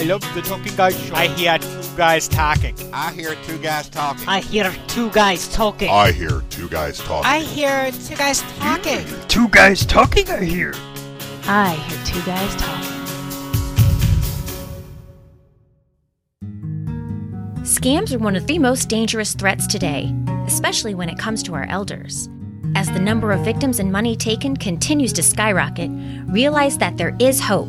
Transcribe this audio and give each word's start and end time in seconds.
I 0.00 0.04
love 0.04 0.22
the 0.34 0.40
Talking 0.40 0.74
Guys 0.76 0.98
show. 0.98 1.14
I 1.14 1.26
hear 1.28 1.58
two 1.58 1.94
guys 1.94 2.26
talking. 2.26 2.74
I 2.90 3.12
hear 3.12 3.34
two 3.44 3.58
guys 3.58 3.86
talking. 3.90 4.26
I 4.26 4.40
hear 4.40 4.72
two 4.88 5.10
guys 5.10 5.46
talking. 5.52 5.90
I 5.90 6.10
hear 6.10 6.40
two 6.48 6.70
guys 6.70 6.96
talking. 7.00 7.26
I 7.26 7.40
hear 7.40 7.92
two 7.92 8.16
guys 8.16 8.40
talking. 8.56 9.04
Two 9.28 9.48
guys 9.48 9.84
talking, 9.84 10.30
I 10.30 10.42
hear. 10.42 10.72
I 11.44 11.74
hear 11.74 12.04
two 12.06 12.22
guys 12.24 12.56
talking. 12.56 12.90
Scams 17.64 18.14
are 18.14 18.18
one 18.18 18.36
of 18.36 18.46
the 18.46 18.58
most 18.58 18.88
dangerous 18.88 19.34
threats 19.34 19.66
today, 19.66 20.14
especially 20.46 20.94
when 20.94 21.10
it 21.10 21.18
comes 21.18 21.42
to 21.42 21.52
our 21.54 21.66
elders. 21.66 22.30
As 22.74 22.90
the 22.90 23.00
number 23.00 23.32
of 23.32 23.44
victims 23.44 23.80
and 23.80 23.92
money 23.92 24.16
taken 24.16 24.56
continues 24.56 25.12
to 25.12 25.22
skyrocket, 25.22 25.90
realize 26.24 26.78
that 26.78 26.96
there 26.96 27.14
is 27.20 27.38
hope. 27.38 27.68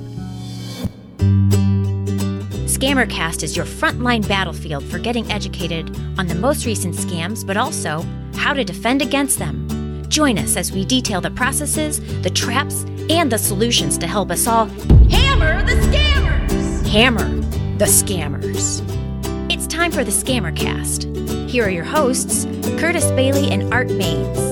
Scammercast 2.82 3.44
is 3.44 3.56
your 3.56 3.68
frontline 3.68 4.28
battlefield 4.28 4.84
for 4.84 4.98
getting 4.98 5.32
educated 5.32 5.96
on 6.18 6.26
the 6.26 6.34
most 6.34 6.66
recent 6.66 6.96
scams, 6.96 7.46
but 7.46 7.56
also 7.56 8.04
how 8.34 8.56
to 8.56 8.64
defend 8.64 9.04
against 9.04 9.38
them. 9.38 10.04
Join 10.10 10.40
us 10.40 10.58
as 10.58 10.72
we 10.72 10.84
detail 10.84 11.22
the 11.22 11.30
processes, 11.30 12.00
the 12.24 12.30
traps, 12.32 12.84
and 13.08 13.32
the 13.32 13.38
solutions 13.38 14.00
to 14.00 14.08
help 14.08 14.32
us 14.32 14.48
all 14.48 14.66
hammer 15.12 15.62
the 15.62 15.74
scammers! 15.74 16.88
Hammer 16.88 17.30
the 17.78 17.86
scammers. 17.86 18.82
It's 19.52 19.68
time 19.68 19.92
for 19.92 20.04
the 20.04 20.10
Scammercast. 20.10 21.48
Here 21.52 21.66
are 21.66 21.70
your 21.70 21.84
hosts, 21.84 22.46
Curtis 22.80 23.06
Bailey 23.12 23.52
and 23.52 23.72
Art 23.72 23.90
Maines. 23.90 24.50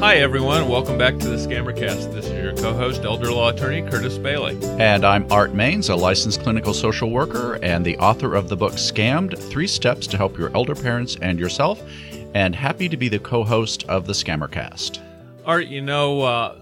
Hi, 0.00 0.16
everyone. 0.16 0.68
Welcome 0.68 0.98
back 0.98 1.18
to 1.18 1.28
the 1.28 1.36
Scammercast. 1.36 2.19
This 2.60 2.66
is 2.68 2.72
your 2.72 2.78
co 2.78 2.88
host, 2.88 3.04
elder 3.04 3.32
law 3.32 3.48
attorney 3.48 3.80
Curtis 3.90 4.18
Bailey. 4.18 4.58
And 4.78 5.02
I'm 5.02 5.26
Art 5.32 5.52
Maines, 5.54 5.88
a 5.88 5.96
licensed 5.96 6.42
clinical 6.42 6.74
social 6.74 7.08
worker 7.10 7.58
and 7.62 7.86
the 7.86 7.96
author 7.96 8.34
of 8.34 8.50
the 8.50 8.56
book 8.56 8.74
Scammed 8.74 9.38
Three 9.38 9.66
Steps 9.66 10.06
to 10.08 10.18
Help 10.18 10.36
Your 10.36 10.54
Elder 10.54 10.74
Parents 10.74 11.16
and 11.22 11.38
Yourself, 11.38 11.82
and 12.34 12.54
happy 12.54 12.86
to 12.90 12.98
be 12.98 13.08
the 13.08 13.18
co 13.18 13.44
host 13.44 13.84
of 13.84 14.06
the 14.06 14.12
Scammercast. 14.12 15.00
Art, 15.46 15.68
you 15.68 15.80
know, 15.80 16.20
uh, 16.20 16.58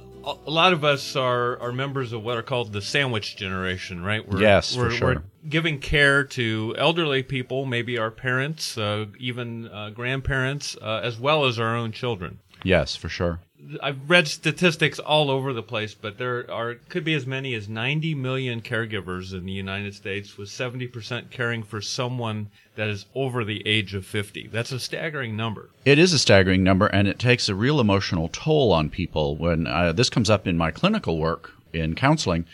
a 0.46 0.50
lot 0.50 0.72
of 0.72 0.84
us 0.84 1.16
are, 1.16 1.58
are 1.58 1.72
members 1.72 2.12
of 2.12 2.22
what 2.22 2.36
are 2.36 2.44
called 2.44 2.72
the 2.72 2.80
sandwich 2.80 3.34
generation, 3.34 4.00
right? 4.00 4.26
We're, 4.26 4.40
yes, 4.40 4.76
we're, 4.76 4.90
for 4.90 4.96
sure. 4.96 5.14
We're 5.14 5.22
giving 5.48 5.80
care 5.80 6.22
to 6.22 6.76
elderly 6.78 7.24
people, 7.24 7.66
maybe 7.66 7.98
our 7.98 8.12
parents, 8.12 8.78
uh, 8.78 9.06
even 9.18 9.66
uh, 9.66 9.90
grandparents, 9.90 10.76
uh, 10.80 11.00
as 11.02 11.18
well 11.18 11.44
as 11.44 11.58
our 11.58 11.74
own 11.74 11.90
children. 11.90 12.38
Yes, 12.62 12.94
for 12.94 13.08
sure. 13.08 13.40
I've 13.82 14.08
read 14.08 14.28
statistics 14.28 14.98
all 14.98 15.30
over 15.30 15.52
the 15.52 15.62
place, 15.62 15.92
but 15.92 16.16
there 16.16 16.48
are 16.50 16.76
could 16.76 17.04
be 17.04 17.14
as 17.14 17.26
many 17.26 17.54
as 17.54 17.68
90 17.68 18.14
million 18.14 18.60
caregivers 18.60 19.32
in 19.32 19.46
the 19.46 19.52
United 19.52 19.94
States, 19.94 20.38
with 20.38 20.48
70% 20.48 21.30
caring 21.30 21.64
for 21.64 21.80
someone 21.80 22.50
that 22.76 22.88
is 22.88 23.06
over 23.14 23.44
the 23.44 23.66
age 23.66 23.94
of 23.94 24.06
50. 24.06 24.48
That's 24.52 24.70
a 24.70 24.78
staggering 24.78 25.36
number. 25.36 25.70
It 25.84 25.98
is 25.98 26.12
a 26.12 26.18
staggering 26.18 26.62
number, 26.62 26.86
and 26.86 27.08
it 27.08 27.18
takes 27.18 27.48
a 27.48 27.54
real 27.54 27.80
emotional 27.80 28.28
toll 28.28 28.72
on 28.72 28.90
people. 28.90 29.36
When 29.36 29.66
uh, 29.66 29.92
this 29.92 30.10
comes 30.10 30.30
up 30.30 30.46
in 30.46 30.56
my 30.56 30.70
clinical 30.70 31.18
work 31.18 31.52
in 31.72 31.96
counseling, 31.96 32.46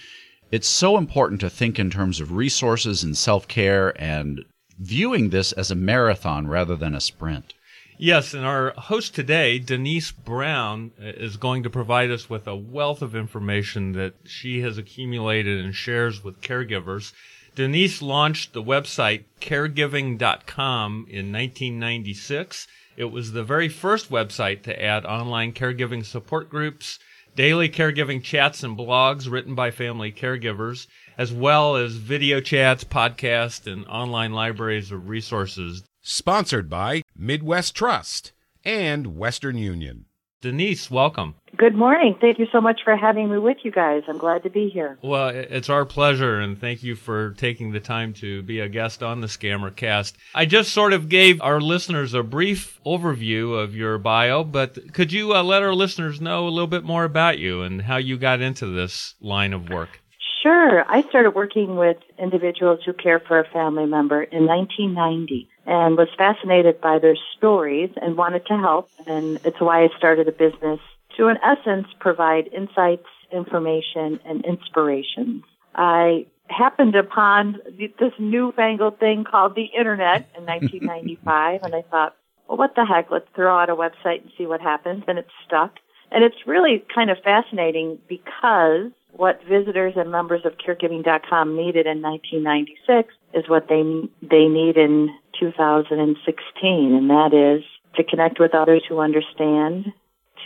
it's 0.50 0.68
so 0.68 0.96
important 0.96 1.41
to 1.42 1.50
think 1.50 1.78
in 1.78 1.91
terms 1.91 2.20
of 2.20 2.33
resources 2.33 3.02
and 3.02 3.16
self 3.16 3.46
care 3.46 3.92
and 4.00 4.44
viewing 4.78 5.30
this 5.30 5.52
as 5.52 5.70
a 5.70 5.74
marathon 5.74 6.46
rather 6.46 6.77
than 6.77 6.94
a 6.94 7.00
sprint. 7.00 7.52
Yes, 7.96 8.34
and 8.34 8.44
our 8.44 8.72
host 8.72 9.14
today, 9.14 9.60
Denise 9.60 10.10
Brown, 10.10 10.90
uh, 11.00 11.04
is 11.04 11.36
going 11.36 11.62
to 11.62 11.70
provide 11.70 12.10
us 12.10 12.28
with 12.28 12.48
a 12.48 12.56
wealth 12.56 13.02
of 13.02 13.14
information 13.14 13.92
that 13.92 14.14
she 14.24 14.62
has 14.62 14.76
accumulated 14.76 15.64
and 15.64 15.72
shares 15.72 16.24
with 16.24 16.40
caregivers. 16.40 17.12
Denise 17.54 18.02
launched 18.02 18.52
the 18.52 18.64
website 18.64 19.26
caregiving.com 19.40 21.06
in 21.08 21.30
1996. 21.30 22.66
It 22.96 23.12
was 23.12 23.30
the 23.30 23.44
very 23.44 23.68
first 23.68 24.10
website 24.10 24.64
to 24.64 24.83
add 24.83 25.06
online 25.06 25.52
caregiving 25.52 26.04
support 26.04 26.50
groups, 26.50 26.98
daily 27.36 27.68
caregiving 27.68 28.20
chats 28.20 28.64
and 28.64 28.77
blogs 28.77 29.30
written 29.30 29.54
by 29.54 29.70
family 29.70 30.10
caregivers, 30.10 30.88
as 31.16 31.33
well 31.33 31.77
as 31.77 31.94
video 31.94 32.40
chats, 32.40 32.83
podcasts, 32.83 33.72
and 33.72 33.86
online 33.86 34.33
libraries 34.33 34.90
of 34.90 35.08
resources 35.08 35.84
Sponsored 36.06 36.68
by 36.68 37.00
Midwest 37.16 37.74
Trust 37.74 38.32
and 38.62 39.16
Western 39.16 39.56
Union. 39.56 40.04
Denise, 40.42 40.90
welcome. 40.90 41.36
Good 41.56 41.74
morning. 41.74 42.14
Thank 42.20 42.38
you 42.38 42.46
so 42.52 42.60
much 42.60 42.82
for 42.84 42.94
having 42.94 43.30
me 43.30 43.38
with 43.38 43.56
you 43.62 43.70
guys. 43.70 44.02
I'm 44.06 44.18
glad 44.18 44.42
to 44.42 44.50
be 44.50 44.68
here. 44.68 44.98
Well, 45.00 45.28
it's 45.28 45.70
our 45.70 45.86
pleasure, 45.86 46.40
and 46.40 46.60
thank 46.60 46.82
you 46.82 46.94
for 46.94 47.30
taking 47.38 47.72
the 47.72 47.80
time 47.80 48.12
to 48.14 48.42
be 48.42 48.60
a 48.60 48.68
guest 48.68 49.02
on 49.02 49.22
the 49.22 49.28
Scammercast. 49.28 50.12
I 50.34 50.44
just 50.44 50.74
sort 50.74 50.92
of 50.92 51.08
gave 51.08 51.40
our 51.40 51.58
listeners 51.58 52.12
a 52.12 52.22
brief 52.22 52.78
overview 52.84 53.58
of 53.58 53.74
your 53.74 53.96
bio, 53.96 54.44
but 54.44 54.92
could 54.92 55.10
you 55.10 55.34
uh, 55.34 55.42
let 55.42 55.62
our 55.62 55.74
listeners 55.74 56.20
know 56.20 56.46
a 56.46 56.50
little 56.50 56.66
bit 56.66 56.84
more 56.84 57.04
about 57.04 57.38
you 57.38 57.62
and 57.62 57.80
how 57.80 57.96
you 57.96 58.18
got 58.18 58.42
into 58.42 58.66
this 58.66 59.14
line 59.22 59.54
of 59.54 59.70
work? 59.70 60.02
Sure. 60.44 60.84
I 60.86 61.08
started 61.08 61.30
working 61.30 61.77
with 61.77 61.96
individuals 62.18 62.80
who 62.84 62.92
care 62.92 63.18
for 63.18 63.38
a 63.38 63.48
family 63.48 63.86
member 63.86 64.22
in 64.22 64.44
1990 64.44 65.48
and 65.64 65.96
was 65.96 66.08
fascinated 66.18 66.82
by 66.82 66.98
their 66.98 67.16
stories 67.34 67.88
and 67.96 68.14
wanted 68.14 68.44
to 68.48 68.58
help. 68.58 68.90
And 69.06 69.40
it's 69.42 69.58
why 69.58 69.84
I 69.84 69.88
started 69.96 70.28
a 70.28 70.33
business 70.33 70.80
to, 71.16 71.28
in 71.28 71.38
essence, 71.38 71.86
provide 71.98 72.48
insights, 72.48 73.06
information, 73.33 74.20
and 74.27 74.44
inspiration. 74.44 75.42
I 75.74 76.27
happened 76.48 76.94
upon 76.94 77.60
this 77.78 78.12
newfangled 78.18 78.98
thing 78.98 79.24
called 79.24 79.54
the 79.54 79.70
internet 79.74 80.28
in 80.36 80.44
1995, 80.44 81.62
and 81.62 81.74
I 81.74 81.80
thought, 81.90 82.16
well, 82.46 82.58
what 82.58 82.74
the 82.74 82.84
heck? 82.84 83.10
Let's 83.10 83.28
throw 83.34 83.58
out 83.58 83.70
a 83.70 83.74
website 83.74 84.20
and 84.20 84.30
see 84.36 84.44
what 84.44 84.60
happens. 84.60 85.04
And 85.08 85.18
it 85.18 85.27
stuck. 85.46 85.77
And 86.10 86.22
it's 86.22 86.46
really 86.46 86.84
kind 86.94 87.08
of 87.08 87.16
fascinating 87.24 87.98
because 88.10 88.92
what 89.17 89.41
visitors 89.48 89.95
and 89.97 90.11
members 90.11 90.42
of 90.45 90.55
caregiving.com 90.58 91.57
needed 91.57 91.86
in 91.86 92.02
1996 92.02 93.14
is 93.33 93.48
what 93.48 93.69
they 93.69 93.83
they 94.23 94.48
need 94.48 94.77
in 94.77 95.08
2016 95.39 96.95
and 96.95 97.11
that 97.11 97.33
is 97.33 97.64
to 97.97 98.05
connect 98.05 98.41
with 98.41 98.55
others 98.55 98.83
who 98.89 98.98
understand 98.98 99.92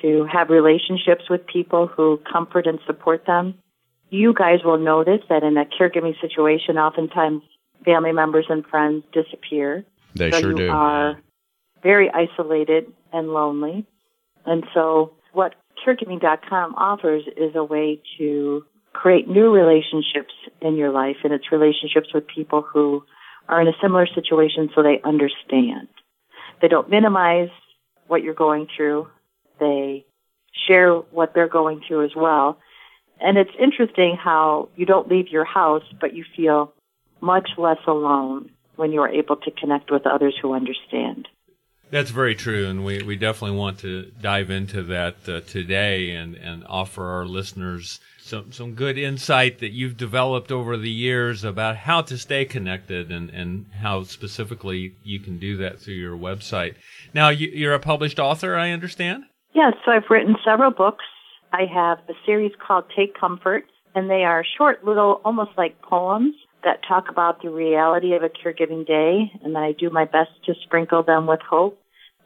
to 0.03 0.25
have 0.31 0.51
relationships 0.51 1.25
with 1.31 1.47
people 1.47 1.87
who 1.87 2.21
comfort 2.31 2.67
and 2.67 2.79
support 2.87 3.25
them. 3.27 3.55
You 4.11 4.33
guys 4.33 4.61
will 4.65 4.79
notice 4.79 5.23
that 5.29 5.43
in 5.43 5.57
a 5.57 5.65
caregiving 5.65 6.19
situation 6.21 6.79
oftentimes 6.79 7.43
family 7.85 8.13
members 8.13 8.47
and 8.49 8.65
friends 8.67 9.05
disappear. 9.13 9.85
They 10.15 10.31
so 10.31 10.41
sure 10.41 10.51
you 10.51 10.57
do. 10.57 10.71
are 10.71 11.21
very 11.83 12.11
isolated 12.11 12.93
and 13.13 13.29
lonely. 13.29 13.87
And 14.47 14.65
so 14.75 15.13
what 15.33 15.55
caregiving.com 15.85 16.75
offers 16.75 17.25
is 17.37 17.55
a 17.55 17.65
way 17.65 18.01
to 18.19 18.65
create 18.93 19.29
new 19.29 19.53
relationships 19.53 20.35
in 20.61 20.77
your 20.77 20.91
life, 20.91 21.17
and 21.25 21.33
it's 21.33 21.53
relationships 21.53 22.09
with 22.13 22.27
people 22.27 22.63
who 22.63 23.05
are 23.49 23.61
in 23.61 23.69
a 23.69 23.73
similar 23.81 24.07
situation 24.07 24.71
so 24.75 24.83
they 24.83 25.01
understand. 25.05 25.89
They 26.61 26.69
don't 26.69 26.91
minimize 26.91 27.51
what 28.07 28.23
you're 28.23 28.35
going 28.35 28.67
through. 28.77 29.09
They 29.61 30.05
share 30.67 30.95
what 30.95 31.35
they're 31.35 31.49
going 31.49 31.81
through 31.87 32.05
as 32.05 32.13
well. 32.17 32.59
And 33.21 33.37
it's 33.37 33.51
interesting 33.61 34.17
how 34.17 34.69
you 34.77 34.87
don't 34.87 35.09
leave 35.09 35.29
your 35.29 35.45
house, 35.45 35.85
but 36.01 36.15
you 36.15 36.25
feel 36.37 36.73
much 37.21 37.51
less 37.57 37.79
alone 37.87 38.51
when 38.77 38.93
you 38.93 39.01
are 39.01 39.09
able 39.09 39.37
to 39.37 39.51
connect 39.51 39.91
with 39.91 40.07
others 40.07 40.37
who 40.41 40.55
understand. 40.55 41.29
That's 41.91 42.11
very 42.11 42.35
true, 42.35 42.67
and 42.67 42.85
we, 42.85 43.03
we 43.03 43.17
definitely 43.17 43.57
want 43.57 43.79
to 43.81 44.13
dive 44.21 44.51
into 44.51 44.83
that 44.85 45.17
uh, 45.27 45.41
today 45.41 46.11
and, 46.11 46.35
and 46.35 46.65
offer 46.69 47.05
our 47.05 47.25
listeners 47.25 47.99
some, 48.21 48.53
some 48.53 48.75
good 48.75 48.99
insight 48.99 49.61
that 49.61 49.71
you've 49.71 49.97
developed 49.97 50.53
over 50.53 50.77
the 50.77 50.91
years 50.91 51.45
about 51.45 51.77
how 51.77 52.03
to 52.03 52.19
stay 52.19 52.45
connected 52.45 53.11
and, 53.11 53.31
and 53.31 53.67
how 53.81 54.03
specifically 54.03 54.95
you 55.03 55.19
can 55.19 55.39
do 55.39 55.57
that 55.57 55.81
through 55.81 55.95
your 55.95 56.17
website. 56.17 56.75
Now, 57.15 57.31
you, 57.31 57.49
you're 57.49 57.73
a 57.73 57.81
published 57.81 58.19
author, 58.19 58.55
I 58.55 58.71
understand? 58.71 59.25
Yes, 59.55 59.73
so 59.85 59.93
I've 59.93 60.11
written 60.11 60.37
several 60.45 60.71
books. 60.71 61.05
I 61.55 61.63
have 61.73 61.99
a 62.11 62.13
series 62.27 62.53
called 62.65 62.85
Take 62.95 63.19
Comfort, 63.19 63.65
and 63.95 64.11
they 64.11 64.25
are 64.25 64.45
short 64.59 64.85
little, 64.85 65.23
almost 65.25 65.53
like 65.57 65.81
poems 65.81 66.35
that 66.65 66.81
talk 66.87 67.09
about 67.09 67.43
the 67.43 67.51
reality 67.51 68.15
of 68.15 68.23
a 68.23 68.29
caregiving 68.29 68.87
day, 68.87 69.33
and 69.43 69.55
then 69.55 69.63
I 69.63 69.73
do 69.73 69.91
my 69.91 70.05
best 70.05 70.31
to 70.47 70.55
sprinkle 70.63 71.03
them 71.03 71.27
with 71.27 71.41
hope 71.41 71.81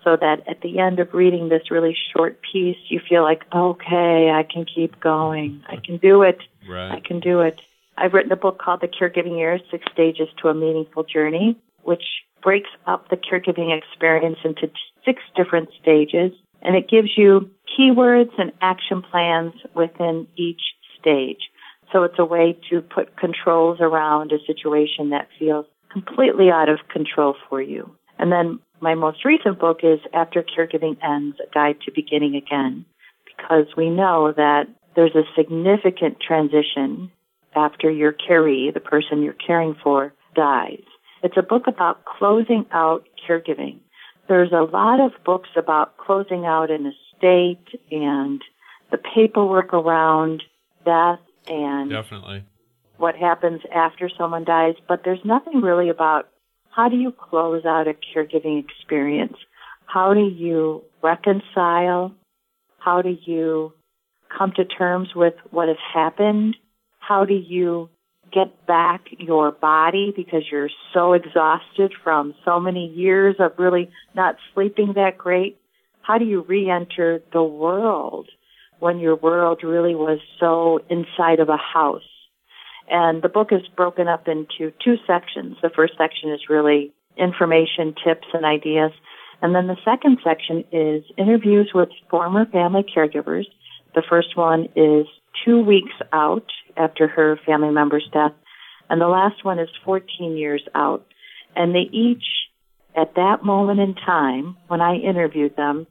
so 0.05 0.17
that 0.17 0.49
at 0.49 0.61
the 0.63 0.79
end 0.81 0.99
of 0.99 1.15
reading 1.15 1.49
this 1.49 1.71
really 1.71 1.97
short 2.17 2.41
piece, 2.43 2.79
you 2.89 3.01
feel 3.09 3.23
like, 3.23 3.45
okay, 3.55 4.31
I 4.31 4.43
can 4.43 4.65
keep 4.65 4.99
going. 5.01 5.63
I 5.69 5.77
can 5.77 5.99
do 5.99 6.23
it. 6.23 6.39
Right. 6.69 6.93
I 6.93 7.01
can 7.01 7.21
do 7.21 7.41
it. 7.41 7.61
I've 7.97 8.13
written 8.15 8.33
a 8.33 8.37
book 8.37 8.59
called 8.59 8.81
The 8.81 8.89
Caregiving 8.89 9.39
Year, 9.39 9.61
Six 9.71 9.85
Stages 9.93 10.29
to 10.39 10.49
a 10.49 10.55
Meaningful 10.55 11.05
Journey, 11.05 11.57
which 11.83 12.03
breaks 12.43 12.71
up 12.87 13.09
the 13.09 13.17
caregiving 13.17 13.77
experience 13.77 14.39
into 14.45 14.71
six 15.05 15.23
different 15.37 15.69
stages 15.81 16.33
And 16.63 16.77
it 16.77 16.89
gives 16.89 17.17
you 17.17 17.51
keywords 17.79 18.31
and 18.39 18.53
action 18.61 19.03
plans 19.03 19.55
within 19.75 20.27
each 20.37 20.63
stage. 20.99 21.51
So 21.93 22.05
it's 22.05 22.19
a 22.19 22.25
way 22.25 22.59
to 22.71 22.81
put 22.81 23.17
controls 23.17 23.79
around 23.81 24.33
a 24.33 24.45
situation 24.47 25.11
that 25.11 25.29
feels 25.39 25.67
completely 25.93 26.51
out 26.51 26.69
of 26.69 26.79
control 26.91 27.37
for 27.49 27.61
you. 27.61 27.95
And 28.19 28.33
then 28.33 28.61
my 28.81 28.95
most 28.95 29.25
recent 29.25 29.59
book 29.61 29.81
is 29.83 30.01
After 30.15 30.43
Caregiving 30.43 30.97
Ends, 31.03 31.37
A 31.41 31.53
Guide 31.53 31.77
to 31.85 31.93
Beginning 31.95 32.35
Again, 32.35 32.87
because 33.27 33.67
we 33.77 33.91
know 33.91 34.33
that 34.35 34.69
there's 34.97 35.15
a 35.15 35.23
significant 35.37 36.19
transition 36.21 37.11
after 37.55 37.91
your 37.91 38.13
caree, 38.13 38.71
the 38.71 38.81
person 38.81 39.23
you're 39.23 39.35
caring 39.35 39.77
for, 39.83 40.15
dies. 40.35 40.83
It's 41.23 41.37
a 41.37 41.43
book 41.43 41.67
about 41.67 42.05
closing 42.05 42.67
out 42.73 43.07
caregiving. 43.29 43.81
There's 44.29 44.53
a 44.53 44.63
lot 44.63 45.01
of 45.01 45.13
books 45.25 45.51
about 45.57 45.97
closing 45.99 46.47
out 46.47 46.71
an 46.71 46.87
estate 46.87 47.81
and 47.91 48.41
the 48.91 48.99
paperwork 48.99 49.75
around 49.75 50.43
death 50.85 51.21
and 51.47 51.91
Definitely. 51.91 52.45
what 52.97 53.17
happens 53.17 53.61
after 53.75 54.11
someone 54.17 54.45
dies, 54.45 54.75
but 54.89 55.03
there's 55.05 55.25
nothing 55.25 55.61
really 55.61 55.89
about 55.89 56.29
how 56.71 56.89
do 56.89 56.97
you 56.97 57.13
close 57.13 57.65
out 57.65 57.87
a 57.87 57.95
caregiving 57.95 58.63
experience? 58.65 59.37
How 59.87 60.15
do 60.15 60.21
you 60.21 60.83
reconcile? 61.03 62.15
How 62.79 63.03
do 63.03 63.17
you 63.27 63.73
come 64.37 64.53
to 64.57 64.65
terms 64.65 65.11
with 65.15 65.35
what 65.51 65.69
has 65.69 65.77
happened? 65.93 66.57
How 66.99 67.25
do 67.25 67.35
you 67.35 67.91
get 68.33 68.67
back 68.67 69.03
your 69.19 69.53
body 69.53 70.13
because 70.17 70.45
you're 70.51 70.71
so 70.95 71.13
exhausted 71.13 71.93
from 72.03 72.35
so 72.45 72.59
many 72.59 72.87
years 72.87 73.37
of 73.39 73.53
really 73.59 73.91
not 74.15 74.37
sleeping 74.55 74.95
that 74.95 75.19
great? 75.19 75.59
How 76.01 76.19
do 76.19 76.25
you 76.25 76.43
re-enter 76.43 77.23
the 77.33 77.43
world 77.43 78.29
when 78.83 78.99
your 78.99 79.15
world 79.15 79.61
really 79.63 79.95
was 79.95 80.19
so 80.41 80.81
inside 80.91 81.39
of 81.39 81.49
a 81.49 81.57
house? 81.57 82.03
And 82.91 83.23
the 83.23 83.29
book 83.29 83.51
is 83.53 83.63
broken 83.77 84.09
up 84.09 84.27
into 84.27 84.73
two 84.85 84.97
sections. 85.07 85.57
The 85.63 85.71
first 85.71 85.93
section 85.97 86.33
is 86.33 86.41
really 86.51 86.93
information, 87.17 87.95
tips, 88.05 88.27
and 88.35 88.45
ideas. 88.45 88.91
And 89.41 89.55
then 89.55 89.69
the 89.69 89.77
second 89.85 90.19
section 90.25 90.65
is 90.73 91.05
interviews 91.17 91.71
with 91.73 91.91
former 92.11 92.45
family 92.47 92.83
caregivers. 92.83 93.45
The 93.95 94.03
first 94.11 94.37
one 94.37 94.69
is 94.75 95.07
two 95.45 95.63
weeks 95.65 95.95
out 96.13 96.47
after 96.77 97.07
her 97.07 97.39
family 97.47 97.71
member's 97.71 98.09
death. 98.13 98.33
And 98.91 99.01
the 99.01 99.07
last 99.07 99.45
one 99.45 99.61
is 99.61 99.69
14 99.85 100.37
years 100.37 100.63
out. 100.75 101.07
And 101.55 101.73
they 101.73 101.89
each, 101.93 102.25
at 102.97 103.15
that 103.15 103.45
moment 103.45 103.79
in 103.79 103.95
time, 103.95 104.57
when 104.67 104.81
I 104.81 104.97
interviewed 104.97 105.55
them, 105.57 105.87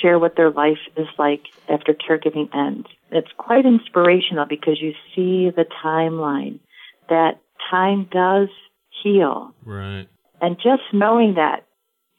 share 0.00 0.18
what 0.18 0.36
their 0.36 0.50
life 0.50 0.78
is 0.96 1.06
like 1.18 1.42
after 1.68 1.94
caregiving 1.94 2.54
ends. 2.54 2.86
It's 3.10 3.30
quite 3.36 3.64
inspirational 3.64 4.46
because 4.46 4.80
you 4.80 4.92
see 5.14 5.50
the 5.50 5.66
timeline 5.84 6.58
that 7.08 7.40
time 7.70 8.08
does 8.10 8.48
heal. 9.02 9.54
Right. 9.64 10.06
And 10.40 10.56
just 10.56 10.82
knowing 10.92 11.34
that 11.34 11.66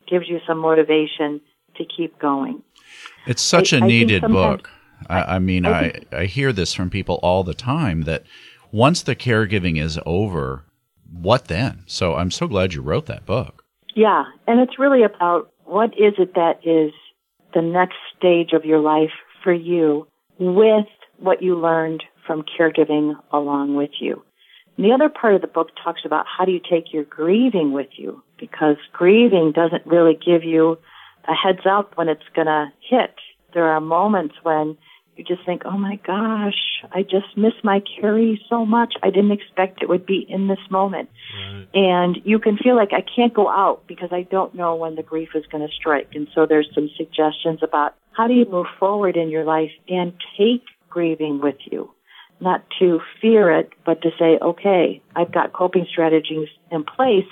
gives 0.08 0.28
you 0.28 0.40
some 0.48 0.58
motivation 0.60 1.42
to 1.76 1.86
keep 1.86 2.18
going. 2.20 2.64
It's 3.26 3.42
such 3.42 3.74
I- 3.74 3.78
a 3.78 3.80
think 3.80 3.90
needed 3.90 4.22
book. 4.24 4.70
I, 5.10 5.36
I 5.36 5.40
mean, 5.40 5.66
I 5.66 5.70
I, 5.80 6.02
I 6.12 6.26
hear 6.26 6.52
this 6.52 6.74
from 6.74 6.90
people 6.90 7.20
all 7.22 7.44
the 7.44 7.54
time 7.54 8.04
that 8.04 8.24
once 8.72 9.04
the 9.04 9.16
caregiving 9.16 9.80
is 9.80 10.00
over, 10.08 10.64
what 11.12 11.46
then? 11.46 11.84
So 11.86 12.16
I'm 12.16 12.32
so 12.32 12.48
glad 12.48 12.74
you 12.74 12.82
wrote 12.82 13.06
that 13.06 13.26
book. 13.26 13.64
Yeah, 13.96 14.26
and 14.48 14.60
it's 14.60 14.80
really 14.80 15.04
about 15.04 15.52
what 15.66 15.94
is 15.94 16.14
it 16.18 16.34
that 16.34 16.60
is 16.64 16.94
the 17.58 17.64
next 17.64 17.96
stage 18.16 18.54
of 18.54 18.66
your 18.66 18.80
life 18.80 19.10
for 19.44 19.52
you 19.52 20.08
with 20.38 20.86
what 21.18 21.42
you 21.42 21.60
learned 21.60 22.04
from 22.28 22.44
caregiving 22.44 23.16
along 23.34 23.76
with 23.76 23.90
you. 24.00 24.22
And 24.76 24.86
the 24.86 24.94
other 24.94 25.10
part 25.10 25.34
of 25.34 25.42
the 25.42 25.48
book 25.48 25.70
talks 25.84 26.02
about 26.06 26.28
how 26.28 26.46
do 26.46 26.52
you 26.52 26.60
take 26.60 26.94
your 26.94 27.04
grieving 27.04 27.72
with 27.72 27.88
you 27.96 28.22
because 28.40 28.76
grieving 28.94 29.54
doesn't 29.56 29.88
really 29.88 30.14
give 30.14 30.44
you 30.44 30.78
a 31.28 31.34
heads 31.34 31.66
up 31.68 31.98
when 31.98 32.10
it's 32.10 32.30
going 32.36 32.46
to 32.46 32.68
hit. 32.88 33.16
There 33.56 33.66
are 33.66 33.82
moments 33.82 34.36
when 34.44 34.78
you 35.18 35.24
just 35.24 35.46
think, 35.46 35.64
oh 35.66 35.78
my 35.78 36.00
gosh, 36.06 36.84
I 36.92 37.02
just 37.02 37.36
miss 37.36 37.54
my 37.64 37.82
caree 38.00 38.40
so 38.50 38.66
much. 38.66 38.94
I 39.02 39.10
didn't 39.10 39.32
expect 39.32 39.82
it 39.82 39.90
would 39.90 40.06
be 40.06 40.26
in 40.30 40.48
this 40.48 40.60
moment. 40.70 41.10
And 41.74 42.18
you 42.24 42.40
can 42.40 42.58
feel 42.58 42.76
like 42.76 42.94
I 42.94 43.04
can't 43.16 43.34
go 43.34 43.50
out 43.50 43.88
because 43.88 44.10
I 44.12 44.24
don't 44.24 44.54
know 44.56 44.76
when 44.76 44.96
the 44.96 45.04
grief 45.04 45.30
is 45.36 45.46
going 45.52 45.68
to 45.68 45.74
strike. 45.74 46.10
And 46.14 46.28
so 46.34 46.46
there's 46.46 46.70
some 46.74 46.90
suggestions 46.96 47.60
about 47.62 47.96
how 48.12 48.28
do 48.28 48.34
you 48.34 48.46
move 48.50 48.68
forward 48.80 49.18
in 49.18 49.30
your 49.30 49.44
life 49.44 49.72
and 49.88 50.14
take 50.38 50.64
grieving 50.90 51.40
with 51.42 51.58
you. 51.66 51.92
Not 52.40 52.64
to 52.80 53.00
fear 53.20 53.52
it, 53.52 53.72
but 53.86 54.02
to 54.04 54.12
say, 54.20 54.38
okay, 54.42 55.02
I've 55.16 55.32
got 55.32 55.54
coping 55.54 55.88
strategies 55.90 56.50
in 56.72 56.84
place. 56.84 57.26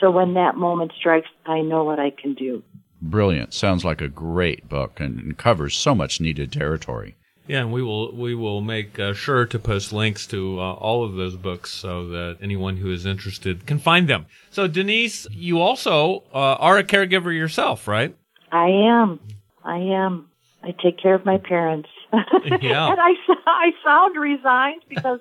So 0.00 0.10
when 0.10 0.34
that 0.34 0.56
moment 0.56 0.92
strikes, 0.98 1.28
I 1.44 1.60
know 1.60 1.84
what 1.84 1.98
I 1.98 2.10
can 2.10 2.34
do. 2.34 2.62
Brilliant. 3.00 3.52
Sounds 3.52 3.84
like 3.84 4.00
a 4.00 4.08
great 4.08 4.68
book 4.68 5.00
and 5.00 5.36
covers 5.36 5.76
so 5.76 5.94
much 5.94 6.20
needed 6.20 6.50
territory. 6.50 7.16
Yeah, 7.48 7.60
and 7.60 7.72
we 7.72 7.82
will 7.82 8.12
we 8.12 8.34
will 8.34 8.60
make 8.60 8.98
uh, 8.98 9.14
sure 9.14 9.46
to 9.46 9.58
post 9.58 9.92
links 9.92 10.26
to 10.28 10.58
uh, 10.58 10.72
all 10.74 11.04
of 11.04 11.14
those 11.14 11.36
books 11.36 11.72
so 11.72 12.08
that 12.08 12.38
anyone 12.42 12.78
who 12.78 12.92
is 12.92 13.06
interested 13.06 13.66
can 13.66 13.78
find 13.78 14.08
them. 14.08 14.26
So 14.50 14.66
Denise, 14.66 15.26
you 15.30 15.60
also 15.60 16.24
uh, 16.34 16.56
are 16.58 16.78
a 16.78 16.84
caregiver 16.84 17.32
yourself, 17.32 17.86
right? 17.86 18.16
I 18.50 18.68
am. 18.68 19.20
I 19.64 19.78
am. 19.78 20.28
I 20.62 20.74
take 20.82 20.98
care 20.98 21.14
of 21.14 21.24
my 21.24 21.38
parents. 21.38 21.88
Yeah. 22.62 22.90
and 22.90 23.00
I, 23.00 23.12
I 23.46 23.70
sound 23.84 24.16
resigned 24.16 24.82
because, 24.88 25.20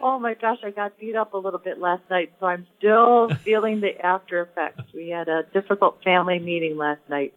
oh 0.00 0.18
my 0.18 0.34
gosh, 0.34 0.58
I 0.62 0.70
got 0.70 0.98
beat 0.98 1.16
up 1.16 1.32
a 1.34 1.38
little 1.38 1.58
bit 1.58 1.78
last 1.78 2.02
night, 2.10 2.32
so 2.38 2.46
I'm 2.46 2.66
still 2.78 3.30
feeling 3.42 3.80
the 3.80 3.98
after 4.04 4.42
effects. 4.42 4.82
We 4.94 5.08
had 5.08 5.28
a 5.28 5.42
difficult 5.52 6.02
family 6.04 6.38
meeting 6.38 6.76
last 6.76 7.00
night, 7.08 7.34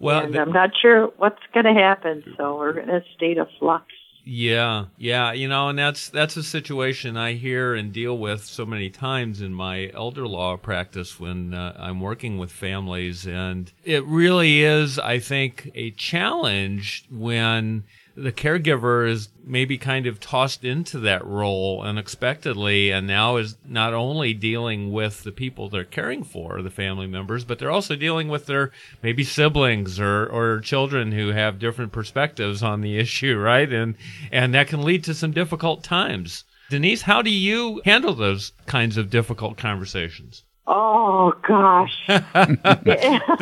Well, 0.00 0.24
and 0.24 0.34
I'm 0.34 0.52
not 0.52 0.70
sure 0.80 1.12
what's 1.18 1.42
going 1.52 1.66
to 1.66 1.74
happen, 1.74 2.24
so 2.36 2.56
we're 2.56 2.78
in 2.78 2.88
a 2.88 3.04
state 3.14 3.36
of 3.36 3.48
flux. 3.58 3.84
Yeah, 4.24 4.86
yeah, 4.96 5.32
you 5.32 5.48
know, 5.48 5.68
and 5.68 5.78
that's 5.78 6.08
that's 6.08 6.36
a 6.36 6.42
situation 6.42 7.16
I 7.16 7.34
hear 7.34 7.74
and 7.74 7.92
deal 7.92 8.16
with 8.16 8.44
so 8.44 8.64
many 8.64 8.88
times 8.90 9.40
in 9.40 9.52
my 9.54 9.90
elder 9.94 10.26
law 10.26 10.56
practice 10.56 11.18
when 11.18 11.52
uh, 11.54 11.74
I'm 11.78 12.00
working 12.00 12.38
with 12.38 12.50
families, 12.50 13.26
and 13.26 13.72
it 13.84 14.04
really 14.04 14.62
is, 14.62 14.98
I 14.98 15.18
think, 15.18 15.70
a 15.74 15.90
challenge 15.92 17.04
when 17.10 17.84
the 18.22 18.32
caregiver 18.32 19.08
is 19.08 19.28
maybe 19.42 19.78
kind 19.78 20.06
of 20.06 20.20
tossed 20.20 20.64
into 20.64 20.98
that 20.98 21.24
role 21.24 21.80
unexpectedly 21.82 22.90
and 22.90 23.06
now 23.06 23.36
is 23.36 23.56
not 23.66 23.94
only 23.94 24.34
dealing 24.34 24.92
with 24.92 25.22
the 25.22 25.32
people 25.32 25.68
they're 25.68 25.84
caring 25.84 26.22
for, 26.22 26.60
the 26.60 26.70
family 26.70 27.06
members, 27.06 27.44
but 27.44 27.58
they're 27.58 27.70
also 27.70 27.96
dealing 27.96 28.28
with 28.28 28.46
their 28.46 28.70
maybe 29.02 29.24
siblings 29.24 29.98
or, 29.98 30.26
or 30.26 30.60
children 30.60 31.12
who 31.12 31.28
have 31.28 31.58
different 31.58 31.92
perspectives 31.92 32.62
on 32.62 32.82
the 32.82 32.98
issue, 32.98 33.38
right? 33.38 33.72
And 33.72 33.94
and 34.30 34.52
that 34.54 34.68
can 34.68 34.82
lead 34.82 35.02
to 35.04 35.14
some 35.14 35.32
difficult 35.32 35.82
times. 35.82 36.44
Denise, 36.68 37.02
how 37.02 37.22
do 37.22 37.30
you 37.30 37.80
handle 37.84 38.14
those 38.14 38.52
kinds 38.66 38.96
of 38.96 39.10
difficult 39.10 39.56
conversations? 39.56 40.44
Oh 40.66 41.32
gosh. 41.46 41.92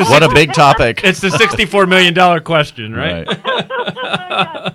What 0.09 0.23
a 0.23 0.31
big 0.33 0.53
topic. 0.55 1.01
It's 1.05 1.21
the 1.21 1.31
sixty-four 1.31 1.87
million 1.87 2.15
dollar 2.15 2.41
question, 2.41 2.95
right? 2.95 3.27
Oh, 4.09 4.69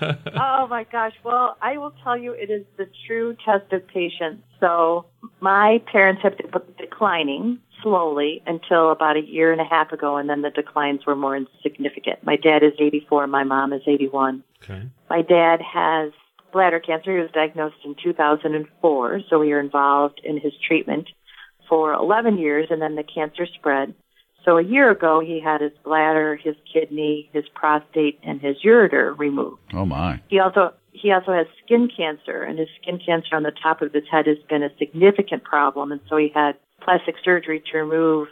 oh 0.34 0.66
my 0.68 0.84
gosh. 0.90 1.12
Well, 1.24 1.56
I 1.60 1.78
will 1.78 1.92
tell 2.02 2.16
you, 2.16 2.32
it 2.32 2.50
is 2.50 2.64
the 2.76 2.86
true 3.06 3.36
test 3.44 3.72
of 3.72 3.86
patience. 3.88 4.42
So 4.60 5.06
my 5.40 5.82
parents 5.90 6.22
have 6.22 6.36
been 6.36 6.50
declining 6.78 7.58
slowly 7.82 8.42
until 8.46 8.90
about 8.90 9.16
a 9.16 9.20
year 9.20 9.52
and 9.52 9.60
a 9.60 9.64
half 9.64 9.92
ago, 9.92 10.16
and 10.16 10.28
then 10.28 10.42
the 10.42 10.50
declines 10.50 11.06
were 11.06 11.16
more 11.16 11.36
insignificant. 11.36 12.24
My 12.24 12.36
dad 12.36 12.62
is 12.62 12.72
84, 12.78 13.26
my 13.26 13.44
mom 13.44 13.72
is 13.72 13.82
81. 13.86 14.42
Okay. 14.62 14.82
My 15.10 15.22
dad 15.22 15.60
has 15.60 16.12
bladder 16.52 16.80
cancer. 16.80 17.14
He 17.14 17.20
was 17.20 17.30
diagnosed 17.32 17.76
in 17.84 17.94
2004, 18.02 19.20
so 19.28 19.38
we 19.38 19.50
were 19.50 19.60
involved 19.60 20.20
in 20.24 20.40
his 20.40 20.52
treatment 20.66 21.08
for 21.68 21.92
11 21.92 22.38
years, 22.38 22.68
and 22.70 22.80
then 22.80 22.94
the 22.94 23.02
cancer 23.02 23.46
spread. 23.46 23.94
So 24.46 24.58
a 24.58 24.62
year 24.62 24.90
ago, 24.90 25.20
he 25.20 25.40
had 25.40 25.60
his 25.60 25.72
bladder, 25.84 26.36
his 26.36 26.54
kidney, 26.72 27.28
his 27.32 27.44
prostate, 27.52 28.20
and 28.22 28.40
his 28.40 28.56
ureter 28.64 29.18
removed. 29.18 29.60
Oh 29.74 29.84
my. 29.84 30.22
He 30.28 30.38
also 30.38 30.72
he 30.92 31.10
also 31.10 31.32
has 31.32 31.46
skin 31.64 31.90
cancer, 31.94 32.42
and 32.42 32.58
his 32.58 32.68
skin 32.80 32.98
cancer 33.04 33.34
on 33.34 33.42
the 33.42 33.50
top 33.50 33.82
of 33.82 33.92
his 33.92 34.04
head 34.10 34.26
has 34.26 34.38
been 34.48 34.62
a 34.62 34.70
significant 34.78 35.42
problem, 35.42 35.92
and 35.92 36.00
so 36.08 36.16
he 36.16 36.30
had 36.34 36.52
plastic 36.80 37.16
surgery 37.24 37.62
to 37.70 37.78
remove 37.78 38.28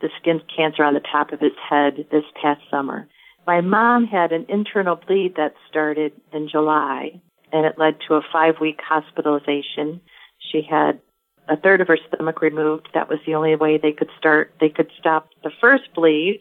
the 0.00 0.08
skin 0.20 0.40
cancer 0.54 0.82
on 0.82 0.94
the 0.94 1.00
top 1.00 1.32
of 1.32 1.40
his 1.40 1.52
head 1.68 2.06
this 2.10 2.24
past 2.40 2.62
summer. 2.70 3.06
My 3.46 3.60
mom 3.60 4.06
had 4.06 4.32
an 4.32 4.46
internal 4.48 4.96
bleed 4.96 5.36
that 5.36 5.54
started 5.68 6.12
in 6.32 6.48
July, 6.48 7.20
and 7.52 7.66
it 7.66 7.78
led 7.78 7.96
to 8.08 8.14
a 8.14 8.22
five 8.32 8.54
week 8.60 8.80
hospitalization. 8.82 10.00
She 10.50 10.62
had 10.68 11.00
a 11.48 11.56
third 11.56 11.80
of 11.80 11.88
her 11.88 11.98
stomach 12.08 12.40
removed. 12.42 12.88
That 12.94 13.08
was 13.08 13.18
the 13.26 13.34
only 13.34 13.56
way 13.56 13.78
they 13.78 13.92
could 13.92 14.10
start, 14.18 14.52
they 14.60 14.68
could 14.68 14.90
stop 14.98 15.30
the 15.42 15.50
first 15.60 15.94
bleed. 15.94 16.40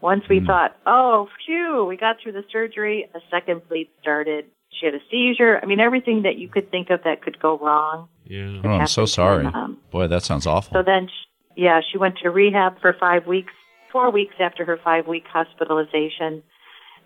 Once 0.00 0.24
we 0.28 0.40
hmm. 0.40 0.46
thought, 0.46 0.76
oh, 0.86 1.28
phew, 1.44 1.84
we 1.88 1.96
got 1.96 2.16
through 2.22 2.32
the 2.32 2.44
surgery, 2.50 3.08
a 3.14 3.20
second 3.30 3.62
bleed 3.68 3.88
started. 4.00 4.46
She 4.70 4.86
had 4.86 4.94
a 4.94 5.00
seizure. 5.10 5.60
I 5.62 5.66
mean, 5.66 5.80
everything 5.80 6.22
that 6.22 6.36
you 6.36 6.48
could 6.48 6.70
think 6.70 6.90
of 6.90 7.04
that 7.04 7.22
could 7.22 7.38
go 7.38 7.58
wrong. 7.58 8.08
Yeah. 8.24 8.60
Oh, 8.64 8.68
I'm 8.68 8.86
so 8.86 9.06
sorry. 9.06 9.44
my 9.44 9.50
mom. 9.50 9.78
Boy, 9.90 10.08
that 10.08 10.22
sounds 10.22 10.46
awful. 10.46 10.72
So 10.72 10.82
then, 10.82 11.08
she, 11.08 11.62
yeah, 11.62 11.80
she 11.90 11.98
went 11.98 12.18
to 12.22 12.30
rehab 12.30 12.80
for 12.80 12.96
five 12.98 13.26
weeks, 13.26 13.52
four 13.92 14.10
weeks 14.10 14.34
after 14.40 14.64
her 14.64 14.78
five 14.82 15.06
week 15.06 15.24
hospitalization, 15.30 16.42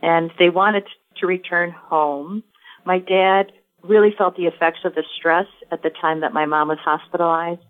and 0.01 0.31
they 0.39 0.49
wanted 0.49 0.85
to 1.19 1.27
return 1.27 1.71
home. 1.73 2.45
My 2.85 2.99
dad 2.99 3.53
really 3.89 4.15
felt 4.17 4.37
the 4.37 4.47
effects 4.47 4.81
of 4.85 4.95
the 4.95 5.05
stress 5.17 5.47
at 5.71 5.83
the 5.83 5.91
time 5.91 6.21
that 6.21 6.33
my 6.33 6.47
mom 6.47 6.69
was 6.69 6.79
hospitalized. 6.79 7.61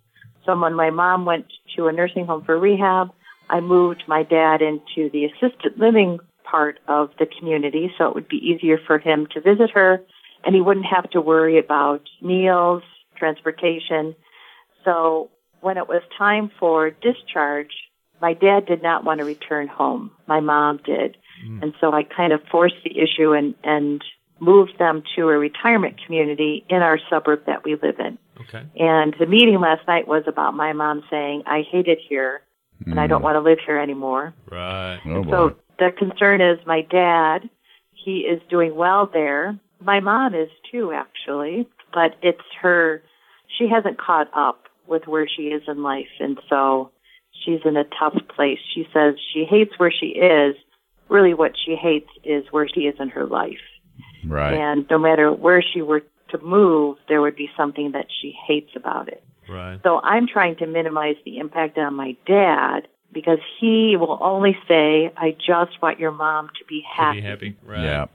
So 0.45 0.59
when 0.59 0.75
my 0.75 0.91
mom 0.91 1.25
went 1.25 1.47
to 1.77 1.89
a 1.89 1.93
nursing 1.93 2.27
home 2.27 2.45
for 2.45 2.59
rehab, 2.59 3.11
I 3.49 3.61
moved 3.61 4.05
my 4.07 4.23
dad 4.23 4.61
into 4.63 5.11
the 5.11 5.25
assisted 5.27 5.79
living 5.79 6.19
part 6.45 6.79
of 6.87 7.11
the 7.19 7.27
community 7.27 7.93
so 7.99 8.09
it 8.09 8.15
would 8.15 8.29
be 8.29 8.37
easier 8.37 8.79
for 8.87 8.99
him 8.99 9.27
to 9.33 9.41
visit 9.41 9.71
her 9.75 10.01
and 10.45 10.55
he 10.55 10.61
wouldn't 10.61 10.87
have 10.87 11.11
to 11.11 11.21
worry 11.21 11.59
about 11.59 12.03
meals, 12.23 12.83
transportation. 13.17 14.15
So 14.85 15.31
when 15.61 15.77
it 15.77 15.89
was 15.89 16.03
time 16.17 16.51
for 16.61 16.91
discharge, 16.91 17.73
my 18.23 18.33
dad 18.33 18.67
did 18.67 18.83
not 18.83 19.05
want 19.05 19.19
to 19.19 19.25
return 19.25 19.67
home. 19.67 20.13
My 20.27 20.41
mom 20.41 20.81
did. 20.85 21.17
Hmm. 21.45 21.63
And 21.63 21.75
so 21.81 21.93
I 21.93 22.05
kind 22.05 22.33
of 22.33 22.41
forced 22.51 22.77
the 22.85 22.97
issue 22.99 23.33
and, 23.33 23.55
and 23.65 24.03
moved 24.39 24.79
them 24.79 25.03
to 25.17 25.29
a 25.29 25.39
retirement 25.39 25.97
community 26.05 26.65
in 26.69 26.83
our 26.83 26.99
suburb 27.11 27.45
that 27.47 27.65
we 27.65 27.75
live 27.77 27.99
in. 27.99 28.19
Okay. 28.41 28.63
And 28.79 29.15
the 29.19 29.27
meeting 29.27 29.59
last 29.61 29.87
night 29.87 30.07
was 30.07 30.25
about 30.27 30.55
my 30.55 30.73
mom 30.73 31.03
saying, 31.11 31.45
I 31.47 31.63
hate 31.63 31.89
it 31.89 31.99
here 32.07 32.43
and 32.85 33.01
I 33.01 33.07
don't 33.07 33.21
hmm. 33.21 33.25
want 33.25 33.37
to 33.37 33.41
live 33.41 33.59
here 33.65 33.79
anymore. 33.79 34.35
Right. 34.51 35.01
oh 35.07 35.23
boy. 35.23 35.31
So 35.31 35.57
the 35.79 35.93
concern 35.97 36.41
is 36.41 36.59
my 36.67 36.83
dad, 36.83 37.49
he 37.93 38.19
is 38.19 38.41
doing 38.51 38.75
well 38.75 39.09
there. 39.11 39.59
My 39.81 40.01
mom 40.01 40.35
is 40.35 40.49
too, 40.71 40.93
actually, 40.93 41.69
but 41.93 42.17
it's 42.23 42.41
her, 42.61 43.03
she 43.59 43.69
hasn't 43.69 43.99
caught 43.99 44.29
up 44.35 44.65
with 44.87 45.07
where 45.07 45.27
she 45.29 45.45
is 45.45 45.63
in 45.67 45.83
life. 45.83 46.09
And 46.21 46.39
so 46.49 46.91
she's 47.45 47.61
in 47.65 47.77
a 47.77 47.85
tough 47.99 48.17
place. 48.35 48.59
She 48.75 48.87
says 48.93 49.15
she 49.33 49.45
hates 49.45 49.79
where 49.79 49.93
she 49.93 50.09
is. 50.09 50.57
Really 51.09 51.35
what 51.35 51.53
she 51.65 51.77
hates 51.77 52.09
is 52.25 52.45
where 52.51 52.69
she 52.69 52.81
is 52.83 52.97
in 52.99 53.11
her 53.11 53.27
life. 53.27 53.61
Right. 54.27 54.55
And 54.55 54.87
no 54.91 54.99
matter 54.99 55.33
where 55.33 55.63
she 55.63 55.83
were 55.83 56.03
to 56.31 56.39
move, 56.39 56.99
there 57.09 57.21
would 57.21 57.37
be 57.37 57.51
something 57.57 57.93
that 57.93 58.07
she 58.21 58.35
hates 58.47 58.71
about 58.75 59.09
it. 59.09 59.23
Right. 59.49 59.79
So 59.83 60.01
I'm 60.03 60.27
trying 60.27 60.57
to 60.57 60.67
minimize 60.67 61.17
the 61.25 61.39
impact 61.39 61.79
on 61.79 61.95
my 61.95 62.17
dad 62.27 62.89
because 63.13 63.39
he 63.61 63.97
will 63.99 64.19
only 64.21 64.57
say, 64.67 65.13
I 65.17 65.31
just 65.33 65.81
want 65.81 66.01
your 66.01 66.11
mom 66.11 66.49
to 66.59 66.65
be 66.69 66.83
To 66.83 67.03
happy. 67.03 67.21
be 67.21 67.27
happy. 67.27 67.57
Right. 67.65 67.85
Yeah. 67.85 68.07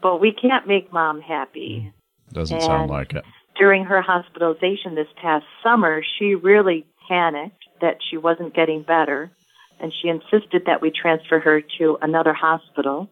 But 0.00 0.20
we 0.20 0.32
can't 0.32 0.66
make 0.68 0.92
mom 0.92 1.20
happy. 1.20 1.86
Mm-hmm. 1.86 2.34
Doesn't 2.34 2.60
sound 2.62 2.90
like 2.90 3.12
it. 3.12 3.24
During 3.58 3.84
her 3.84 4.00
hospitalization 4.00 4.94
this 4.94 5.08
past 5.20 5.44
summer, 5.62 6.02
she 6.18 6.34
really 6.34 6.86
panicked 7.08 7.64
that 7.80 7.98
she 8.08 8.16
wasn't 8.16 8.54
getting 8.54 8.82
better 8.82 9.30
and 9.80 9.92
she 9.92 10.08
insisted 10.08 10.62
that 10.66 10.80
we 10.80 10.90
transfer 10.90 11.40
her 11.40 11.60
to 11.78 11.98
another 12.00 12.32
hospital. 12.32 13.10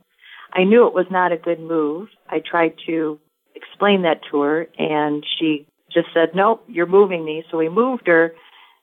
I 0.52 0.64
knew 0.64 0.86
it 0.86 0.94
was 0.94 1.06
not 1.10 1.32
a 1.32 1.36
good 1.36 1.60
move. 1.60 2.08
I 2.28 2.40
tried 2.40 2.74
to 2.86 3.18
explain 3.54 4.02
that 4.02 4.20
to 4.30 4.40
her 4.42 4.66
and 4.78 5.24
she 5.38 5.66
just 5.92 6.08
said, 6.14 6.30
nope, 6.34 6.64
you're 6.68 6.86
moving 6.86 7.24
me. 7.24 7.44
So 7.50 7.58
we 7.58 7.68
moved 7.68 8.06
her 8.06 8.34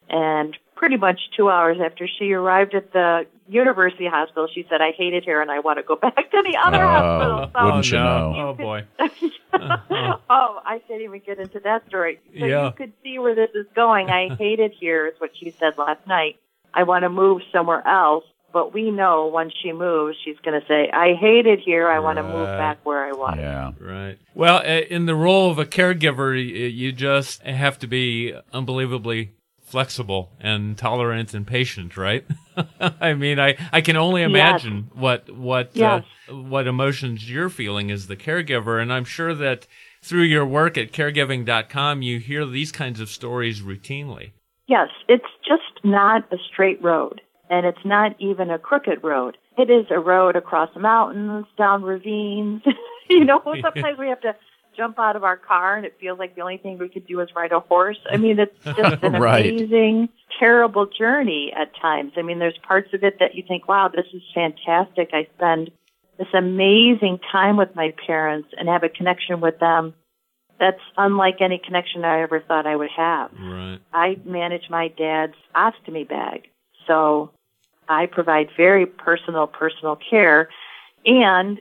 and 0.09 0.57
pretty 0.75 0.97
much 0.97 1.19
two 1.35 1.49
hours 1.49 1.77
after 1.83 2.07
she 2.07 2.31
arrived 2.33 2.75
at 2.75 2.93
the 2.93 3.25
university 3.49 4.05
hospital, 4.07 4.47
she 4.53 4.65
said, 4.69 4.81
I 4.81 4.91
hate 4.91 5.13
it 5.13 5.23
here 5.23 5.41
and 5.41 5.49
I 5.49 5.59
want 5.59 5.79
to 5.79 5.83
go 5.83 5.95
back 6.01 6.15
to 6.15 6.43
the 6.43 6.57
other 6.63 6.83
Oh, 6.83 6.87
hospital. 6.87 7.51
So- 7.55 7.65
wouldn't 7.65 7.91
you 7.91 7.97
oh, 7.97 8.03
no. 8.03 8.31
know? 8.33 8.49
Oh 8.49 8.53
boy. 8.53 8.83
oh, 10.29 10.59
I 10.65 10.79
can't 10.87 11.01
even 11.01 11.21
get 11.25 11.39
into 11.39 11.59
that 11.61 11.87
story. 11.87 12.19
So 12.39 12.45
Yeah. 12.45 12.65
you 12.65 12.71
could 12.71 12.93
see 13.03 13.19
where 13.19 13.35
this 13.35 13.49
is 13.55 13.65
going. 13.75 14.09
I 14.09 14.35
hate 14.35 14.59
it 14.59 14.73
here, 14.79 15.07
is 15.07 15.13
what 15.19 15.31
she 15.37 15.51
said 15.51 15.77
last 15.77 16.05
night. 16.07 16.37
I 16.73 16.83
want 16.83 17.03
to 17.03 17.09
move 17.09 17.41
somewhere 17.51 17.85
else. 17.87 18.25
But 18.53 18.73
we 18.73 18.91
know 18.91 19.27
once 19.27 19.53
she 19.61 19.71
moves, 19.73 20.17
she's 20.23 20.37
going 20.43 20.59
to 20.59 20.65
say, 20.67 20.89
I 20.91 21.13
hate 21.19 21.45
it 21.45 21.59
here. 21.59 21.87
I 21.89 21.99
want 21.99 22.17
to 22.17 22.23
move 22.23 22.47
back 22.47 22.83
where 22.85 23.05
I 23.05 23.11
was. 23.11 23.35
Yeah. 23.37 23.71
Right. 23.79 24.17
Well, 24.33 24.57
uh, 24.59 24.81
in 24.89 25.05
the 25.05 25.15
role 25.15 25.51
of 25.51 25.59
a 25.59 25.65
caregiver, 25.65 26.33
you 26.73 26.91
just 26.91 27.41
have 27.43 27.77
to 27.79 27.87
be 27.87 28.33
unbelievably 28.53 29.33
flexible 29.61 30.31
and 30.39 30.77
tolerant 30.77 31.33
and 31.33 31.45
patient, 31.45 31.97
right? 31.97 32.25
I 32.79 33.13
mean, 33.13 33.37
I, 33.39 33.57
I 33.73 33.81
can 33.81 33.97
only 33.97 34.21
Yes. 34.21 34.29
imagine 34.29 34.89
what 34.93 35.29
what 35.29 35.71
Yes. 35.73 36.03
uh, 36.29 36.35
what 36.35 36.67
emotions 36.67 37.29
you're 37.29 37.49
feeling 37.49 37.91
as 37.91 38.07
the 38.07 38.15
caregiver, 38.15 38.81
and 38.81 38.91
I'm 38.93 39.03
sure 39.05 39.33
that 39.35 39.67
through 40.01 40.23
your 40.23 40.45
work 40.45 40.77
at 40.77 40.93
caregiving.com, 40.93 42.01
you 42.01 42.19
hear 42.19 42.45
these 42.45 42.71
kinds 42.71 43.01
of 43.01 43.09
stories 43.09 43.61
routinely. 43.61 44.31
Yes, 44.67 44.87
it's 45.09 45.25
just 45.45 45.83
not 45.83 46.23
a 46.31 46.37
straight 46.51 46.81
road. 46.81 47.21
And 47.49 47.65
it's 47.65 47.85
not 47.85 48.15
even 48.19 48.49
a 48.49 48.59
crooked 48.59 49.03
road. 49.03 49.37
It 49.57 49.69
is 49.69 49.85
a 49.89 49.99
road 49.99 50.35
across 50.35 50.69
mountains, 50.75 51.45
down 51.57 51.83
ravines. 51.83 52.61
you 53.09 53.23
know, 53.25 53.41
sometimes 53.45 53.97
we 53.97 54.09
have 54.09 54.21
to 54.21 54.35
jump 54.75 54.99
out 54.99 55.15
of 55.15 55.23
our 55.23 55.37
car 55.37 55.75
and 55.75 55.85
it 55.85 55.97
feels 55.99 56.19
like 56.19 56.35
the 56.35 56.41
only 56.41 56.57
thing 56.57 56.77
we 56.77 56.87
could 56.87 57.07
do 57.07 57.19
is 57.19 57.29
ride 57.35 57.51
a 57.51 57.59
horse. 57.59 57.97
I 58.11 58.17
mean, 58.17 58.39
it's 58.39 58.55
just 58.63 59.03
an 59.03 59.13
Right. 59.13 59.45
amazing, 59.45 60.09
terrible 60.39 60.85
journey 60.85 61.51
at 61.57 61.75
times. 61.81 62.13
I 62.15 62.21
mean, 62.21 62.37
there's 62.39 62.57
parts 62.67 62.93
of 62.93 63.03
it 63.03 63.17
that 63.19 63.33
you 63.33 63.43
think, 63.47 63.67
wow, 63.67 63.87
this 63.87 64.05
is 64.13 64.21
fantastic. 64.35 65.09
I 65.13 65.27
spend 65.35 65.71
this 66.19 66.27
amazing 66.33 67.19
time 67.31 67.57
with 67.57 67.75
my 67.75 67.93
parents 68.05 68.49
and 68.57 68.69
have 68.69 68.83
a 68.83 68.89
connection 68.89 69.41
with 69.41 69.59
them 69.59 69.93
that's 70.59 70.81
unlike 70.97 71.37
any 71.41 71.59
connection 71.63 72.03
I 72.03 72.21
ever 72.21 72.39
thought 72.39 72.65
I 72.65 72.75
would 72.75 72.89
have. 72.95 73.31
Right. 73.33 73.79
I 73.93 74.17
manage 74.25 74.69
my 74.69 74.87
dad's 74.89 75.35
ostomy 75.55 76.07
bag. 76.07 76.49
So 76.87 77.31
I 77.89 78.05
provide 78.05 78.49
very 78.55 78.85
personal, 78.85 79.47
personal 79.47 79.97
care. 80.09 80.49
And 81.05 81.59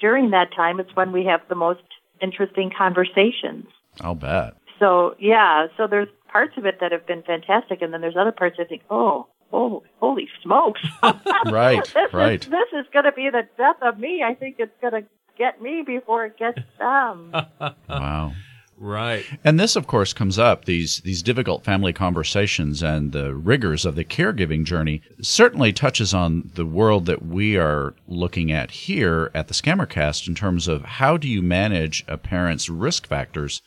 during 0.00 0.30
that 0.30 0.52
time, 0.54 0.80
it's 0.80 0.94
when 0.94 1.12
we 1.12 1.24
have 1.24 1.40
the 1.48 1.54
most 1.54 1.82
interesting 2.20 2.70
conversations. 2.76 3.66
I'll 4.00 4.14
bet. 4.14 4.54
So 4.78 5.14
yeah, 5.18 5.66
so 5.76 5.86
there's 5.86 6.08
parts 6.30 6.54
of 6.56 6.66
it 6.66 6.78
that 6.80 6.92
have 6.92 7.06
been 7.06 7.22
fantastic. 7.22 7.82
And 7.82 7.92
then 7.92 8.00
there's 8.00 8.16
other 8.16 8.32
parts 8.32 8.56
I 8.60 8.64
think, 8.64 8.82
oh, 8.90 9.26
oh, 9.52 9.82
holy 10.00 10.28
smokes. 10.42 10.80
Right, 11.46 11.84
this 11.84 12.12
right. 12.12 12.42
Is, 12.42 12.50
this 12.50 12.68
is 12.72 12.86
going 12.92 13.04
to 13.04 13.12
be 13.12 13.30
the 13.30 13.42
death 13.56 13.76
of 13.82 13.98
me. 13.98 14.22
I 14.22 14.34
think 14.34 14.56
it's 14.58 14.72
going 14.80 14.92
to 14.92 15.08
get 15.38 15.62
me 15.62 15.82
before 15.86 16.26
it 16.26 16.36
gets 16.36 16.60
them. 16.78 17.34
Wow. 17.88 18.32
Right. 18.80 19.24
And 19.42 19.58
this, 19.58 19.74
of 19.74 19.86
course, 19.86 20.12
comes 20.12 20.38
up 20.38 20.64
these 20.64 21.00
these 21.00 21.22
difficult 21.22 21.64
family 21.64 21.92
conversations 21.92 22.82
and 22.82 23.12
the 23.12 23.34
rigors 23.34 23.84
of 23.84 23.96
the 23.96 24.04
caregiving 24.04 24.64
journey. 24.64 25.02
Certainly 25.20 25.72
touches 25.72 26.14
on 26.14 26.50
the 26.54 26.66
world 26.66 27.06
that 27.06 27.24
we 27.24 27.56
are 27.56 27.94
looking 28.06 28.52
at 28.52 28.70
here 28.70 29.30
at 29.34 29.48
the 29.48 29.54
Scammercast 29.54 30.28
in 30.28 30.34
terms 30.34 30.68
of 30.68 30.84
how 30.84 31.16
do 31.16 31.28
you 31.28 31.42
manage 31.42 32.04
a 32.06 32.16
parent's 32.16 32.68
risk 32.68 33.06
factors 33.06 33.62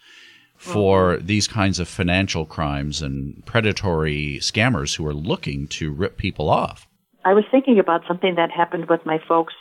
for 0.56 1.16
mm-hmm. 1.16 1.26
these 1.26 1.48
kinds 1.48 1.80
of 1.80 1.88
financial 1.88 2.46
crimes 2.46 3.02
and 3.02 3.44
predatory 3.46 4.38
scammers 4.42 4.96
who 4.96 5.06
are 5.06 5.14
looking 5.14 5.68
to 5.68 5.92
rip 5.92 6.18
people 6.18 6.50
off. 6.50 6.88
I 7.26 7.34
was 7.34 7.44
thinking 7.52 7.80
about 7.80 8.02
something 8.08 8.36
that 8.36 8.52
happened 8.52 8.88
with 8.88 9.06
my 9.06 9.20
folks 9.28 9.54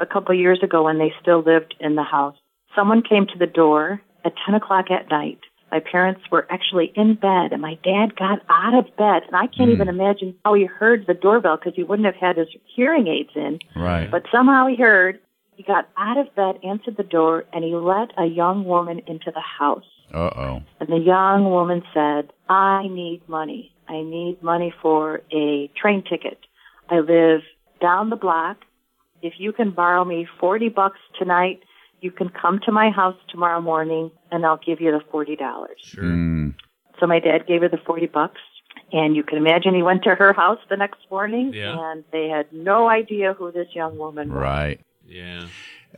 a 0.00 0.06
couple 0.06 0.34
of 0.34 0.40
years 0.40 0.60
ago 0.62 0.84
when 0.84 0.98
they 0.98 1.12
still 1.22 1.42
lived 1.42 1.74
in 1.80 1.94
the 1.94 2.02
house. 2.02 2.36
Someone 2.74 3.02
came 3.02 3.26
to 3.26 3.38
the 3.38 3.46
door 3.46 4.02
at 4.28 4.34
10 4.46 4.54
o'clock 4.54 4.90
at 4.90 5.10
night. 5.10 5.40
My 5.70 5.80
parents 5.80 6.22
were 6.30 6.46
actually 6.50 6.92
in 6.94 7.14
bed 7.14 7.52
and 7.52 7.60
my 7.60 7.78
dad 7.82 8.16
got 8.16 8.40
out 8.48 8.74
of 8.74 8.84
bed 8.96 9.22
and 9.26 9.36
I 9.36 9.46
can't 9.46 9.70
even 9.70 9.88
imagine 9.88 10.34
how 10.44 10.54
he 10.54 10.64
heard 10.64 11.06
the 11.06 11.14
doorbell 11.14 11.56
because 11.56 11.74
he 11.74 11.82
wouldn't 11.82 12.06
have 12.06 12.14
had 12.14 12.38
his 12.38 12.48
hearing 12.74 13.06
aids 13.06 13.30
in. 13.34 13.58
Right. 13.76 14.10
But 14.10 14.24
somehow 14.32 14.66
he 14.66 14.76
heard, 14.76 15.20
he 15.56 15.62
got 15.62 15.88
out 15.98 16.16
of 16.16 16.34
bed, 16.34 16.58
answered 16.64 16.96
the 16.96 17.02
door, 17.02 17.44
and 17.52 17.64
he 17.64 17.74
let 17.74 18.10
a 18.16 18.24
young 18.24 18.64
woman 18.64 19.02
into 19.06 19.30
the 19.30 19.42
house. 19.42 19.84
Uh 20.12 20.30
oh. 20.34 20.62
And 20.80 20.88
the 20.88 21.04
young 21.04 21.44
woman 21.50 21.82
said, 21.92 22.32
I 22.48 22.88
need 22.88 23.28
money. 23.28 23.72
I 23.88 24.02
need 24.02 24.42
money 24.42 24.72
for 24.80 25.20
a 25.32 25.70
train 25.80 26.02
ticket. 26.02 26.38
I 26.88 27.00
live 27.00 27.40
down 27.80 28.08
the 28.08 28.16
block. 28.16 28.58
If 29.20 29.34
you 29.38 29.52
can 29.52 29.72
borrow 29.72 30.04
me 30.04 30.26
40 30.40 30.70
bucks 30.70 30.98
tonight, 31.18 31.60
you 32.00 32.10
can 32.10 32.28
come 32.28 32.60
to 32.66 32.72
my 32.72 32.90
house 32.90 33.16
tomorrow 33.28 33.60
morning 33.60 34.10
and 34.30 34.44
I'll 34.46 34.60
give 34.64 34.80
you 34.80 34.90
the 34.92 35.00
$40. 35.12 35.36
Sure. 35.78 36.04
Mm. 36.04 36.54
So 37.00 37.06
my 37.06 37.18
dad 37.20 37.46
gave 37.46 37.62
her 37.62 37.68
the 37.68 37.78
40 37.84 38.06
bucks. 38.06 38.40
And 38.92 39.14
you 39.16 39.22
can 39.22 39.36
imagine 39.38 39.74
he 39.74 39.82
went 39.82 40.04
to 40.04 40.14
her 40.14 40.32
house 40.32 40.60
the 40.70 40.76
next 40.76 41.00
morning 41.10 41.52
Yeah. 41.52 41.76
and 41.92 42.04
they 42.12 42.28
had 42.28 42.46
no 42.52 42.88
idea 42.88 43.34
who 43.34 43.50
this 43.52 43.68
young 43.74 43.98
woman 43.98 44.28
was. 44.32 44.38
Right. 44.40 44.80
Yeah. 45.06 45.46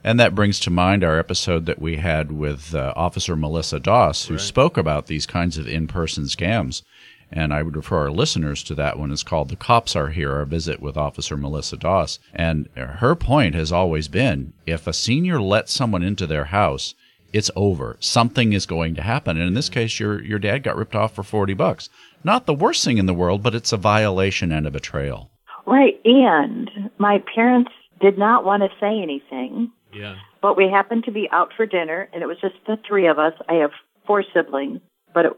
And 0.02 0.18
that 0.18 0.34
brings 0.34 0.58
to 0.60 0.70
mind 0.70 1.04
our 1.04 1.18
episode 1.18 1.66
that 1.66 1.80
we 1.80 1.96
had 1.96 2.32
with 2.32 2.74
uh, 2.74 2.92
Officer 2.96 3.36
Melissa 3.36 3.78
Doss, 3.80 4.26
who 4.26 4.34
Right. 4.34 4.40
spoke 4.40 4.76
about 4.76 5.06
these 5.06 5.26
kinds 5.26 5.58
of 5.58 5.66
in 5.68 5.86
person 5.88 6.24
scams 6.24 6.82
And 7.32 7.54
I 7.54 7.62
would 7.62 7.76
refer 7.76 7.98
our 7.98 8.10
listeners 8.10 8.62
to 8.64 8.74
that 8.74 8.98
one. 8.98 9.12
It's 9.12 9.22
called 9.22 9.48
The 9.48 9.56
Cops 9.56 9.94
Are 9.94 10.08
Here, 10.08 10.40
a 10.40 10.46
visit 10.46 10.80
with 10.80 10.96
Officer 10.96 11.36
Melissa 11.36 11.76
Doss. 11.76 12.18
And 12.34 12.68
her 12.74 13.14
point 13.14 13.54
has 13.54 13.70
always 13.70 14.08
been 14.08 14.52
if 14.66 14.86
a 14.86 14.92
senior 14.92 15.40
lets 15.40 15.72
someone 15.72 16.02
into 16.02 16.26
their 16.26 16.46
house, 16.46 16.94
it's 17.32 17.50
over. 17.54 17.96
Something 18.00 18.52
is 18.52 18.66
going 18.66 18.96
to 18.96 19.02
happen. 19.02 19.36
And 19.36 19.46
in 19.46 19.54
this 19.54 19.68
case, 19.68 20.00
your, 20.00 20.20
your 20.22 20.38
dad 20.38 20.64
got 20.64 20.76
ripped 20.76 20.96
off 20.96 21.14
for 21.14 21.22
40 21.22 21.54
bucks. 21.54 21.88
Not 22.24 22.46
the 22.46 22.54
worst 22.54 22.84
thing 22.84 22.98
in 22.98 23.06
the 23.06 23.14
world, 23.14 23.42
but 23.42 23.54
it's 23.54 23.72
a 23.72 23.76
violation 23.76 24.50
and 24.50 24.66
a 24.66 24.70
betrayal. 24.70 25.30
Right. 25.66 26.00
And 26.04 26.90
my 26.98 27.22
parents 27.32 27.70
did 28.00 28.18
not 28.18 28.44
want 28.44 28.62
to 28.62 28.68
say 28.80 29.00
anything. 29.00 29.70
Yeah. 29.92 30.16
But 30.42 30.56
we 30.56 30.68
happened 30.68 31.04
to 31.04 31.12
be 31.12 31.28
out 31.32 31.52
for 31.56 31.66
dinner, 31.66 32.08
and 32.12 32.22
it 32.22 32.26
was 32.26 32.38
just 32.40 32.54
the 32.66 32.78
three 32.86 33.06
of 33.06 33.18
us. 33.18 33.34
I 33.48 33.54
have 33.54 33.70
four 34.06 34.24
siblings, 34.34 34.80
but 35.14 35.26
it, 35.26 35.32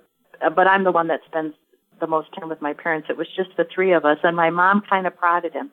but 0.54 0.66
I'm 0.66 0.84
the 0.84 0.92
one 0.92 1.08
that 1.08 1.20
spends 1.26 1.54
the 2.02 2.06
most 2.08 2.28
time 2.38 2.50
with 2.50 2.60
my 2.60 2.74
parents. 2.74 3.06
It 3.08 3.16
was 3.16 3.28
just 3.34 3.50
the 3.56 3.64
three 3.72 3.92
of 3.92 4.04
us, 4.04 4.18
and 4.22 4.36
my 4.36 4.50
mom 4.50 4.82
kind 4.90 5.06
of 5.06 5.16
prodded 5.16 5.54
him. 5.54 5.70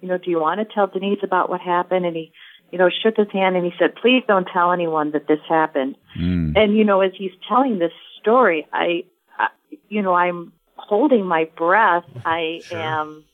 You 0.00 0.08
know, 0.08 0.16
do 0.16 0.30
you 0.30 0.40
want 0.40 0.60
to 0.60 0.74
tell 0.74 0.86
Denise 0.86 1.18
about 1.22 1.50
what 1.50 1.60
happened? 1.60 2.06
And 2.06 2.16
he, 2.16 2.32
you 2.70 2.78
know, 2.78 2.88
shook 2.88 3.16
his 3.16 3.30
hand 3.32 3.56
and 3.56 3.64
he 3.66 3.72
said, 3.78 3.94
"Please 3.96 4.22
don't 4.26 4.48
tell 4.50 4.72
anyone 4.72 5.10
that 5.10 5.26
this 5.26 5.40
happened." 5.48 5.96
Mm. 6.18 6.56
And 6.56 6.76
you 6.78 6.84
know, 6.84 7.00
as 7.02 7.12
he's 7.14 7.32
telling 7.48 7.78
this 7.80 7.92
story, 8.20 8.66
I, 8.72 9.04
I 9.38 9.48
you 9.88 10.00
know, 10.02 10.14
I'm 10.14 10.52
holding 10.76 11.26
my 11.26 11.44
breath. 11.56 12.04
I 12.24 12.62
Sure. 12.68 12.80
am, 12.80 13.24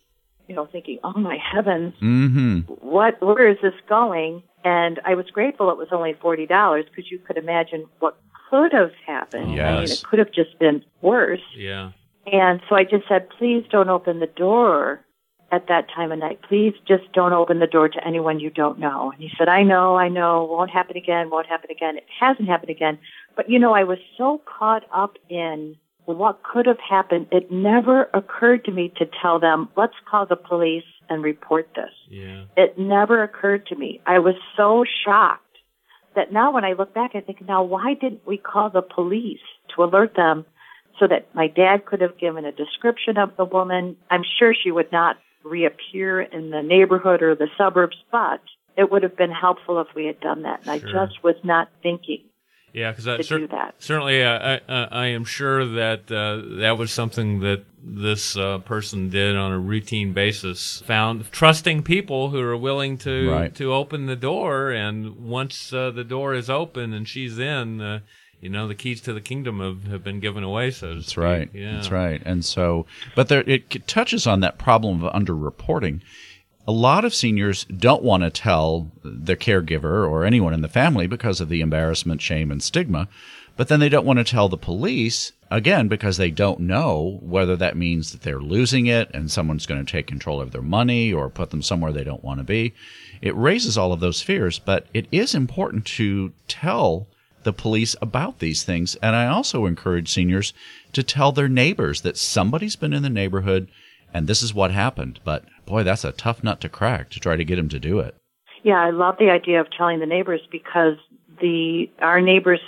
you 0.48 0.54
know, 0.54 0.66
thinking, 0.66 0.98
"Oh 1.04 1.12
my 1.18 1.36
heavens, 1.36 1.94
hmm 2.00 2.60
what 2.80 3.20
where 3.22 3.48
is 3.48 3.58
this 3.62 3.74
going 3.88 4.42
and 4.64 5.00
i 5.04 5.14
was 5.14 5.26
grateful 5.30 5.70
it 5.70 5.76
was 5.76 5.88
only 5.92 6.14
forty 6.14 6.46
dollars 6.46 6.84
because 6.88 7.10
you 7.10 7.18
could 7.18 7.36
imagine 7.36 7.84
what 8.00 8.18
could 8.50 8.72
have 8.72 8.92
happened 9.06 9.44
i 9.60 9.70
mean 9.72 9.88
Yes. 9.88 9.90
it 9.90 10.02
could 10.08 10.18
have 10.18 10.32
just 10.32 10.58
been 10.58 10.82
worse 11.02 11.40
Yeah. 11.54 11.92
And 12.32 12.60
so 12.68 12.74
i 12.74 12.84
just 12.84 13.06
said 13.08 13.28
please 13.38 13.64
don't 13.70 13.88
open 13.88 14.20
the 14.20 14.26
door 14.26 15.04
at 15.50 15.66
that 15.68 15.86
time 15.94 16.12
of 16.12 16.18
night. 16.18 16.40
Please 16.46 16.74
just 16.86 17.10
don't 17.12 17.32
open 17.32 17.58
the 17.58 17.66
door 17.66 17.88
to 17.88 18.06
anyone 18.06 18.38
you 18.38 18.50
don't 18.50 18.78
know. 18.78 19.10
And 19.12 19.20
he 19.20 19.30
said 19.38 19.48
i 19.48 19.62
know 19.62 19.96
i 19.96 20.08
know. 20.08 20.46
Won't 20.50 20.70
happen 20.70 20.96
again 20.96 21.30
won't 21.30 21.46
happen 21.46 21.70
again. 21.70 21.96
It 21.96 22.06
hasn't 22.20 22.48
happened 22.48 22.70
again. 22.70 22.98
But 23.36 23.48
you 23.48 23.58
know 23.58 23.72
i 23.72 23.84
was 23.84 23.98
so 24.16 24.42
caught 24.44 24.84
up 24.92 25.16
in 25.28 25.76
what 26.04 26.42
could 26.42 26.66
have 26.66 26.78
happened. 26.80 27.26
It 27.30 27.50
never 27.50 28.08
occurred 28.14 28.64
to 28.64 28.72
me 28.72 28.92
to 28.96 29.06
tell 29.20 29.38
them 29.38 29.68
let's 29.76 29.94
call 30.10 30.26
the 30.26 30.36
police 30.36 30.84
and 31.08 31.22
report 31.22 31.68
this. 31.74 31.92
Yeah. 32.10 32.44
it 32.56 32.78
never 32.78 33.22
occurred 33.22 33.66
to 33.66 33.76
me. 33.76 34.00
I 34.06 34.18
was 34.18 34.34
so 34.56 34.84
shocked 35.04 35.44
that 36.14 36.32
now 36.32 36.52
when 36.52 36.64
I 36.64 36.72
look 36.72 36.92
back, 36.92 37.12
I 37.14 37.20
think, 37.20 37.46
now 37.46 37.62
why 37.62 37.94
didn't 37.94 38.26
we 38.26 38.36
call 38.36 38.68
the 38.68 38.82
police 38.82 39.40
to 39.74 39.84
alert 39.84 40.14
them 40.16 40.44
so 40.98 41.06
that 41.08 41.34
my 41.34 41.46
dad 41.48 41.84
could 41.86 42.00
have 42.00 42.18
given 42.18 42.44
a 42.44 42.52
description 42.52 43.16
of 43.18 43.36
the 43.36 43.44
woman? 43.44 43.96
I'm 44.10 44.24
sure 44.38 44.54
she 44.54 44.70
would 44.70 44.90
not 44.92 45.16
reappear 45.44 46.20
in 46.20 46.50
the 46.50 46.62
neighborhood 46.62 47.22
or 47.22 47.34
the 47.34 47.48
suburbs, 47.56 47.96
but 48.12 48.40
it 48.76 48.90
would 48.90 49.02
have 49.02 49.16
been 49.16 49.30
helpful 49.30 49.80
if 49.80 49.88
we 49.94 50.06
had 50.06 50.20
done 50.20 50.42
that. 50.42 50.66
And 50.66 50.80
Sure. 50.80 51.00
I 51.00 51.06
just 51.06 51.22
was 51.24 51.36
not 51.42 51.68
thinking 51.82 52.22
Yeah, 52.72 52.90
because 52.92 53.04
to 53.06 53.22
cer- 53.22 53.38
do 53.38 53.46
that. 53.48 53.74
certainly 53.78 54.22
uh, 54.22 54.38
I, 54.38 54.60
I, 54.68 54.82
I 54.90 55.06
am 55.06 55.24
sure 55.24 55.64
that 55.66 56.10
uh, 56.12 56.58
that 56.60 56.76
was 56.78 56.92
something 56.92 57.40
that 57.40 57.64
this 57.82 58.36
uh, 58.36 58.58
person 58.58 59.08
did 59.08 59.36
on 59.36 59.52
a 59.52 59.58
routine 59.58 60.12
basis. 60.12 60.82
Found 60.86 61.30
trusting 61.32 61.82
people 61.84 62.30
who 62.30 62.40
are 62.40 62.56
willing 62.56 62.98
to 62.98 63.30
Right. 63.30 63.54
to 63.54 63.72
open 63.72 64.06
the 64.06 64.16
door, 64.16 64.70
and 64.70 65.16
once 65.16 65.72
uh, 65.72 65.90
the 65.90 66.04
door 66.04 66.34
is 66.34 66.50
open 66.50 66.92
and 66.92 67.08
she's 67.08 67.38
in, 67.38 67.80
uh, 67.80 68.00
you 68.40 68.48
know, 68.48 68.68
the 68.68 68.74
keys 68.74 69.00
to 69.02 69.12
the 69.12 69.20
kingdom 69.20 69.60
have, 69.60 69.90
have 69.90 70.04
been 70.04 70.20
given 70.20 70.44
away. 70.44 70.70
So 70.70 70.94
That's 70.94 71.08
speak. 71.08 71.24
right. 71.24 71.50
Yeah. 71.52 71.72
That's 71.74 71.90
right. 71.90 72.22
And 72.24 72.44
so, 72.44 72.86
but 73.14 73.28
there, 73.28 73.42
it 73.46 73.86
touches 73.86 74.26
on 74.26 74.40
that 74.40 74.58
problem 74.58 75.02
of 75.02 75.12
underreporting. 75.12 76.00
A 76.66 76.72
lot 76.72 77.04
of 77.04 77.14
seniors 77.14 77.64
don't 77.64 78.02
want 78.02 78.22
to 78.22 78.30
tell 78.30 78.90
their 79.02 79.36
caregiver 79.36 80.08
or 80.08 80.24
anyone 80.24 80.52
in 80.52 80.60
the 80.60 80.68
family 80.68 81.06
because 81.06 81.40
of 81.40 81.48
the 81.48 81.62
embarrassment, 81.62 82.20
shame, 82.20 82.50
and 82.50 82.62
stigma. 82.62 83.08
But 83.56 83.68
then 83.68 83.80
they 83.80 83.88
don't 83.88 84.06
want 84.06 84.18
to 84.20 84.24
tell 84.24 84.48
the 84.48 84.56
police, 84.56 85.32
again, 85.50 85.88
because 85.88 86.16
they 86.16 86.30
don't 86.30 86.60
know 86.60 87.18
whether 87.22 87.56
that 87.56 87.76
means 87.76 88.12
that 88.12 88.20
they're 88.20 88.38
losing 88.38 88.86
it 88.86 89.10
and 89.12 89.30
someone's 89.30 89.66
going 89.66 89.84
to 89.84 89.90
take 89.90 90.06
control 90.06 90.40
of 90.40 90.52
their 90.52 90.62
money 90.62 91.12
or 91.12 91.28
put 91.28 91.50
them 91.50 91.62
somewhere 91.62 91.90
they 91.90 92.04
don't 92.04 92.22
want 92.22 92.38
to 92.38 92.44
be. 92.44 92.74
It 93.20 93.34
raises 93.34 93.76
all 93.76 93.92
of 93.92 93.98
those 93.98 94.22
fears, 94.22 94.60
but 94.60 94.86
it 94.94 95.08
is 95.10 95.34
important 95.34 95.86
to 95.86 96.32
tell 96.46 97.08
the 97.42 97.52
police 97.52 97.94
about 98.02 98.38
these 98.38 98.62
things. 98.62 98.96
And 98.96 99.14
I 99.14 99.26
also 99.26 99.66
encourage 99.66 100.12
seniors 100.12 100.52
to 100.92 101.02
tell 101.02 101.32
their 101.32 101.48
neighbors 101.48 102.02
that 102.02 102.16
somebody's 102.16 102.76
been 102.76 102.92
in 102.92 103.02
the 103.02 103.10
neighborhood 103.10 103.68
and 104.12 104.26
this 104.26 104.42
is 104.42 104.54
what 104.54 104.70
happened. 104.70 105.20
But 105.24 105.44
boy, 105.66 105.82
that's 105.82 106.04
a 106.04 106.12
tough 106.12 106.42
nut 106.42 106.60
to 106.62 106.68
crack 106.68 107.10
to 107.10 107.20
try 107.20 107.36
to 107.36 107.44
get 107.44 107.56
them 107.56 107.68
to 107.68 107.78
do 107.78 107.98
it. 108.00 108.14
Yeah, 108.62 108.80
I 108.80 108.90
love 108.90 109.16
the 109.18 109.30
idea 109.30 109.60
of 109.60 109.68
telling 109.76 110.00
the 110.00 110.06
neighbors 110.06 110.40
because 110.50 110.96
the 111.40 111.88
our 112.00 112.20
neighbors 112.20 112.60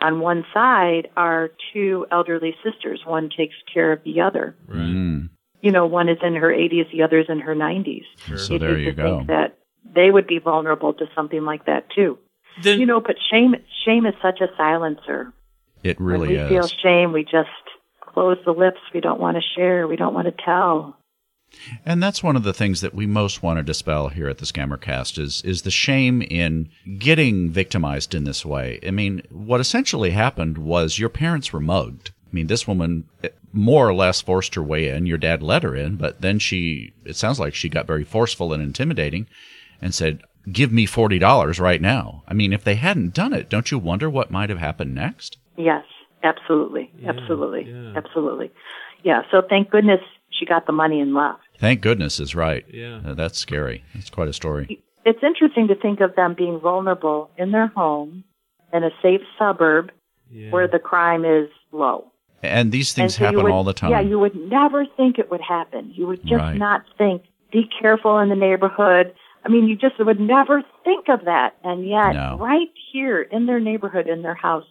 on 0.00 0.20
one 0.20 0.44
side 0.52 1.08
are 1.16 1.50
two 1.72 2.06
elderly 2.10 2.54
sisters. 2.64 3.02
One 3.04 3.30
takes 3.36 3.54
care 3.72 3.92
of 3.92 4.02
the 4.04 4.20
other. 4.20 4.56
Right. 4.66 4.78
Mm. 4.78 5.30
You 5.62 5.72
know, 5.72 5.86
one 5.86 6.08
is 6.08 6.18
in 6.22 6.34
her 6.34 6.48
80s, 6.48 6.92
the 6.92 7.02
other's 7.02 7.26
in 7.28 7.40
her 7.40 7.54
90s. 7.54 8.04
Sure. 8.26 8.38
So 8.38 8.52
You'd 8.54 8.62
there 8.62 8.78
you 8.78 8.92
go. 8.92 9.24
That 9.26 9.58
they 9.94 10.10
would 10.10 10.26
be 10.26 10.38
vulnerable 10.38 10.94
to 10.94 11.06
something 11.14 11.44
like 11.44 11.66
that 11.66 11.90
too. 11.94 12.18
Then, 12.62 12.80
You 12.80 12.86
know, 12.86 13.00
but 13.00 13.16
shame 13.30 13.54
shame 13.84 14.06
is 14.06 14.14
such 14.22 14.40
a 14.40 14.48
silencer. 14.56 15.32
It 15.82 16.00
really 16.00 16.28
when 16.28 16.28
really 16.28 16.48
we 16.48 16.56
is. 16.56 16.70
feel 16.70 16.78
shame, 16.82 17.12
we 17.12 17.22
just 17.24 17.48
close 18.00 18.38
the 18.44 18.52
lips. 18.52 18.80
We 18.94 19.00
don't 19.00 19.20
want 19.20 19.36
to 19.36 19.42
share. 19.54 19.86
We 19.86 19.96
don't 19.96 20.14
want 20.14 20.26
to 20.26 20.44
tell. 20.44 20.96
And 21.84 22.02
that's 22.02 22.22
one 22.22 22.36
of 22.36 22.42
the 22.42 22.52
things 22.52 22.80
that 22.80 22.94
we 22.94 23.06
most 23.06 23.42
want 23.42 23.58
to 23.58 23.62
dispel 23.62 24.08
here 24.08 24.28
at 24.28 24.38
the 24.38 24.46
Scammercast 24.46 25.18
is 25.18 25.42
is 25.42 25.62
the 25.62 25.70
shame 25.70 26.22
in 26.22 26.68
getting 26.98 27.50
victimized 27.50 28.14
in 28.14 28.24
this 28.24 28.44
way. 28.44 28.80
I 28.86 28.90
mean, 28.90 29.22
what 29.30 29.60
essentially 29.60 30.10
happened 30.10 30.58
was 30.58 30.98
your 30.98 31.08
parents 31.08 31.52
were 31.52 31.60
mugged. 31.60 32.10
I 32.26 32.34
mean, 32.34 32.48
this 32.48 32.66
woman 32.66 33.04
eh, 33.22 33.28
more 33.52 33.88
or 33.88 33.94
less 33.94 34.20
forced 34.20 34.54
her 34.56 34.62
way 34.62 34.88
in. 34.88 35.06
Your 35.06 35.18
dad 35.18 35.42
let 35.42 35.62
her 35.62 35.74
in, 35.76 35.96
but 35.96 36.20
then 36.20 36.38
she 36.38 36.92
it 37.04 37.16
sounds 37.16 37.38
like 37.38 37.54
she 37.54 37.68
got 37.68 37.86
very 37.86 38.04
forceful 38.04 38.52
and 38.52 38.62
intimidating 38.62 39.26
and 39.80 39.94
said, 39.94 40.22
"Give 40.50 40.72
me 40.72 40.86
$40 40.86 41.60
right 41.60 41.80
now." 41.80 42.22
I 42.28 42.34
mean, 42.34 42.52
if 42.52 42.64
they 42.64 42.74
hadn't 42.76 43.14
done 43.14 43.32
it, 43.32 43.48
don't 43.48 43.70
you 43.70 43.78
wonder 43.78 44.08
what 44.10 44.30
might 44.30 44.48
have 44.50 44.58
happened 44.58 44.94
next? 44.94 45.38
Yes, 45.56 45.84
absolutely, 46.22 46.90
Yeah, 46.98 47.10
absolutely, 47.10 47.64
yeah. 47.70 47.92
absolutely. 47.96 48.50
Yeah. 49.02 49.22
So 49.30 49.42
thank 49.48 49.70
goodness 49.70 50.00
she 50.30 50.44
got 50.46 50.66
the 50.66 50.72
money 50.72 51.00
and 51.00 51.14
left. 51.14 51.40
Thank 51.58 51.80
goodness 51.80 52.20
is 52.20 52.34
right. 52.34 52.64
Yeah. 52.72 53.00
Uh, 53.06 53.14
that's 53.14 53.38
scary. 53.38 53.84
That's 53.94 54.10
quite 54.10 54.28
a 54.28 54.32
story. 54.32 54.82
It's 55.04 55.22
interesting 55.22 55.68
to 55.68 55.74
think 55.74 56.00
of 56.00 56.14
them 56.16 56.34
being 56.34 56.58
vulnerable 56.60 57.30
in 57.38 57.52
their 57.52 57.68
home 57.68 58.24
in 58.72 58.82
a 58.84 58.90
safe 59.00 59.20
suburb 59.38 59.90
yeah. 60.30 60.50
where 60.50 60.66
the 60.68 60.78
crime 60.80 61.24
is 61.24 61.48
low. 61.72 62.12
And 62.42 62.72
these 62.72 62.92
things 62.92 63.12
and 63.14 63.18
so 63.18 63.24
happen 63.26 63.44
would- 63.44 63.52
all 63.52 63.64
the 63.64 63.72
time. 63.72 63.90
Yeah, 63.92 64.00
you 64.00 64.18
would 64.18 64.34
never 64.34 64.84
think 64.84 65.18
it 65.18 65.30
would 65.30 65.40
happen. 65.40 65.90
You 65.94 66.06
would 66.08 66.22
just 66.22 66.34
Right. 66.34 66.58
not 66.58 66.82
think, 66.98 67.22
be 67.52 67.64
careful 67.80 68.18
in 68.18 68.28
the 68.28 68.36
neighborhood. 68.36 69.14
I 69.46 69.48
mean, 69.48 69.68
you 69.68 69.76
just 69.76 69.94
would 70.00 70.18
never 70.18 70.62
think 70.82 71.08
of 71.08 71.24
that. 71.26 71.54
And 71.62 71.86
yet, 71.86 72.12
No. 72.14 72.36
right 72.40 72.68
here 72.92 73.22
in 73.22 73.46
their 73.46 73.60
neighborhood, 73.60 74.08
in 74.08 74.22
their 74.22 74.34
house, 74.34 74.64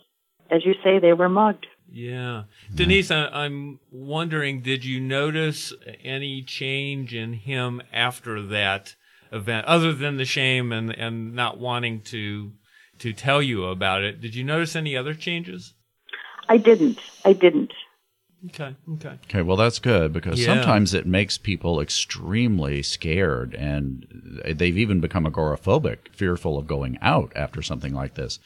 as 0.52 0.66
you 0.66 0.74
say, 0.84 1.00
they 1.00 1.14
were 1.14 1.30
mugged. 1.30 1.66
Yeah. 1.90 2.44
Denise, 2.74 3.10
I, 3.10 3.28
I'm 3.28 3.80
wondering, 3.90 4.62
did 4.62 4.84
you 4.84 5.00
notice 5.00 5.72
any 6.04 6.42
change 6.42 7.14
in 7.14 7.34
him 7.34 7.82
after 7.94 8.42
that 8.42 8.96
event, 9.32 9.66
other 9.66 9.94
than 9.94 10.18
the 10.18 10.26
shame 10.26 10.74
and, 10.74 10.92
and 10.92 11.34
not 11.34 11.58
wanting 11.58 12.02
to 12.02 12.52
to 13.00 13.14
tell 13.14 13.42
you 13.42 13.66
about 13.66 14.04
it? 14.04 14.20
Did 14.20 14.36
you 14.36 14.44
notice 14.44 14.76
any 14.76 14.96
other 14.96 15.14
changes? 15.14 15.74
I 16.50 16.58
didn't. 16.58 17.00
I 17.24 17.34
didn't. 17.34 17.74
Okay. 18.48 18.76
Okay. 18.94 19.16
Okay, 19.26 19.42
well 19.42 19.58
that's 19.58 19.80
good 19.80 20.14
because 20.14 20.40
Yeah. 20.40 20.48
sometimes 20.48 20.94
it 20.94 21.06
makes 21.06 21.38
people 21.38 21.80
extremely 21.80 22.82
scared 22.84 23.56
and 23.56 24.42
they've 24.46 24.78
even 24.78 25.00
become 25.00 25.26
agoraphobic, 25.26 26.10
fearful 26.12 26.58
of 26.58 26.68
going 26.68 26.98
out 27.02 27.32
after 27.36 27.62
something 27.62 27.94
like 27.94 28.16
this. 28.16 28.40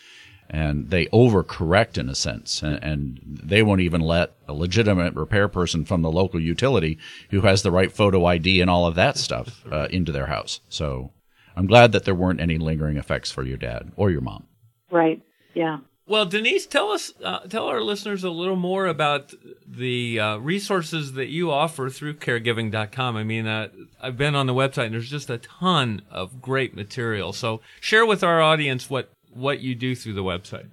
And 0.52 0.90
they 0.90 1.06
overcorrect 1.08 2.00
in 2.00 2.10
a 2.10 2.16
sense, 2.16 2.64
and, 2.64 2.84
and 2.84 3.20
they 3.24 3.62
won't 3.62 3.82
even 3.82 4.02
let 4.02 4.32
a 4.48 4.54
legitimate 4.54 5.14
repair 5.14 5.48
person 5.48 5.86
from 5.86 6.02
the 6.02 6.12
local 6.12 6.40
utility 6.40 6.98
who 7.30 7.42
has 7.42 7.62
the 7.62 7.70
right 7.70 7.92
photo 7.92 8.26
ID 8.26 8.60
and 8.60 8.68
all 8.68 8.88
of 8.88 8.96
that 8.96 9.16
stuff 9.16 9.64
uh, 9.72 9.88
into 9.92 10.12
their 10.12 10.26
house. 10.26 10.60
So 10.68 11.12
I'm 11.56 11.68
glad 11.68 11.92
that 11.92 12.06
there 12.06 12.16
weren't 12.16 12.42
any 12.42 12.58
lingering 12.58 12.98
effects 12.98 13.30
for 13.30 13.44
your 13.44 13.58
dad 13.58 13.92
or 13.96 14.10
your 14.10 14.22
mom. 14.22 14.48
Right. 14.90 15.22
Yeah. 15.54 15.80
Well, 16.10 16.26
Denise, 16.26 16.66
tell 16.66 16.90
us, 16.90 17.14
uh, 17.24 17.42
tell 17.42 17.68
our 17.68 17.84
listeners 17.84 18.24
a 18.24 18.32
little 18.32 18.56
more 18.56 18.88
about 18.88 19.32
the 19.68 20.20
uh, 20.20 20.38
resources 20.38 21.14
that 21.14 21.28
you 21.28 21.52
offer 21.52 21.88
through 21.92 22.16
caregiving.com. 22.16 23.16
I 23.16 23.24
mean, 23.24 23.46
uh, 23.46 23.68
I've 24.02 24.18
been 24.18 24.34
on 24.34 24.48
the 24.48 24.56
website 24.56 24.86
and 24.86 24.96
there's 24.96 25.12
just 25.12 25.30
a 25.30 25.38
ton 25.38 26.02
of 26.10 26.42
great 26.42 26.76
material. 26.76 27.32
So 27.32 27.62
share 27.80 28.08
with 28.08 28.24
our 28.24 28.42
audience 28.42 28.90
what, 28.90 29.12
what 29.32 29.60
you 29.60 29.76
do 29.76 29.96
through 29.96 30.14
the 30.14 30.24
website. 30.24 30.72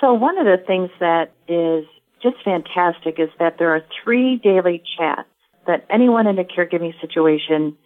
So 0.00 0.12
one 0.12 0.38
of 0.38 0.44
the 0.44 0.58
things 0.66 0.90
that 0.98 1.30
is 1.46 1.84
just 2.20 2.42
fantastic 2.44 3.20
is 3.20 3.28
that 3.38 3.58
there 3.60 3.70
are 3.76 3.84
three 4.02 4.38
daily 4.42 4.82
chats 4.98 5.28
that 5.68 5.86
anyone 5.88 6.26
in 6.26 6.36
a 6.40 6.44
caregiving 6.44 7.00
situation 7.00 7.76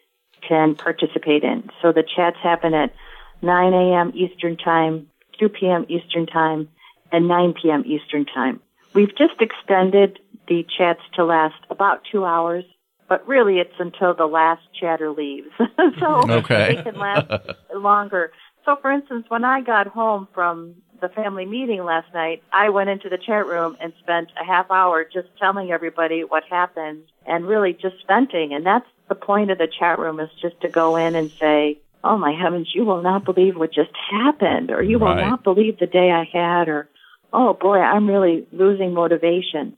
can 0.41 0.75
participate 0.75 1.45
in. 1.45 1.69
So 1.83 1.93
the 1.93 2.03
chats 2.17 2.39
happen 2.43 2.73
at 2.73 2.95
9 3.43 3.75
a.m. 3.75 4.11
Eastern 4.15 4.57
Time, 4.57 5.09
2 5.39 5.51
p.m. 5.51 5.85
Eastern 5.91 6.25
Time, 6.25 6.71
and 7.13 7.29
9 7.29 7.55
p.m. 7.61 7.85
Eastern 7.87 8.25
Time. 8.27 8.61
We've 8.95 9.17
just 9.17 9.41
extended 9.41 10.19
the 10.49 10.67
chats 10.77 11.01
to 11.15 11.25
last 11.25 11.55
about 11.71 12.03
two 12.11 12.25
hours, 12.25 12.65
but 13.09 13.27
really 13.29 13.59
it's 13.59 13.75
until 13.79 14.15
the 14.15 14.27
last 14.27 14.63
chatter 14.79 15.11
leaves. 15.11 15.49
so 16.01 16.29
Okay. 16.29 16.77
they 16.77 16.83
can 16.83 16.99
last 16.99 17.31
longer. 17.75 18.33
So 18.65 18.77
for 18.81 18.91
instance, 18.91 19.27
when 19.29 19.45
I 19.45 19.61
got 19.61 19.87
home 19.87 20.29
from 20.35 20.75
the 21.01 21.09
family 21.09 21.47
meeting 21.47 21.85
last 21.85 22.13
night, 22.13 22.43
I 22.53 22.71
went 22.71 22.91
into 22.91 23.09
the 23.09 23.19
chat 23.19 23.47
room 23.47 23.77
and 23.81 23.93
spent 24.01 24.29
a 24.41 24.45
half 24.45 24.71
hour 24.71 25.05
just 25.05 25.29
telling 25.39 25.71
everybody 25.71 26.25
what 26.25 26.43
happened 26.51 27.05
and 27.27 27.47
really 27.47 27.73
just 27.73 27.97
venting. 28.07 28.53
And 28.53 28.67
that's 28.67 28.87
the 29.09 29.15
point 29.15 29.51
of 29.51 29.59
the 29.59 29.69
chat 29.69 29.99
room 29.99 30.19
is 30.21 30.29
just 30.41 30.61
to 30.63 30.69
go 30.69 30.97
in 30.97 31.15
and 31.15 31.31
say, 31.41 31.79
Oh 32.05 32.17
my 32.17 32.33
heavens, 32.33 32.71
you 32.75 32.85
will 32.85 33.03
not 33.03 33.25
believe 33.25 33.57
what 33.57 33.73
just 33.73 33.91
happened 34.11 34.71
or 34.71 34.83
you 34.83 34.99
will 34.99 35.09
Right. 35.15 35.27
not 35.27 35.45
believe 35.45 35.79
the 35.79 35.87
day 35.87 36.11
I 36.11 36.25
had 36.31 36.69
or, 36.69 36.89
oh 37.33 37.55
boy, 37.55 37.79
I'm 37.79 38.09
really 38.09 38.47
losing 38.53 38.95
motivation. 38.95 39.77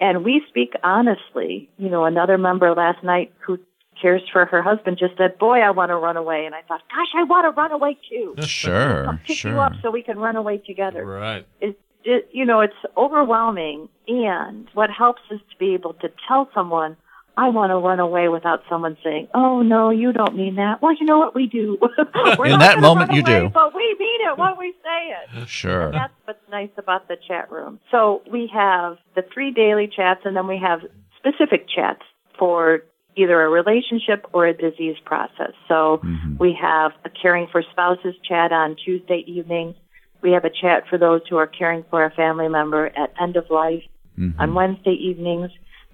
And 0.00 0.24
we 0.24 0.42
speak 0.48 0.72
honestly. 0.82 1.68
You 1.76 1.90
know, 1.90 2.04
another 2.04 2.38
member 2.38 2.74
last 2.74 3.02
night 3.04 3.32
who 3.38 3.58
cares 4.00 4.22
for 4.32 4.46
her 4.46 4.62
husband 4.62 4.96
just 4.98 5.16
said, 5.18 5.38
boy, 5.38 5.58
I 5.58 5.70
want 5.70 5.90
to 5.90 5.96
run 5.96 6.16
away. 6.16 6.46
And 6.46 6.54
I 6.54 6.62
thought, 6.62 6.80
gosh, 6.88 7.08
I 7.14 7.24
want 7.24 7.44
to 7.44 7.60
run 7.60 7.72
away 7.72 7.98
too. 8.08 8.34
Sure, 8.42 9.08
I'll 9.08 9.20
pick 9.26 9.38
sure. 9.38 9.52
you 9.52 9.60
up 9.60 9.72
so 9.82 9.90
we 9.90 10.02
can 10.02 10.18
run 10.18 10.36
away 10.36 10.58
together. 10.58 11.04
Right. 11.04 11.46
It's, 11.60 11.78
it, 12.04 12.28
you 12.32 12.46
know, 12.46 12.60
it's 12.60 12.72
overwhelming. 12.96 13.88
And 14.08 14.68
what 14.72 14.90
helps 14.90 15.22
is 15.30 15.40
to 15.50 15.56
be 15.58 15.74
able 15.74 15.94
to 15.94 16.10
tell 16.26 16.48
someone, 16.54 16.96
I 17.36 17.48
want 17.48 17.70
to 17.70 17.76
run 17.76 18.00
away 18.00 18.28
without 18.28 18.62
someone 18.68 18.96
saying, 19.02 19.28
"Oh 19.34 19.62
no, 19.62 19.90
you 19.90 20.12
don't 20.12 20.36
mean 20.36 20.56
that." 20.56 20.82
Well, 20.82 20.94
you 20.94 21.06
know 21.06 21.18
what 21.18 21.34
we 21.34 21.46
do. 21.46 21.78
In 22.44 22.58
that 22.58 22.80
moment, 22.80 23.12
you 23.12 23.22
away, 23.22 23.40
do. 23.40 23.48
but 23.48 23.74
we 23.74 23.96
mean 23.98 24.20
it 24.28 24.38
when 24.38 24.56
we 24.58 24.74
say 24.82 25.40
it. 25.40 25.48
Sure. 25.48 25.86
And 25.86 25.94
that's 25.94 26.12
what's 26.24 26.50
nice 26.50 26.70
about 26.76 27.08
the 27.08 27.16
chat 27.28 27.50
room. 27.50 27.80
So 27.90 28.22
we 28.30 28.50
have 28.52 28.98
the 29.14 29.22
three 29.32 29.52
daily 29.52 29.88
chats, 29.88 30.20
and 30.24 30.36
then 30.36 30.46
we 30.46 30.58
have 30.58 30.80
specific 31.18 31.66
chats 31.68 32.02
for 32.38 32.82
either 33.16 33.42
a 33.42 33.48
relationship 33.48 34.26
or 34.32 34.46
a 34.46 34.54
disease 34.54 34.96
process. 35.04 35.52
So 35.68 36.00
mm-hmm. 36.02 36.36
we 36.38 36.56
have 36.60 36.92
a 37.04 37.10
caring 37.10 37.48
for 37.50 37.62
spouses 37.70 38.14
chat 38.26 38.52
on 38.52 38.76
Tuesday 38.76 39.24
evenings. 39.26 39.74
We 40.22 40.32
have 40.32 40.44
a 40.44 40.50
chat 40.50 40.84
for 40.88 40.98
those 40.98 41.22
who 41.28 41.36
are 41.36 41.46
caring 41.46 41.84
for 41.90 42.04
a 42.04 42.10
family 42.10 42.48
member 42.48 42.86
at 42.86 43.12
end 43.20 43.36
of 43.36 43.50
life 43.50 43.82
mm-hmm. 44.18 44.40
on 44.40 44.54
Wednesday 44.54 44.92
evenings. 44.92 45.50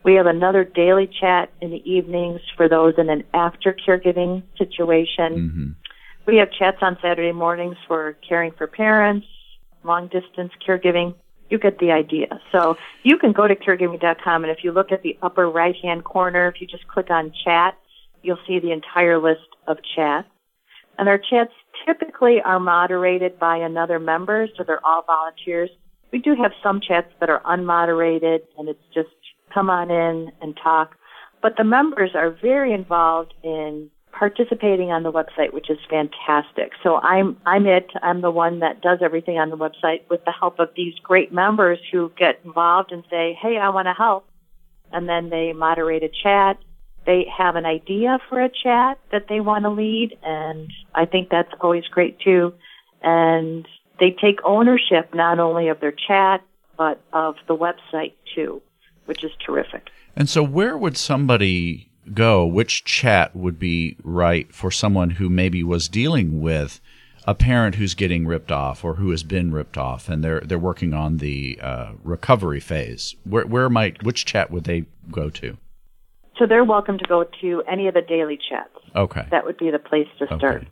We 0.07 0.15
have 0.15 0.27
another 0.27 0.63
daily 0.63 1.11
chat 1.21 1.51
in 1.61 1.73
the 1.73 1.83
evenings 1.85 2.41
for 2.57 2.69
those 2.69 2.95
in 2.97 3.11
an 3.11 3.25
after 3.35 3.75
caregiving 3.75 4.45
situation. 4.57 5.35
Mm-hmm. 5.35 5.71
We 6.27 6.37
have 6.37 6.53
chats 6.53 6.79
on 6.81 6.97
Saturday 7.03 7.33
mornings 7.33 7.77
for 7.89 8.17
caring 8.27 8.53
for 8.53 8.69
parents, 8.69 9.27
long 9.83 10.07
distance 10.07 10.53
caregiving. 10.65 11.17
You 11.51 11.59
get 11.59 11.81
the 11.81 11.91
idea. 11.91 12.41
So 12.53 12.79
you 13.03 13.19
can 13.19 13.33
go 13.33 13.49
to 13.49 13.57
caregiving.com 13.57 14.45
and 14.45 14.51
if 14.53 14.63
you 14.63 14.71
look 14.71 14.93
at 14.93 15.03
the 15.03 15.19
upper 15.23 15.51
right 15.51 15.75
hand 15.83 16.05
corner, 16.05 16.47
if 16.47 16.61
you 16.61 16.69
just 16.69 16.87
click 16.87 17.11
on 17.11 17.33
chat, 17.45 17.77
you'll 18.23 18.39
see 18.47 18.61
the 18.61 18.71
entire 18.71 19.19
list 19.19 19.49
of 19.67 19.79
chats. 19.97 20.29
And 20.99 21.09
our 21.09 21.19
chats 21.19 21.53
typically 21.85 22.41
are 22.41 22.61
moderated 22.61 23.41
by 23.41 23.57
another 23.57 23.99
member, 23.99 24.47
so 24.57 24.63
they're 24.63 24.87
all 24.87 25.03
volunteers. 25.03 25.71
We 26.13 26.21
do 26.21 26.37
have 26.37 26.53
some 26.63 26.81
chats 26.81 27.13
that 27.19 27.29
are 27.29 27.41
unmoderated 27.41 28.43
and 28.57 28.69
it's 28.69 28.83
just 28.95 29.09
come 29.53 29.71
on 29.71 29.91
in 29.91 30.33
and 30.41 30.57
talk. 30.63 30.97
But 31.43 31.57
the 31.57 31.65
members 31.65 32.11
are 32.15 32.31
very 32.31 32.73
involved 32.73 33.35
in 33.43 33.91
participating 34.13 34.91
on 34.91 35.03
the 35.03 35.13
website, 35.13 35.53
which 35.53 35.69
is 35.71 35.79
fantastic. 35.91 36.73
So 36.83 36.97
I'm 36.97 37.37
I'm 37.45 37.67
it. 37.67 37.91
I'm 38.03 38.23
the 38.23 38.31
one 38.31 38.61
that 38.61 38.81
does 38.81 38.99
everything 39.03 39.39
on 39.39 39.51
the 39.51 39.57
website 39.57 40.01
with 40.09 40.25
the 40.25 40.33
help 40.33 40.59
of 40.59 40.71
these 40.75 40.95
great 41.03 41.33
members 41.33 41.79
who 41.93 42.11
get 42.17 42.41
involved 42.45 42.93
and 42.93 43.05
say, 43.11 43.39
"Hey, 43.41 43.59
I 43.59 43.69
want 43.69 43.87
to 43.87 43.93
help," 43.93 44.27
and 44.93 45.09
then 45.09 45.29
they 45.31 45.53
moderate 45.53 46.03
a 46.03 46.09
chat. 46.09 46.59
They 47.05 47.27
have 47.37 47.57
an 47.57 47.67
idea 47.67 48.19
for 48.29 48.41
a 48.41 48.49
chat 48.49 48.99
that 49.13 49.29
they 49.29 49.41
want 49.41 49.65
to 49.65 49.71
lead, 49.71 50.19
and 50.23 50.73
I 50.95 51.05
think 51.05 51.29
that's 51.29 51.53
always 51.61 51.87
great 51.87 52.19
too. 52.19 52.55
And 53.03 53.69
they 54.01 54.11
take 54.11 54.41
ownership 54.45 55.15
not 55.15 55.39
only 55.39 55.69
of 55.69 55.81
their 55.81 55.93
chat 55.93 56.43
but 56.77 57.01
of 57.13 57.37
the 57.49 57.57
website 57.57 58.13
too, 58.35 58.61
which 59.07 59.25
is 59.25 59.33
terrific. 59.45 59.91
And 60.15 60.29
so, 60.29 60.43
where 60.43 60.77
would 60.77 60.97
somebody 60.97 61.91
go? 62.13 62.47
Which 62.47 62.85
chat 62.85 63.35
would 63.35 63.59
be 63.59 63.97
right 64.03 64.53
for 64.55 64.71
someone 64.71 65.11
who 65.11 65.29
maybe 65.29 65.63
was 65.65 65.89
dealing 65.89 66.41
with 66.41 66.81
a 67.27 67.35
parent 67.35 67.75
who's 67.75 67.95
getting 67.95 68.27
ripped 68.27 68.53
off 68.53 68.85
or 68.85 68.95
who 68.95 69.11
has 69.11 69.23
been 69.23 69.53
ripped 69.53 69.77
off, 69.77 70.09
and 70.09 70.23
they're 70.23 70.41
they're 70.41 70.59
working 70.59 70.95
on 70.95 71.19
the 71.19 71.59
uh, 71.61 71.93
recovery 72.05 72.61
phase? 72.61 73.17
Where 73.25 73.47
where 73.47 73.69
might 73.69 74.03
which 74.05 74.25
chat 74.25 74.51
would 74.51 74.65
they 74.65 74.87
go 75.11 75.31
to? 75.31 75.57
So 76.39 76.47
they're 76.47 76.65
welcome 76.65 76.99
to 76.99 77.05
go 77.05 77.25
to 77.41 77.63
any 77.69 77.89
of 77.89 77.95
the 77.95 78.03
daily 78.03 78.39
chats. 78.49 78.69
Okay. 78.95 79.27
That 79.31 79.45
would 79.45 79.57
be 79.57 79.71
the 79.71 79.79
place 79.79 80.07
to 80.19 80.27
start. 80.27 80.67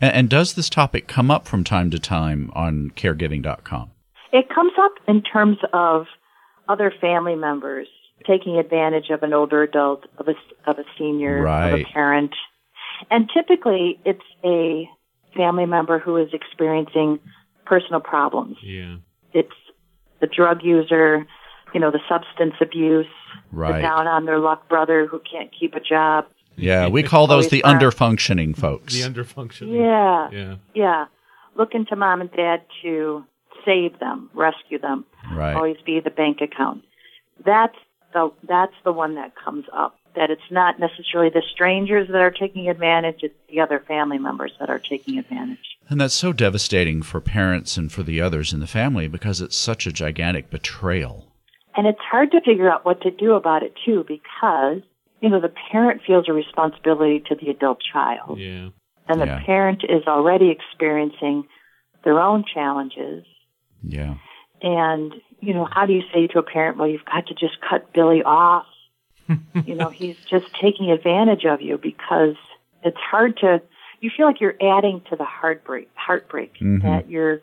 And, 0.00 0.12
and 0.12 0.30
does 0.30 0.54
this 0.54 0.68
topic 0.68 1.06
come 1.06 1.30
up 1.30 1.46
from 1.46 1.64
time 1.64 1.90
to 1.90 1.98
time 1.98 2.50
on 2.54 2.90
caregiving.com? 2.94 3.90
It 4.32 4.48
comes 4.54 4.72
up 4.78 4.92
in 5.08 5.22
terms 5.22 5.58
of 5.72 6.06
other 6.68 6.92
family 7.00 7.34
members 7.34 7.88
taking 8.26 8.56
advantage 8.58 9.10
of 9.10 9.22
an 9.22 9.32
older 9.32 9.62
adult, 9.62 10.04
of 10.18 10.28
a, 10.28 10.34
of 10.68 10.78
a 10.78 10.84
senior, 10.98 11.46
of 11.46 11.80
a 11.80 11.84
parent. 11.84 12.32
And 13.10 13.28
typically 13.32 14.00
it's 14.04 14.22
a 14.44 14.88
family 15.36 15.66
member 15.66 15.98
who 15.98 16.16
is 16.16 16.28
experiencing 16.32 17.18
personal 17.66 18.00
problems. 18.00 18.56
Yeah. 18.62 18.96
It's 19.32 19.52
the 20.20 20.26
drug 20.26 20.62
user, 20.62 21.26
you 21.74 21.80
know, 21.80 21.90
the 21.90 22.00
substance 22.08 22.54
abuse, 22.60 23.06
Right. 23.52 23.76
the 23.76 23.82
down 23.82 24.06
on 24.06 24.24
their 24.24 24.38
luck 24.38 24.68
brother 24.68 25.06
who 25.06 25.20
can't 25.30 25.50
keep 25.58 25.74
a 25.74 25.80
job. 25.80 26.24
Yeah, 26.56 26.88
we 26.88 27.02
call 27.02 27.26
those 27.26 27.48
the 27.48 27.60
fun. 27.60 27.78
underfunctioning 27.78 28.56
folks. 28.56 28.94
The 28.94 29.02
underfunctioning. 29.02 29.76
Yeah. 29.78 30.30
Yeah. 30.32 30.56
Yeah. 30.74 31.04
Looking 31.54 31.84
to 31.86 31.96
mom 31.96 32.22
and 32.22 32.30
dad 32.32 32.62
to 32.82 33.24
save 33.66 33.98
them, 33.98 34.30
rescue 34.32 34.78
them. 34.78 35.04
Right. 35.30 35.54
Always 35.54 35.76
be 35.84 36.00
the 36.00 36.10
bank 36.10 36.40
account. 36.40 36.84
That's 37.44 37.76
the 38.14 38.30
that's 38.48 38.72
the 38.84 38.92
one 38.92 39.16
that 39.16 39.34
comes 39.36 39.66
up. 39.74 39.98
That 40.14 40.30
it's 40.30 40.50
not 40.50 40.80
necessarily 40.80 41.28
the 41.28 41.42
strangers 41.52 42.08
that 42.08 42.22
are 42.22 42.30
taking 42.30 42.70
advantage, 42.70 43.16
it's 43.22 43.34
the 43.50 43.60
other 43.60 43.84
family 43.86 44.18
members 44.18 44.52
that 44.58 44.70
are 44.70 44.78
taking 44.78 45.18
advantage. 45.18 45.76
And 45.90 46.00
that's 46.00 46.14
so 46.14 46.32
devastating 46.32 47.02
for 47.02 47.20
parents 47.20 47.76
and 47.76 47.92
for 47.92 48.02
the 48.02 48.20
others 48.22 48.54
in 48.54 48.60
the 48.60 48.66
family 48.66 49.08
because 49.08 49.42
it's 49.42 49.56
such 49.56 49.86
a 49.86 49.92
gigantic 49.92 50.48
betrayal. 50.48 51.26
And 51.76 51.86
it's 51.86 52.00
hard 52.00 52.30
to 52.30 52.40
figure 52.40 52.70
out 52.70 52.86
what 52.86 53.02
to 53.02 53.10
do 53.10 53.34
about 53.34 53.62
it 53.62 53.74
too 53.84 54.06
because, 54.08 54.80
you 55.20 55.28
know, 55.28 55.40
the 55.40 55.52
parent 55.70 56.00
feels 56.06 56.26
a 56.28 56.32
responsibility 56.32 57.22
to 57.28 57.34
the 57.34 57.50
adult 57.50 57.80
child. 57.92 58.38
Yeah. 58.38 58.70
And 59.08 59.20
the 59.20 59.26
Yeah. 59.26 59.42
parent 59.44 59.84
is 59.84 60.06
already 60.06 60.48
experiencing 60.48 61.46
their 62.04 62.18
own 62.18 62.44
challenges. 62.52 63.26
Yeah. 63.86 64.16
And, 64.62 65.14
you 65.40 65.54
know, 65.54 65.68
how 65.70 65.86
do 65.86 65.92
you 65.92 66.02
say 66.12 66.26
to 66.28 66.38
a 66.38 66.42
parent, 66.42 66.78
well, 66.78 66.88
you've 66.88 67.04
got 67.04 67.26
to 67.26 67.34
just 67.34 67.60
cut 67.60 67.92
Billy 67.92 68.22
off? 68.22 68.66
you 69.64 69.74
know, 69.74 69.90
he's 69.90 70.16
just 70.30 70.46
taking 70.60 70.90
advantage 70.90 71.44
of 71.44 71.60
you 71.60 71.78
because 71.78 72.36
it's 72.82 72.96
hard 72.98 73.36
to, 73.38 73.60
you 74.00 74.10
feel 74.16 74.26
like 74.26 74.40
you're 74.40 74.56
adding 74.60 75.02
to 75.10 75.16
the 75.16 75.24
heartbreak, 75.24 75.88
heartbreak 75.94 76.54
Mhm. 76.60 76.82
that 76.82 77.10
your, 77.10 77.40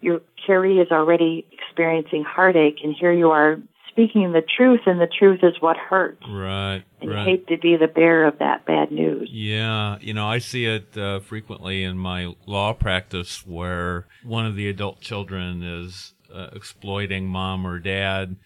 your 0.00 0.20
caree 0.46 0.80
is 0.80 0.90
already 0.90 1.46
experiencing 1.52 2.24
heartache 2.24 2.80
and 2.84 2.94
here 2.94 3.12
you 3.12 3.30
are 3.30 3.58
speaking 3.94 4.32
the 4.32 4.42
truth 4.42 4.80
and 4.86 5.00
the 5.00 5.06
truth 5.06 5.40
is 5.42 5.54
what 5.60 5.76
hurts. 5.76 6.22
Right. 6.28 6.82
And 7.00 7.10
right. 7.10 7.26
hate 7.26 7.46
to 7.48 7.56
be 7.56 7.76
the 7.76 7.86
bearer 7.86 8.26
of 8.26 8.38
that 8.40 8.66
bad 8.66 8.90
news. 8.90 9.28
Yeah, 9.32 9.98
you 10.00 10.12
know, 10.12 10.26
I 10.26 10.38
see 10.38 10.66
it 10.66 10.96
uh, 10.98 11.20
frequently 11.20 11.84
in 11.84 11.96
my 11.96 12.34
law 12.46 12.72
practice 12.72 13.46
where 13.46 14.06
one 14.24 14.46
of 14.46 14.56
the 14.56 14.68
adult 14.68 15.00
children 15.00 15.62
is 15.62 16.14
uh, 16.34 16.48
exploiting 16.52 17.26
mom 17.26 17.66
or 17.66 17.78
dad, 17.78 18.36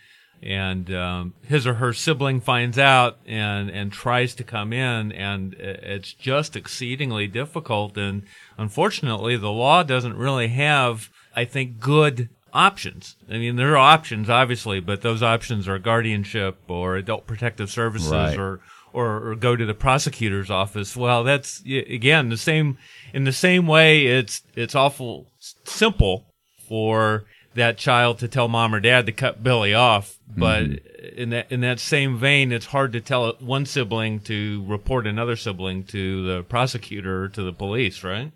and 0.42 0.92
um, 0.92 1.34
his 1.46 1.66
or 1.66 1.74
her 1.74 1.92
sibling 1.92 2.40
finds 2.40 2.78
out 2.78 3.18
and 3.26 3.70
and 3.70 3.90
tries 3.90 4.34
to 4.36 4.44
come 4.44 4.72
in, 4.72 5.12
and 5.12 5.54
it's 5.54 6.12
just 6.12 6.56
exceedingly 6.56 7.26
difficult. 7.26 7.96
And 7.96 8.24
unfortunately, 8.58 9.36
the 9.36 9.50
law 9.50 9.82
doesn't 9.82 10.16
really 10.16 10.48
have, 10.48 11.08
I 11.34 11.44
think, 11.44 11.80
good 11.80 12.28
options. 12.58 13.16
I 13.30 13.38
mean, 13.38 13.56
there 13.56 13.72
are 13.74 13.76
options, 13.76 14.28
obviously, 14.28 14.80
but 14.80 15.02
those 15.02 15.22
options 15.22 15.68
are 15.68 15.78
guardianship 15.78 16.58
or 16.68 16.96
adult 16.96 17.26
protective 17.26 17.70
services 17.70 18.10
Right. 18.12 18.38
or 18.38 18.60
or, 18.92 19.30
or 19.30 19.34
go 19.36 19.54
to 19.54 19.66
the 19.66 19.74
prosecutor's 19.74 20.50
office. 20.50 20.96
Well, 20.96 21.22
that's 21.22 21.62
again 21.66 22.30
the 22.30 22.36
same 22.38 22.78
in 23.12 23.24
the 23.24 23.32
same 23.32 23.66
way. 23.66 24.06
It's 24.06 24.42
it's 24.56 24.74
awful 24.74 25.26
simple 25.64 26.26
for 26.68 27.24
that 27.54 27.76
child 27.78 28.18
to 28.20 28.28
tell 28.28 28.48
mom 28.48 28.74
or 28.74 28.80
dad 28.80 29.06
to 29.06 29.12
cut 29.12 29.42
Billy 29.42 29.74
off. 29.74 30.18
But 30.36 30.64
Mm-hmm. 30.64 31.20
in 31.20 31.30
that 31.30 31.52
in 31.52 31.60
that 31.60 31.80
same 31.80 32.16
vein, 32.18 32.50
it's 32.52 32.66
hard 32.66 32.92
to 32.94 33.00
tell 33.00 33.32
one 33.40 33.66
sibling 33.66 34.20
to 34.20 34.64
report 34.66 35.06
another 35.06 35.36
sibling 35.36 35.84
to 35.84 36.24
the 36.26 36.42
prosecutor 36.44 37.24
or 37.24 37.28
to 37.28 37.42
the 37.42 37.52
police, 37.52 38.02
right? 38.02 38.32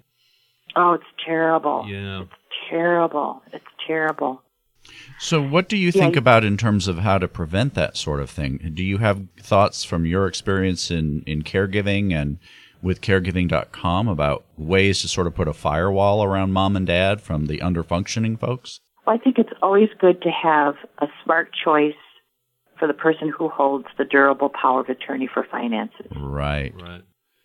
Oh, 0.76 0.92
it's 0.94 1.04
terrible. 1.26 1.84
Yeah. 1.88 2.24
Terrible. 2.72 3.42
It's 3.52 3.64
terrible. 3.86 4.42
So, 5.18 5.40
what 5.40 5.68
do 5.68 5.76
you 5.76 5.86
Yeah, 5.94 6.02
think 6.02 6.14
you- 6.14 6.20
about 6.20 6.42
in 6.42 6.56
terms 6.56 6.88
of 6.88 6.98
how 6.98 7.18
to 7.18 7.28
prevent 7.28 7.74
that 7.74 7.96
sort 7.96 8.20
of 8.20 8.30
thing? 8.30 8.72
Do 8.74 8.82
you 8.82 8.98
have 8.98 9.28
thoughts 9.38 9.84
from 9.84 10.06
your 10.06 10.26
experience 10.26 10.90
in, 10.90 11.22
in 11.26 11.42
caregiving 11.42 12.12
and 12.12 12.38
with 12.82 13.00
caregiving.com 13.00 14.08
about 14.08 14.44
ways 14.56 15.02
to 15.02 15.08
sort 15.08 15.26
of 15.28 15.34
put 15.34 15.46
a 15.48 15.52
firewall 15.52 16.24
around 16.24 16.52
mom 16.52 16.74
and 16.76 16.86
dad 16.86 17.20
from 17.20 17.46
the 17.46 17.58
underfunctioning 17.58 18.38
folks? 18.40 18.80
Well, 19.06 19.14
I 19.14 19.18
think 19.22 19.38
it's 19.38 19.52
always 19.62 19.88
good 20.00 20.20
to 20.22 20.30
have 20.30 20.74
a 20.98 21.06
smart 21.22 21.50
choice 21.64 21.94
for 22.78 22.88
the 22.88 22.94
person 22.94 23.28
who 23.36 23.48
holds 23.50 23.86
the 23.98 24.04
durable 24.04 24.48
power 24.48 24.80
of 24.80 24.88
attorney 24.88 25.28
for 25.32 25.44
finances. 25.48 26.06
Right. 26.16 26.72
Right. 26.80 27.02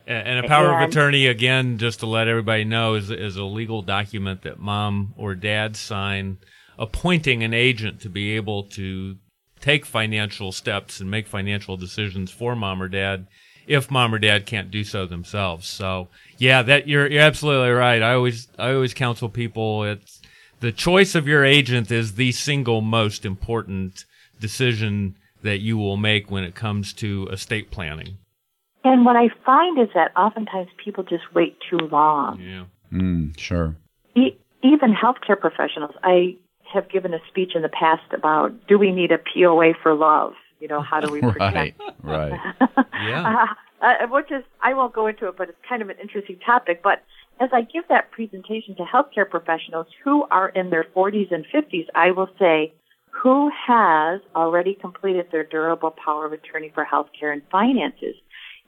And 0.08 0.46
a 0.46 0.48
power 0.48 0.74
of 0.74 0.88
attorney, 0.88 1.28
again, 1.28 1.78
just 1.78 2.00
to 2.00 2.06
let 2.06 2.30
everybody 2.30 2.64
know, 2.64 2.94
is 2.94 3.12
is 3.12 3.36
a 3.36 3.44
legal 3.44 3.82
document 3.82 4.44
that 4.44 4.58
mom 4.58 5.14
or 5.18 5.36
dad 5.36 5.76
sign, 5.76 6.38
appointing 6.80 7.44
an 7.44 7.54
agent 7.54 8.00
to 8.02 8.10
be 8.10 8.38
able 8.38 8.64
to 8.64 9.18
take 9.60 9.86
financial 9.86 10.54
steps 10.54 11.02
and 11.02 11.12
make 11.12 11.28
financial 11.28 11.76
decisions 11.76 12.32
for 12.32 12.56
mom 12.56 12.82
or 12.82 12.88
dad, 12.88 13.28
if 13.68 13.92
mom 13.92 14.14
or 14.14 14.20
dad 14.20 14.46
can't 14.46 14.72
do 14.72 14.86
so 14.86 15.06
themselves. 15.06 15.68
So, 15.68 16.08
yeah, 16.38 16.62
that 16.62 16.88
you're 16.88 17.12
you're 17.12 17.22
absolutely 17.22 17.72
right. 17.72 18.02
I 18.02 18.14
always 18.14 18.48
I 18.58 18.72
always 18.72 18.94
counsel 18.94 19.28
people 19.28 19.84
it's 19.84 20.22
the 20.62 20.72
choice 20.72 21.16
of 21.16 21.28
your 21.28 21.44
agent 21.44 21.92
is 21.92 22.14
the 22.14 22.32
single 22.32 22.80
most 22.80 23.26
important 23.26 24.06
decision 24.40 25.18
that 25.44 25.60
you 25.60 25.78
will 25.78 25.98
make 25.98 26.32
when 26.32 26.46
it 26.46 26.56
comes 26.56 26.94
to 26.94 27.28
estate 27.28 27.72
planning. 27.72 28.18
And 28.88 29.06
what 29.06 29.16
I 29.16 29.30
find 29.46 29.78
is 29.80 29.90
that 29.94 30.12
oftentimes 30.16 30.70
people 30.84 31.04
just 31.04 31.24
wait 31.34 31.58
too 31.70 31.78
long. 31.78 32.40
Yeah. 32.40 32.66
Mm, 32.92 33.38
sure. 33.38 33.76
E- 34.16 34.38
even 34.64 34.94
healthcare 34.94 35.40
professionals. 35.40 35.96
I 36.04 36.38
have 36.74 36.90
given 36.90 37.14
a 37.14 37.20
speech 37.28 37.52
in 37.56 37.62
the 37.62 37.70
past 37.70 38.14
about 38.14 38.68
do 38.68 38.78
we 38.78 38.92
need 38.92 39.12
a 39.12 39.18
POA 39.18 39.74
for 39.82 39.94
love? 39.94 40.34
You 40.60 40.68
know, 40.68 40.82
how 40.82 41.00
do 41.00 41.12
we 41.12 41.20
protect? 41.34 41.80
Right. 42.02 42.32
Right. 42.32 42.40
Yeah. 43.04 43.46
uh, 43.82 44.08
which 44.10 44.32
is, 44.32 44.44
I 44.62 44.74
won't 44.74 44.94
go 44.94 45.08
into 45.08 45.28
it, 45.28 45.38
but 45.38 45.50
it's 45.50 45.58
kind 45.68 45.82
of 45.82 45.90
an 45.90 45.98
interesting 46.02 46.40
topic. 46.40 46.82
But 46.82 47.04
as 47.40 47.50
I 47.54 47.62
give 47.62 47.88
that 47.90 48.12
presentation 48.12 48.76
to 48.78 48.84
healthcare 48.84 49.30
professionals 49.30 49.88
who 50.04 50.24
are 50.32 50.50
in 50.50 50.72
their 50.72 50.86
40s 50.96 51.32
and 51.32 51.46
50s, 51.54 51.86
I 51.94 52.12
will 52.12 52.30
say, 52.40 52.74
who 53.12 53.52
has 53.68 54.22
already 54.36 54.74
completed 54.74 55.28
their 55.32 55.44
durable 55.44 55.92
power 55.92 56.26
of 56.26 56.34
attorney 56.34 56.72
for 56.74 56.86
healthcare 56.86 57.32
and 57.34 57.42
finances? 57.52 58.16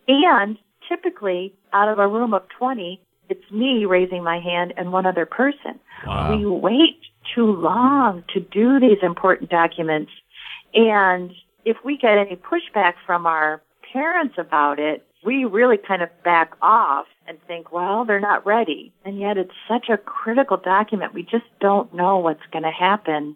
And 0.09 0.57
typically, 0.89 1.53
out 1.71 1.87
of 1.87 1.99
a 1.99 2.07
room 2.07 2.33
of 2.33 2.43
20, 2.57 2.99
it's 3.29 3.51
me 3.51 3.85
raising 3.85 4.23
my 4.23 4.39
hand 4.39 4.73
and 4.75 4.91
one 4.91 5.05
other 5.05 5.25
person. 5.25 5.79
Wow. 6.05 6.35
We 6.35 6.45
wait 6.45 6.99
too 7.35 7.45
long 7.53 8.23
to 8.33 8.39
do 8.39 8.79
these 8.79 8.97
important 9.03 9.51
documents. 9.51 10.11
And 10.73 11.31
if 11.63 11.77
we 11.85 11.95
get 11.97 12.17
any 12.17 12.35
pushback 12.35 12.93
from 13.05 13.27
our 13.27 13.61
parents 13.93 14.35
about 14.39 14.79
it, 14.79 15.05
we 15.23 15.45
really 15.45 15.77
kind 15.77 16.01
of 16.01 16.09
back 16.23 16.53
off 16.61 17.05
and 17.27 17.37
think, 17.45 17.71
well, 17.71 18.03
they're 18.05 18.19
not 18.19 18.45
ready. 18.45 18.91
And 19.05 19.19
yet 19.19 19.37
it's 19.37 19.53
such 19.67 19.89
a 19.89 19.97
critical 19.97 20.57
document. 20.57 21.13
We 21.13 21.21
just 21.23 21.45
don't 21.59 21.93
know 21.93 22.17
what's 22.17 22.45
going 22.51 22.63
to 22.63 22.71
happen 22.71 23.35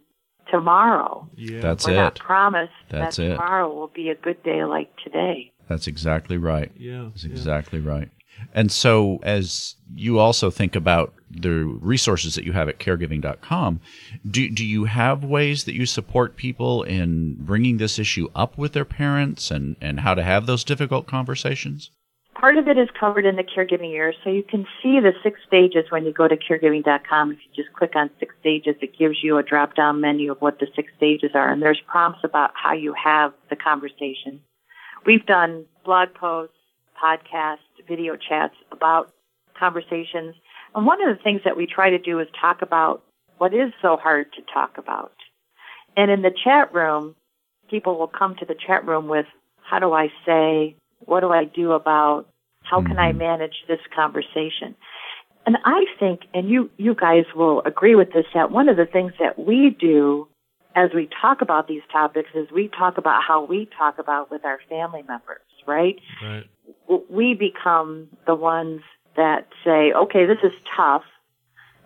tomorrow. 0.50 1.30
Yeah. 1.36 1.60
That's 1.62 1.88
We're 1.88 1.96
not 1.96 2.16
it. 2.16 2.22
promised 2.24 2.72
That's 2.90 3.18
that 3.18 3.24
it. 3.24 3.30
tomorrow 3.34 3.72
will 3.74 3.90
be 3.90 4.10
a 4.10 4.16
good 4.16 4.42
day 4.44 4.64
like 4.66 4.90
today. 5.04 5.52
That's 5.68 5.88
exactly 5.88 6.38
right. 6.38 6.72
Yeah. 6.76 7.10
That's 7.10 7.24
exactly 7.24 7.80
right. 7.80 8.10
And 8.54 8.72
so, 8.72 9.20
as 9.24 9.76
you 9.94 10.20
also 10.20 10.50
think 10.50 10.76
about 10.76 11.14
the 11.30 11.66
resources 11.66 12.36
that 12.36 12.44
you 12.44 12.52
have 12.54 12.70
at 12.70 12.80
caregiving.com, 12.80 13.80
do, 14.30 14.50
do 14.50 14.66
you 14.66 14.86
have 14.86 15.24
ways 15.24 15.64
that 15.66 15.74
you 15.74 15.86
support 15.86 16.36
people 16.36 16.84
in 16.84 17.36
bringing 17.40 17.78
this 17.78 17.98
issue 17.98 18.30
up 18.36 18.58
with 18.58 18.74
their 18.74 18.86
parents 18.86 19.52
and, 19.52 19.76
and 19.82 20.02
how 20.02 20.14
to 20.14 20.24
have 20.24 20.46
those 20.46 20.64
difficult 20.64 21.08
conversations? 21.08 21.92
Part 22.36 22.58
of 22.58 22.68
it 22.68 22.78
is 22.78 22.90
covered 23.00 23.26
in 23.26 23.38
the 23.38 23.44
caregiving 23.44 23.92
year, 23.92 24.14
so 24.24 24.30
you 24.30 24.44
can 24.44 24.66
see 24.82 25.00
the 25.00 25.14
six 25.24 25.40
stages 25.48 25.86
when 25.90 26.04
you 26.04 26.12
go 26.12 26.28
to 26.28 26.36
caregiving.com. 26.36 27.32
If 27.32 27.38
you 27.38 27.64
just 27.64 27.74
click 27.74 27.96
on 27.96 28.10
six 28.20 28.36
stages, 28.42 28.76
it 28.82 28.98
gives 28.98 29.24
you 29.24 29.38
a 29.38 29.44
drop 29.44 29.76
down 29.76 30.02
menu 30.02 30.32
of 30.32 30.42
what 30.42 30.60
the 30.60 30.68
six 30.76 30.92
stages 30.98 31.32
are, 31.36 31.50
and 31.50 31.62
there's 31.62 31.80
prompts 31.88 32.20
about 32.24 32.52
how 32.54 32.74
you 32.74 32.94
have 33.02 33.34
the 33.50 33.56
conversation. 33.56 34.42
We've 35.06 35.26
done 35.26 35.66
blog 35.84 36.14
posts, 36.14 36.56
podcasts, 37.02 37.58
video 37.88 38.16
chats 38.16 38.56
about 38.72 39.12
conversations. 39.58 40.36
And 40.76 40.86
one 40.86 41.02
of 41.08 41.16
the 41.16 41.22
things 41.22 41.42
that 41.46 41.58
we 41.58 41.68
try 41.68 41.90
to 41.90 42.00
do 42.00 42.20
is 42.20 42.28
talk 42.40 42.62
about 42.62 43.04
what 43.38 43.54
is 43.54 43.72
so 43.82 43.98
hard 43.98 44.32
to 44.34 44.42
talk 44.54 44.78
about. 44.78 45.14
And 45.98 46.10
in 46.10 46.22
the 46.22 46.32
chat 46.44 46.74
room, 46.74 47.16
people 47.70 47.98
will 47.98 48.08
come 48.08 48.36
to 48.36 48.46
the 48.46 48.56
chat 48.56 48.86
room 48.86 49.08
with, 49.08 49.26
how 49.62 49.80
do 49.80 49.94
I 49.94 50.08
say, 50.26 50.76
what 51.00 51.20
do 51.20 51.30
I 51.30 51.44
do 51.46 51.74
about, 51.74 52.28
how 52.62 52.82
can 52.82 52.98
I 52.98 53.10
mm-hmm. 53.10 53.20
manage 53.20 53.66
this 53.68 53.80
conversation? 53.94 54.76
And 55.46 55.58
I 55.66 55.86
think, 56.00 56.22
and 56.34 56.50
you, 56.50 56.70
you 56.78 56.96
guys 56.96 57.26
will 57.36 57.62
agree 57.66 57.96
with 57.96 58.14
this, 58.14 58.26
that 58.34 58.52
one 58.52 58.70
of 58.70 58.78
the 58.78 58.86
things 58.86 59.12
that 59.20 59.38
we 59.38 59.76
do 59.78 60.28
as 60.76 60.90
we 60.94 61.10
talk 61.22 61.42
about 61.42 61.68
these 61.68 61.82
topics 61.92 62.30
is 62.34 62.50
we 62.52 62.68
talk 62.68 62.98
about 62.98 63.22
how 63.24 63.46
we 63.46 63.70
talk 63.78 64.00
about 64.00 64.32
with 64.32 64.44
our 64.46 64.60
family 64.70 65.04
members, 65.08 65.42
right? 65.68 66.00
Right. 66.22 66.46
we 67.10 67.34
become 67.34 68.10
the 68.26 68.36
ones 68.36 68.82
that 69.16 69.48
say, 69.64 69.94
okay, 69.94 70.26
this 70.26 70.40
is 70.44 70.54
tough. 70.76 71.04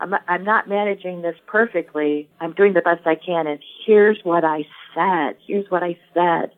I'm 0.00 0.14
I'm 0.28 0.44
not 0.44 0.68
managing 0.68 1.22
this 1.22 1.34
perfectly. 1.46 2.28
I'm 2.40 2.52
doing 2.52 2.72
the 2.72 2.80
best 2.80 3.06
I 3.06 3.16
can. 3.16 3.46
And 3.46 3.58
here's 3.84 4.18
what 4.22 4.44
I 4.44 4.64
said. 4.94 5.36
Here's 5.46 5.68
what 5.70 5.82
I 5.82 5.98
said. 6.14 6.52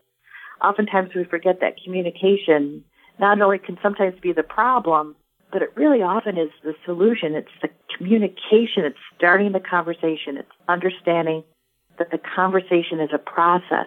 Oftentimes 0.63 1.15
we 1.15 1.25
forget 1.25 1.61
that 1.61 1.77
communication 1.83 2.85
not 3.19 3.41
only 3.41 3.59
can 3.59 3.79
sometimes 3.83 4.19
be 4.21 4.33
the 4.33 4.43
problem, 4.43 5.17
but 5.51 5.63
it 5.63 5.73
really 5.75 6.03
often 6.03 6.37
is 6.37 6.51
the 6.63 6.75
solution. 6.85 7.35
It's 7.35 7.49
the 7.63 7.71
communication. 7.97 8.85
It's 8.85 8.99
starting 9.17 9.53
the 9.53 9.61
conversation. 9.61 10.37
It's 10.37 10.51
understanding 10.69 11.43
that 12.01 12.11
the 12.11 12.19
conversation 12.19 12.99
is 12.99 13.11
a 13.13 13.19
process. 13.19 13.87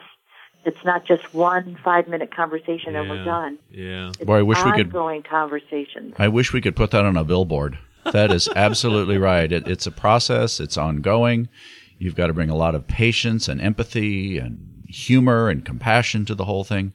It's 0.65 0.85
not 0.85 1.05
just 1.05 1.33
one 1.33 1.77
five 1.83 2.07
minute 2.07 2.33
conversation 2.33 2.95
and 2.95 3.09
we're 3.09 3.25
done. 3.25 3.59
Yeah. 3.69 4.09
It's 4.09 4.17
Boy, 4.23 4.37
I 4.37 4.41
wish 4.43 4.63
we 4.63 4.71
could- 4.71 4.85
ongoing 4.87 5.23
conversations. 5.23 6.13
I 6.17 6.29
wish 6.29 6.53
we 6.53 6.61
could 6.61 6.75
put 6.77 6.91
that 6.91 7.03
on 7.03 7.17
a 7.17 7.25
billboard. 7.25 7.77
That 8.13 8.31
is 8.31 8.47
absolutely 8.55 9.17
right. 9.31 9.51
It, 9.51 9.67
it's 9.67 9.85
a 9.87 9.91
process, 9.91 10.61
it's 10.61 10.77
ongoing. 10.77 11.49
You've 11.97 12.15
got 12.15 12.27
to 12.27 12.33
bring 12.33 12.49
a 12.49 12.55
lot 12.55 12.75
of 12.75 12.87
patience 12.87 13.49
and 13.49 13.59
empathy 13.59 14.37
and 14.37 14.72
humor 14.93 15.49
and 15.49 15.65
compassion 15.65 16.25
to 16.25 16.35
the 16.35 16.45
whole 16.45 16.63
thing. 16.63 16.93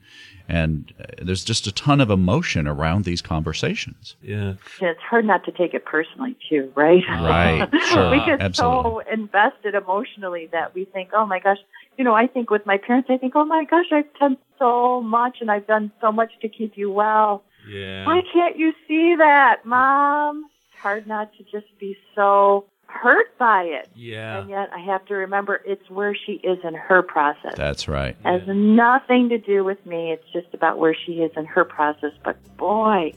And 0.50 0.94
uh, 0.98 1.04
there's 1.20 1.44
just 1.44 1.66
a 1.66 1.72
ton 1.72 2.00
of 2.00 2.10
emotion 2.10 2.66
around 2.66 3.04
these 3.04 3.20
conversations. 3.20 4.16
Yeah. 4.22 4.54
And 4.80 4.88
it's 4.88 5.00
hard 5.00 5.26
not 5.26 5.44
to 5.44 5.52
take 5.52 5.74
it 5.74 5.84
personally 5.84 6.36
too, 6.48 6.72
right? 6.74 7.02
Right, 7.08 7.68
sure, 7.88 8.10
we 8.10 8.24
get 8.24 8.40
absolutely. 8.40 9.04
so 9.04 9.12
invested 9.12 9.74
emotionally 9.74 10.48
that 10.52 10.74
we 10.74 10.86
think, 10.86 11.10
oh 11.12 11.26
my 11.26 11.40
gosh, 11.40 11.58
you 11.98 12.04
know, 12.04 12.14
I 12.14 12.26
think 12.26 12.50
with 12.50 12.64
my 12.64 12.78
parents, 12.78 13.10
I 13.10 13.18
think, 13.18 13.34
oh 13.36 13.44
my 13.44 13.64
gosh, 13.64 13.86
I've 13.92 14.12
done 14.18 14.38
so 14.58 15.02
much 15.02 15.38
and 15.40 15.50
I've 15.50 15.66
done 15.66 15.92
so 16.00 16.10
much 16.10 16.30
to 16.40 16.48
keep 16.48 16.78
you 16.78 16.90
well. 16.90 17.42
Yeah. 17.68 18.06
Why 18.06 18.22
can't 18.32 18.56
you 18.56 18.72
see 18.86 19.16
that, 19.18 19.66
mom? 19.66 20.48
It's 20.72 20.80
hard 20.80 21.06
not 21.06 21.32
to 21.34 21.42
just 21.44 21.66
be 21.78 21.96
so 22.14 22.64
hurt 22.88 23.36
by 23.38 23.62
it. 23.62 23.88
Yeah. 23.94 24.40
And 24.40 24.50
yet 24.50 24.70
I 24.72 24.80
have 24.80 25.04
to 25.06 25.14
remember 25.14 25.60
it's 25.64 25.88
where 25.88 26.14
she 26.14 26.32
is 26.32 26.58
in 26.64 26.74
her 26.74 27.02
process. 27.02 27.54
That's 27.54 27.86
right. 27.86 28.16
has 28.24 28.42
nothing 28.46 29.28
to 29.28 29.38
do 29.38 29.62
with 29.62 29.84
me. 29.86 30.12
It's 30.12 30.24
just 30.32 30.52
about 30.54 30.78
where 30.78 30.94
she 30.94 31.20
is 31.20 31.30
in 31.36 31.44
her 31.44 31.64
process. 31.64 32.12
But 32.24 32.36
boy, 32.56 33.12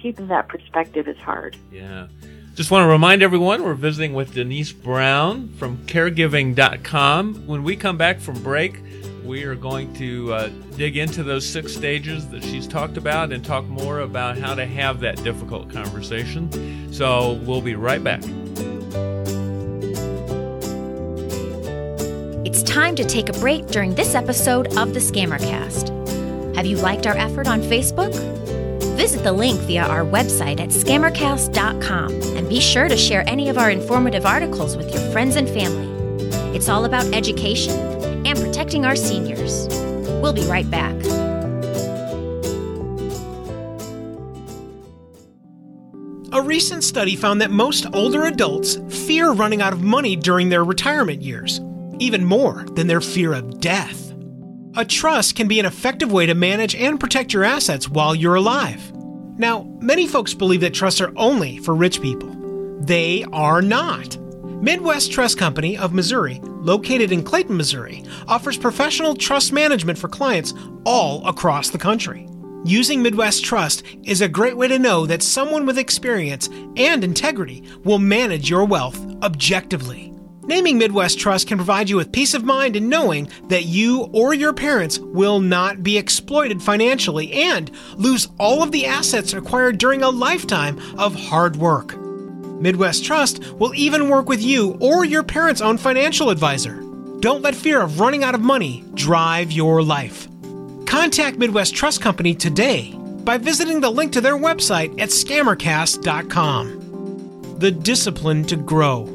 keeping 0.00 0.28
that 0.28 0.48
perspective 0.48 1.08
is 1.08 1.18
hard. 1.18 1.56
Yeah. 1.72 2.08
Just 2.54 2.70
want 2.70 2.84
to 2.84 2.88
remind 2.88 3.22
everyone 3.22 3.64
we're 3.64 3.74
visiting 3.74 4.14
with 4.14 4.34
Denise 4.34 4.72
Brown 4.72 5.48
from 5.54 5.78
caregiving.com. 5.86 7.46
When 7.48 7.64
we 7.64 7.74
come 7.74 7.96
back 7.96 8.20
from 8.20 8.40
break, 8.44 8.80
we 9.24 9.42
are 9.44 9.56
going 9.56 9.92
to 9.94 10.32
uh, 10.32 10.50
dig 10.76 10.96
into 10.96 11.24
those 11.24 11.44
six 11.44 11.74
stages 11.74 12.28
that 12.28 12.44
she's 12.44 12.68
talked 12.68 12.96
about 12.96 13.32
and 13.32 13.44
talk 13.44 13.64
more 13.64 14.00
about 14.00 14.38
how 14.38 14.54
to 14.54 14.66
have 14.66 15.00
that 15.00 15.20
difficult 15.24 15.70
conversation. 15.70 16.92
So 16.92 17.32
we'll 17.44 17.62
be 17.62 17.74
right 17.74 18.04
back. 18.04 18.22
It's 22.44 22.62
time 22.62 22.94
to 22.96 23.04
take 23.04 23.30
a 23.30 23.32
break 23.32 23.68
during 23.68 23.94
this 23.94 24.14
episode 24.14 24.76
of 24.76 24.92
the 24.92 25.00
Scammercast. 25.00 26.54
Have 26.54 26.66
you 26.66 26.76
liked 26.76 27.06
our 27.06 27.16
effort 27.16 27.48
on 27.48 27.62
Facebook? 27.62 28.12
Visit 28.96 29.22
the 29.22 29.32
link 29.32 29.58
via 29.60 29.84
our 29.84 30.04
website 30.04 30.60
at 30.60 30.68
scammercast.com 30.68 32.10
and 32.12 32.46
be 32.46 32.60
sure 32.60 32.86
to 32.86 32.98
share 32.98 33.24
any 33.26 33.48
of 33.48 33.56
our 33.56 33.70
informative 33.70 34.26
articles 34.26 34.76
with 34.76 34.92
your 34.92 35.00
friends 35.10 35.36
and 35.36 35.48
family. 35.48 35.88
It's 36.54 36.68
all 36.68 36.84
about 36.84 37.06
education 37.14 37.74
and 38.26 38.38
protecting 38.38 38.84
our 38.84 38.94
seniors. 38.94 39.66
We'll 40.20 40.34
be 40.34 40.44
right 40.44 40.70
back. 40.70 40.94
A 46.32 46.42
recent 46.42 46.84
study 46.84 47.16
found 47.16 47.40
that 47.40 47.50
most 47.50 47.86
older 47.94 48.24
adults 48.24 48.76
fear 48.90 49.32
running 49.32 49.62
out 49.62 49.72
of 49.72 49.82
money 49.82 50.14
during 50.14 50.50
their 50.50 50.64
retirement 50.64 51.22
years, 51.22 51.60
even 52.00 52.24
more 52.24 52.64
than 52.72 52.86
their 52.86 53.00
fear 53.00 53.32
of 53.32 53.60
death. 53.60 54.12
A 54.76 54.84
trust 54.84 55.36
can 55.36 55.46
be 55.46 55.60
an 55.60 55.66
effective 55.66 56.12
way 56.12 56.26
to 56.26 56.34
manage 56.34 56.74
and 56.74 56.98
protect 56.98 57.32
your 57.32 57.44
assets 57.44 57.88
while 57.88 58.14
you're 58.14 58.34
alive. 58.34 58.92
Now, 59.38 59.64
many 59.80 60.06
folks 60.06 60.34
believe 60.34 60.60
that 60.62 60.74
trusts 60.74 61.00
are 61.00 61.12
only 61.16 61.58
for 61.58 61.74
rich 61.74 62.00
people. 62.00 62.30
They 62.80 63.24
are 63.32 63.62
not. 63.62 64.16
Midwest 64.62 65.12
Trust 65.12 65.38
Company 65.38 65.76
of 65.76 65.92
Missouri, 65.92 66.40
located 66.42 67.12
in 67.12 67.22
Clayton, 67.22 67.56
Missouri, 67.56 68.02
offers 68.26 68.56
professional 68.56 69.14
trust 69.14 69.52
management 69.52 69.98
for 69.98 70.08
clients 70.08 70.54
all 70.84 71.26
across 71.26 71.68
the 71.68 71.78
country. 71.78 72.28
Using 72.64 73.02
Midwest 73.02 73.44
Trust 73.44 73.82
is 74.04 74.22
a 74.22 74.28
great 74.28 74.56
way 74.56 74.68
to 74.68 74.78
know 74.78 75.04
that 75.04 75.22
someone 75.22 75.66
with 75.66 75.76
experience 75.76 76.48
and 76.76 77.04
integrity 77.04 77.62
will 77.84 77.98
manage 77.98 78.48
your 78.48 78.64
wealth 78.64 78.98
objectively. 79.22 80.13
Naming 80.46 80.76
Midwest 80.76 81.18
Trust 81.18 81.48
can 81.48 81.56
provide 81.56 81.88
you 81.88 81.96
with 81.96 82.12
peace 82.12 82.34
of 82.34 82.44
mind 82.44 82.76
in 82.76 82.90
knowing 82.90 83.30
that 83.48 83.64
you 83.64 84.10
or 84.12 84.34
your 84.34 84.52
parents 84.52 84.98
will 84.98 85.40
not 85.40 85.82
be 85.82 85.96
exploited 85.96 86.62
financially 86.62 87.32
and 87.32 87.70
lose 87.96 88.28
all 88.38 88.62
of 88.62 88.70
the 88.70 88.84
assets 88.84 89.32
acquired 89.32 89.78
during 89.78 90.02
a 90.02 90.10
lifetime 90.10 90.78
of 90.98 91.14
hard 91.14 91.56
work. 91.56 91.96
Midwest 92.60 93.04
Trust 93.04 93.54
will 93.54 93.74
even 93.74 94.10
work 94.10 94.28
with 94.28 94.42
you 94.42 94.76
or 94.80 95.06
your 95.06 95.22
parents' 95.22 95.62
own 95.62 95.78
financial 95.78 96.28
advisor. 96.28 96.82
Don't 97.20 97.42
let 97.42 97.54
fear 97.54 97.80
of 97.80 98.00
running 98.00 98.22
out 98.22 98.34
of 98.34 98.42
money 98.42 98.84
drive 98.92 99.50
your 99.50 99.82
life. 99.82 100.28
Contact 100.86 101.38
Midwest 101.38 101.74
Trust 101.74 102.02
Company 102.02 102.34
today 102.34 102.94
by 103.24 103.38
visiting 103.38 103.80
the 103.80 103.90
link 103.90 104.12
to 104.12 104.20
their 104.20 104.36
website 104.36 105.00
at 105.00 105.08
scammercast.com. 105.08 106.80
The 107.58 107.70
discipline 107.70 108.44
to 108.44 108.56
grow, 108.56 109.13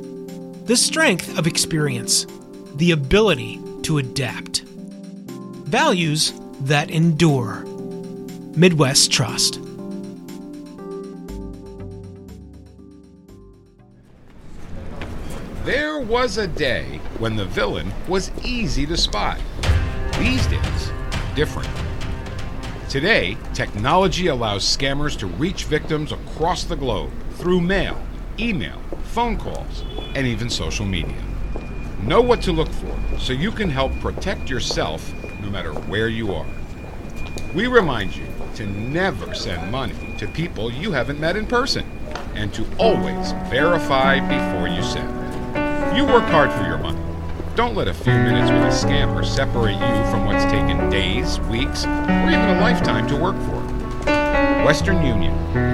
the 0.69 0.77
strength 0.77 1.36
of 1.36 1.47
experience, 1.47 2.27
the 2.75 2.91
ability 2.91 3.60
to 3.82 3.97
adapt. 3.97 4.60
Values 5.65 6.32
that 6.62 6.91
endure. 6.91 7.65
Midwest 8.55 9.12
Trust. 9.12 9.60
There 15.65 16.01
was 16.01 16.38
a 16.38 16.45
day 16.45 16.99
when 17.17 17.36
the 17.36 17.45
villain 17.45 17.91
was 18.08 18.29
easy 18.45 18.86
to 18.86 18.95
spot. 18.95 19.39
These 20.19 20.45
days, 20.45 20.91
different. 21.34 21.69
Today, 22.89 23.38
technology 23.55 24.27
allows 24.27 24.63
scammers 24.63 25.17
to 25.17 25.25
reach 25.25 25.63
victims 25.63 26.12
across 26.12 26.63
the 26.63 26.75
globe 26.75 27.12
through 27.38 27.60
mail, 27.60 27.99
email, 28.38 28.79
phone 29.10 29.38
calls, 29.38 29.84
and 30.13 30.28
even 30.28 30.50
social 30.50 30.86
media. 30.86 31.17
Know 32.04 32.22
what 32.22 32.43
to 32.43 32.52
look 32.52 32.69
for 32.69 32.95
so 33.17 33.34
you 33.34 33.52
can 33.52 33.69
help 33.69 33.91
protect 34.00 34.50
yourself 34.50 35.13
no 35.41 35.50
matter 35.50 35.74
where 35.74 36.08
you 36.08 36.32
are. 36.32 36.45
We 37.56 37.65
remind 37.65 38.15
you 38.15 38.28
to 38.56 38.67
never 38.67 39.34
send 39.34 39.72
money 39.72 39.95
to 40.19 40.28
people 40.28 40.72
you 40.72 40.91
haven't 40.91 41.19
met 41.19 41.36
in 41.36 41.48
person 41.48 41.89
and 42.36 42.54
to 42.54 42.65
always 42.78 43.32
verify 43.50 44.19
before 44.19 44.67
you 44.67 44.84
send. 44.84 45.10
You 45.98 46.06
work 46.06 46.26
hard 46.26 46.52
for 46.52 46.63
your 46.65 46.78
money. 46.78 47.02
Don't 47.56 47.76
let 47.76 47.88
a 47.88 47.93
few 47.93 48.13
minutes 48.13 48.52
with 48.52 48.62
a 48.62 48.88
scammer 48.88 49.26
separate 49.26 49.74
you 49.74 50.12
from 50.12 50.26
what's 50.26 50.45
taken 50.45 50.89
days, 50.89 51.39
weeks, 51.41 51.84
or 51.86 52.30
even 52.30 52.50
a 52.50 52.62
lifetime 52.62 53.08
to 53.08 53.15
work 53.15 53.36
for. 53.38 53.60
Western 54.63 55.04
Union. 55.04 55.34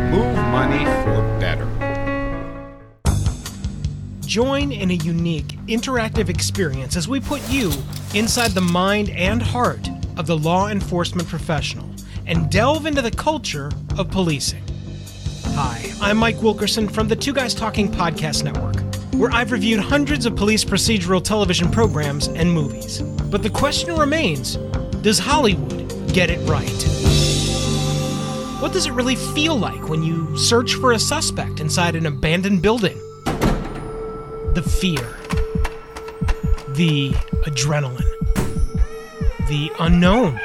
Move 0.09 0.35
money 0.35 0.85
for 1.03 1.21
better. 1.39 1.74
Join 4.25 4.71
in 4.71 4.89
a 4.89 4.95
unique, 4.95 5.57
interactive 5.67 6.29
experience 6.29 6.95
as 6.95 7.07
we 7.07 7.19
put 7.19 7.47
you 7.47 7.71
inside 8.15 8.51
the 8.51 8.61
mind 8.61 9.09
and 9.11 9.39
heart 9.41 9.87
of 10.17 10.25
the 10.25 10.35
law 10.35 10.67
enforcement 10.69 11.27
professional 11.27 11.87
and 12.25 12.49
delve 12.49 12.87
into 12.87 13.03
the 13.03 13.11
culture 13.11 13.71
of 13.97 14.09
policing. 14.09 14.63
Hi, 15.53 15.91
I'm 16.01 16.17
Mike 16.17 16.41
Wilkerson 16.41 16.89
from 16.89 17.07
the 17.07 17.15
Two 17.15 17.33
Guys 17.33 17.53
Talking 17.53 17.87
Podcast 17.91 18.43
Network, 18.43 18.75
where 19.13 19.31
I've 19.31 19.51
reviewed 19.51 19.79
hundreds 19.79 20.25
of 20.25 20.35
police 20.35 20.65
procedural 20.65 21.23
television 21.23 21.69
programs 21.69 22.27
and 22.27 22.51
movies. 22.51 23.01
But 23.29 23.43
the 23.43 23.51
question 23.51 23.95
remains 23.95 24.55
does 25.03 25.19
Hollywood 25.19 26.13
get 26.13 26.31
it 26.31 26.39
right? 26.49 26.65
What 28.59 28.73
does 28.73 28.87
it 28.87 28.93
really 28.93 29.17
feel 29.17 29.55
like 29.55 29.87
when 29.87 30.01
you 30.01 30.35
search 30.35 30.73
for 30.75 30.93
a 30.93 30.99
suspect 30.99 31.59
inside 31.59 31.95
an 31.95 32.07
abandoned 32.07 32.63
building? 32.63 32.99
The 34.55 34.61
fear, 34.61 35.17
the 36.75 37.11
adrenaline, 37.43 38.09
the 39.49 39.69
unknown. 39.81 40.39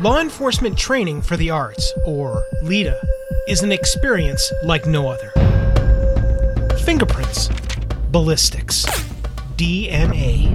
Law 0.00 0.20
enforcement 0.22 0.78
training 0.78 1.20
for 1.20 1.36
the 1.36 1.50
arts, 1.50 1.92
or 2.06 2.42
LETA, 2.62 2.98
is 3.46 3.62
an 3.62 3.70
experience 3.70 4.50
like 4.64 4.86
no 4.86 5.08
other. 5.08 5.30
Fingerprints, 6.86 7.50
ballistics, 8.10 8.86
DNA. 9.56 10.54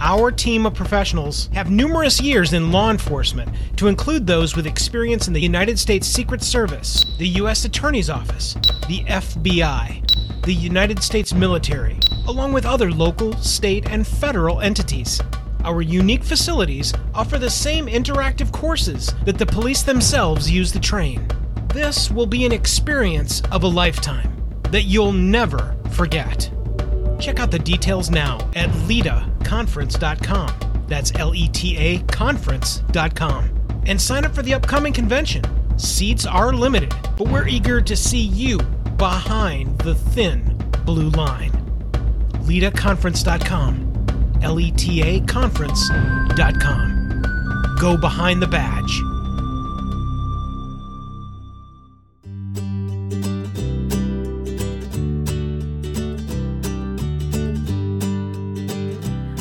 Our 0.00 0.32
team 0.32 0.66
of 0.66 0.74
professionals 0.74 1.48
have 1.52 1.70
numerous 1.70 2.20
years 2.20 2.54
in 2.54 2.72
law 2.72 2.90
enforcement, 2.90 3.54
to 3.76 3.86
include 3.86 4.26
those 4.26 4.56
with 4.56 4.66
experience 4.66 5.28
in 5.28 5.32
the 5.32 5.40
United 5.40 5.78
States 5.78 6.08
Secret 6.08 6.42
Service, 6.42 7.06
the 7.18 7.28
U.S. 7.40 7.64
Attorney's 7.64 8.10
Office, 8.10 8.54
the 8.88 9.04
FBI, 9.06 10.03
the 10.44 10.54
United 10.54 11.02
States 11.02 11.32
military, 11.32 11.98
along 12.26 12.52
with 12.52 12.66
other 12.66 12.90
local, 12.90 13.32
state, 13.38 13.88
and 13.88 14.06
federal 14.06 14.60
entities. 14.60 15.20
Our 15.64 15.80
unique 15.80 16.22
facilities 16.22 16.92
offer 17.14 17.38
the 17.38 17.48
same 17.48 17.86
interactive 17.86 18.52
courses 18.52 19.14
that 19.24 19.38
the 19.38 19.46
police 19.46 19.82
themselves 19.82 20.50
use 20.50 20.70
to 20.72 20.80
train. 20.80 21.26
This 21.68 22.10
will 22.10 22.26
be 22.26 22.44
an 22.44 22.52
experience 22.52 23.40
of 23.50 23.62
a 23.62 23.68
lifetime 23.68 24.30
that 24.64 24.82
you'll 24.82 25.12
never 25.12 25.74
forget. 25.92 26.50
Check 27.18 27.40
out 27.40 27.50
the 27.50 27.58
details 27.58 28.10
now 28.10 28.38
at 28.54 28.68
letaconference.com. 28.86 30.84
That's 30.86 31.14
L 31.14 31.34
E 31.34 31.48
T 31.48 31.78
A 31.78 31.98
conference.com. 32.02 33.50
And 33.86 34.00
sign 34.00 34.26
up 34.26 34.34
for 34.34 34.42
the 34.42 34.52
upcoming 34.52 34.92
convention. 34.92 35.42
Seats 35.78 36.26
are 36.26 36.52
limited, 36.52 36.94
but 37.16 37.28
we're 37.28 37.48
eager 37.48 37.80
to 37.80 37.96
see 37.96 38.20
you 38.20 38.60
behind 38.96 39.78
the 39.78 39.94
thin 39.94 40.56
blue 40.84 41.10
line. 41.10 41.52
letaconference.com. 42.46 43.90
L 44.42 44.60
E 44.60 44.70
T 44.72 45.02
A 45.02 45.20
conference.com. 45.20 47.22
Go 47.80 47.96
behind 47.96 48.42
the 48.42 48.46
badge. 48.46 49.00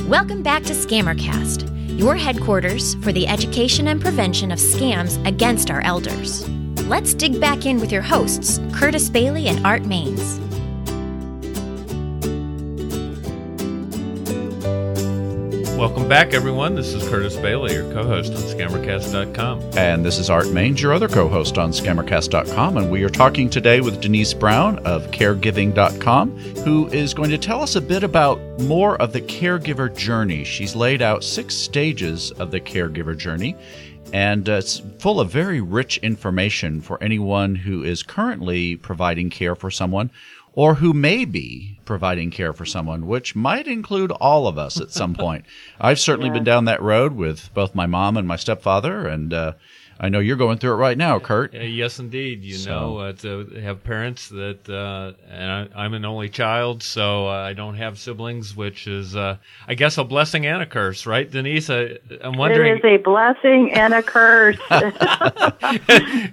Welcome 0.07 0.43
back 0.43 0.63
to 0.63 0.73
Scammercast, 0.73 1.99
your 1.99 2.15
headquarters 2.15 2.95
for 3.03 3.11
the 3.11 3.27
education 3.27 3.87
and 3.87 3.99
prevention 3.99 4.51
of 4.51 4.59
scams 4.59 5.25
against 5.27 5.71
our 5.71 5.81
elders. 5.81 6.47
Let's 6.87 7.13
dig 7.13 7.39
back 7.39 7.65
in 7.65 7.79
with 7.79 7.93
your 7.93 8.01
hosts, 8.01 8.59
Curtis 8.73 9.09
Bailey 9.09 9.47
and 9.47 9.65
Art 9.65 9.83
Maines. 9.83 10.39
Welcome 15.77 16.07
back, 16.07 16.33
everyone. 16.33 16.75
This 16.75 16.93
is 16.93 17.07
Curtis 17.07 17.37
Bailey, 17.37 17.73
your 17.73 17.91
co 17.93 18.03
host 18.03 18.33
on 18.33 18.39
Scammercast.com. 18.39 19.61
And 19.77 20.05
this 20.05 20.17
is 20.17 20.29
Art 20.29 20.47
Maines, 20.47 20.81
your 20.81 20.93
other 20.93 21.07
co 21.07 21.29
host 21.29 21.57
on 21.57 21.71
Scammercast.com. 21.71 22.77
And 22.77 22.91
we 22.91 23.03
are 23.03 23.09
talking 23.09 23.49
today 23.49 23.79
with 23.79 24.01
Denise 24.01 24.33
Brown 24.33 24.79
of 24.79 25.09
Caregiving.com, 25.11 26.37
who 26.65 26.87
is 26.89 27.13
going 27.13 27.29
to 27.29 27.37
tell 27.37 27.61
us 27.61 27.75
a 27.75 27.81
bit 27.81 28.03
about 28.03 28.39
more 28.61 29.01
of 29.01 29.13
the 29.13 29.21
caregiver 29.21 29.95
journey. 29.95 30.43
She's 30.43 30.75
laid 30.75 31.01
out 31.01 31.23
six 31.23 31.55
stages 31.55 32.31
of 32.31 32.51
the 32.51 32.59
caregiver 32.59 33.17
journey, 33.17 33.55
and 34.13 34.47
uh, 34.47 34.53
it's 34.53 34.79
full 34.99 35.19
of 35.19 35.29
very 35.31 35.59
rich 35.59 35.97
information 35.97 36.79
for 36.79 37.01
anyone 37.03 37.55
who 37.55 37.83
is 37.83 38.03
currently 38.03 38.75
providing 38.77 39.29
care 39.29 39.55
for 39.55 39.69
someone 39.71 40.11
or 40.53 40.75
who 40.75 40.93
may 40.93 41.25
be 41.25 41.79
providing 41.83 42.29
care 42.29 42.53
for 42.53 42.63
someone, 42.63 43.07
which 43.07 43.35
might 43.35 43.65
include 43.67 44.11
all 44.11 44.47
of 44.47 44.55
us 44.55 44.79
at 44.79 44.91
some 44.91 45.15
point. 45.25 45.43
I've 45.81 45.99
certainly 45.99 46.29
Yeah. 46.29 46.35
been 46.35 46.43
down 46.43 46.65
that 46.65 46.79
road 46.81 47.13
with 47.13 47.51
both 47.55 47.73
my 47.73 47.87
mom 47.87 48.15
and 48.17 48.27
my 48.27 48.35
stepfather, 48.35 49.07
and 49.07 49.33
uh, 49.33 49.53
I 49.99 50.09
know 50.09 50.19
you're 50.19 50.35
going 50.37 50.57
through 50.57 50.73
it 50.73 50.77
right 50.77 50.97
now, 50.97 51.19
Kurt. 51.19 51.53
Yes, 51.53 51.99
indeed. 51.99 52.43
You 52.43 52.55
So- 52.55 52.69
know, 52.71 52.97
uh, 52.97 53.13
to 53.13 53.45
have 53.61 53.83
parents 53.83 54.27
that, 54.29 54.67
uh, 54.69 55.13
and 55.31 55.51
I, 55.73 55.83
I'm 55.83 55.93
an 55.93 56.03
only 56.03 56.29
child, 56.29 56.81
so 56.83 57.27
uh, 57.27 57.31
I 57.31 57.53
don't 57.53 57.75
have 57.75 57.97
siblings, 57.99 58.55
which 58.55 58.87
is, 58.87 59.15
uh, 59.15 59.37
I 59.67 59.75
guess, 59.75 59.97
a 59.97 60.03
blessing 60.03 60.45
and 60.45 60.61
a 60.61 60.65
curse, 60.65 61.05
right, 61.05 61.29
Denise? 61.29 61.69
I, 61.69 61.97
I'm 62.21 62.37
wondering. 62.37 62.77
It 62.77 62.85
is 62.85 62.85
a 62.85 62.97
blessing 62.97 63.71
and 63.73 63.93
a 63.93 64.01
curse. 64.03 64.57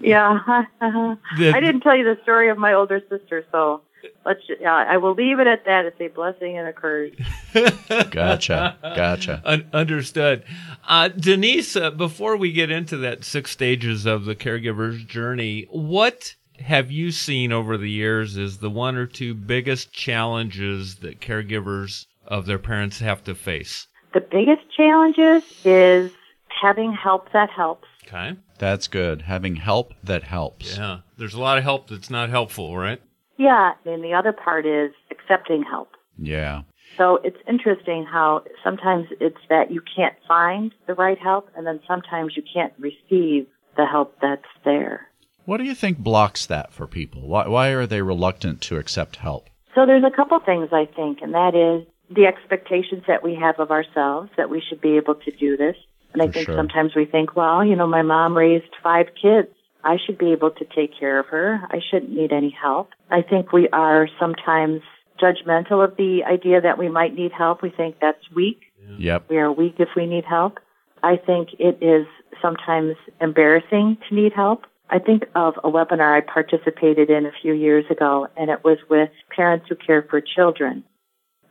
yeah. 0.00 0.64
The- 1.38 1.52
I 1.54 1.60
didn't 1.60 1.82
tell 1.82 1.96
you 1.96 2.04
the 2.04 2.18
story 2.22 2.48
of 2.50 2.58
my 2.58 2.72
older 2.72 3.00
sister, 3.08 3.44
so 3.52 3.82
let's. 4.24 4.40
Yeah, 4.60 4.74
I 4.74 4.96
will 4.96 5.14
leave 5.14 5.38
it 5.40 5.46
at 5.46 5.64
that. 5.64 5.84
It's 5.84 6.00
a 6.00 6.08
blessing 6.08 6.58
and 6.58 6.68
a 6.68 6.72
curse. 6.72 7.12
Gotcha. 8.10 8.76
Gotcha. 8.82 9.42
Un- 9.44 9.68
understood. 9.72 10.44
Uh, 10.88 11.08
Denise, 11.08 11.76
uh, 11.76 11.90
before 11.90 12.36
we 12.36 12.52
get 12.52 12.70
into 12.70 12.96
that 12.98 13.24
six 13.24 13.50
stages 13.50 14.06
of 14.06 14.24
the 14.24 14.34
caregiver's 14.34 15.04
journey, 15.04 15.66
what 15.70 16.34
have 16.60 16.90
you 16.90 17.10
seen 17.10 17.52
over 17.52 17.76
the 17.76 17.90
years 17.90 18.36
as 18.36 18.58
the 18.58 18.70
one 18.70 18.96
or 18.96 19.06
two 19.06 19.34
biggest 19.34 19.92
challenges 19.92 20.96
that 20.96 21.20
caregivers 21.20 22.06
of 22.26 22.46
their 22.46 22.58
parents 22.58 23.00
have 23.00 23.24
to 23.24 23.34
face? 23.34 23.86
The 24.12 24.20
biggest 24.20 24.62
challenges 24.76 25.42
is 25.64 26.12
having 26.48 26.92
help 26.92 27.32
that 27.32 27.50
helps. 27.50 27.88
Okay. 28.06 28.36
That's 28.58 28.88
good. 28.88 29.22
Having 29.22 29.56
help 29.56 29.94
that 30.02 30.24
helps. 30.24 30.76
Yeah. 30.76 30.98
There's 31.16 31.34
a 31.34 31.40
lot 31.40 31.58
of 31.58 31.64
help 31.64 31.88
that's 31.88 32.10
not 32.10 32.28
helpful, 32.28 32.76
right? 32.76 33.00
Yeah, 33.40 33.72
and 33.86 34.04
the 34.04 34.12
other 34.12 34.32
part 34.32 34.66
is 34.66 34.92
accepting 35.10 35.62
help. 35.62 35.88
Yeah. 36.18 36.64
So 36.98 37.18
it's 37.24 37.38
interesting 37.48 38.04
how 38.04 38.44
sometimes 38.62 39.06
it's 39.18 39.40
that 39.48 39.70
you 39.70 39.80
can't 39.96 40.14
find 40.28 40.74
the 40.86 40.92
right 40.92 41.18
help, 41.18 41.48
and 41.56 41.66
then 41.66 41.80
sometimes 41.88 42.34
you 42.36 42.42
can't 42.52 42.74
receive 42.78 43.46
the 43.78 43.86
help 43.90 44.14
that's 44.20 44.42
there. 44.66 45.08
What 45.46 45.56
do 45.56 45.64
you 45.64 45.74
think 45.74 45.96
blocks 45.96 46.44
that 46.46 46.74
for 46.74 46.86
people? 46.86 47.26
Why, 47.26 47.48
why 47.48 47.68
are 47.68 47.86
they 47.86 48.02
reluctant 48.02 48.60
to 48.62 48.76
accept 48.76 49.16
help? 49.16 49.48
So 49.74 49.86
there's 49.86 50.04
a 50.04 50.14
couple 50.14 50.38
things 50.40 50.68
I 50.70 50.84
think, 50.84 51.20
and 51.22 51.32
that 51.32 51.54
is 51.54 51.88
the 52.14 52.26
expectations 52.26 53.04
that 53.08 53.22
we 53.22 53.34
have 53.36 53.58
of 53.58 53.70
ourselves 53.70 54.28
that 54.36 54.50
we 54.50 54.60
should 54.68 54.82
be 54.82 54.98
able 54.98 55.14
to 55.14 55.30
do 55.30 55.56
this. 55.56 55.76
And 56.12 56.20
I 56.20 56.26
For 56.26 56.32
think 56.32 56.46
sure. 56.46 56.56
sometimes 56.56 56.94
we 56.94 57.06
think, 57.06 57.36
well, 57.36 57.64
you 57.64 57.74
know, 57.74 57.86
my 57.86 58.02
mom 58.02 58.36
raised 58.36 58.74
five 58.82 59.06
kids. 59.14 59.48
I 59.84 59.96
should 60.04 60.18
be 60.18 60.32
able 60.32 60.50
to 60.50 60.64
take 60.64 60.98
care 60.98 61.18
of 61.18 61.26
her. 61.26 61.60
I 61.70 61.78
shouldn't 61.90 62.12
need 62.12 62.32
any 62.32 62.50
help. 62.50 62.90
I 63.10 63.22
think 63.22 63.52
we 63.52 63.68
are 63.70 64.08
sometimes 64.18 64.82
judgmental 65.20 65.84
of 65.84 65.96
the 65.96 66.22
idea 66.24 66.60
that 66.60 66.78
we 66.78 66.88
might 66.88 67.14
need 67.14 67.32
help. 67.32 67.62
We 67.62 67.70
think 67.70 67.96
that's 68.00 68.30
weak. 68.34 68.60
Yep. 68.98 69.26
We 69.28 69.38
are 69.38 69.52
weak 69.52 69.76
if 69.78 69.90
we 69.96 70.06
need 70.06 70.24
help. 70.24 70.58
I 71.02 71.16
think 71.16 71.50
it 71.58 71.82
is 71.82 72.06
sometimes 72.42 72.96
embarrassing 73.20 73.98
to 74.08 74.14
need 74.14 74.32
help. 74.34 74.64
I 74.90 74.98
think 74.98 75.24
of 75.34 75.54
a 75.62 75.70
webinar 75.70 76.16
I 76.16 76.20
participated 76.20 77.10
in 77.10 77.24
a 77.24 77.32
few 77.40 77.52
years 77.52 77.84
ago, 77.90 78.26
and 78.36 78.50
it 78.50 78.64
was 78.64 78.78
with 78.88 79.10
parents 79.34 79.66
who 79.68 79.76
care 79.76 80.02
for 80.08 80.20
children. 80.20 80.84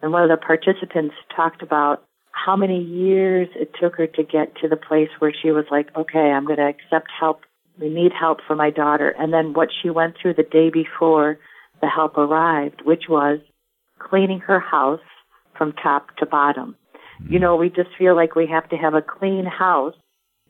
And 0.02 0.12
one 0.12 0.24
of 0.24 0.30
the 0.30 0.38
participants 0.46 1.16
talked 1.36 1.62
about 1.62 2.04
how 2.32 2.56
many 2.56 2.82
years 2.82 3.48
it 3.56 3.72
took 3.80 3.96
her 3.96 4.08
to 4.08 4.24
get 4.24 4.56
to 4.58 4.68
the 4.68 4.76
place 4.76 5.10
where 5.20 5.34
she 5.34 5.52
was 5.52 5.66
like, 5.72 5.88
okay, 5.96 6.32
I'm 6.32 6.46
going 6.46 6.60
to 6.60 6.68
accept 6.68 7.08
help. 7.18 7.42
We 7.80 7.90
need 7.90 8.12
help 8.12 8.40
for 8.46 8.56
my 8.56 8.70
daughter. 8.70 9.10
And 9.18 9.32
then 9.34 9.54
what 9.54 9.70
she 9.82 9.90
went 9.90 10.16
through 10.22 10.34
the 10.36 10.44
day 10.44 10.70
before 10.70 11.38
the 11.82 11.88
help 11.88 12.18
arrived, 12.18 12.82
which 12.84 13.04
was 13.10 13.40
cleaning 14.00 14.40
her 14.42 14.60
house 14.60 15.00
from 15.58 15.74
top 15.74 16.16
to 16.18 16.26
bottom. 16.26 16.76
You 17.30 17.38
know, 17.38 17.58
we 17.58 17.70
just 17.70 17.90
feel 17.98 18.16
like 18.16 18.36
we 18.36 18.48
have 18.48 18.70
to 18.70 18.78
have 18.78 18.94
a 18.94 19.02
clean 19.02 19.46
house 19.46 19.96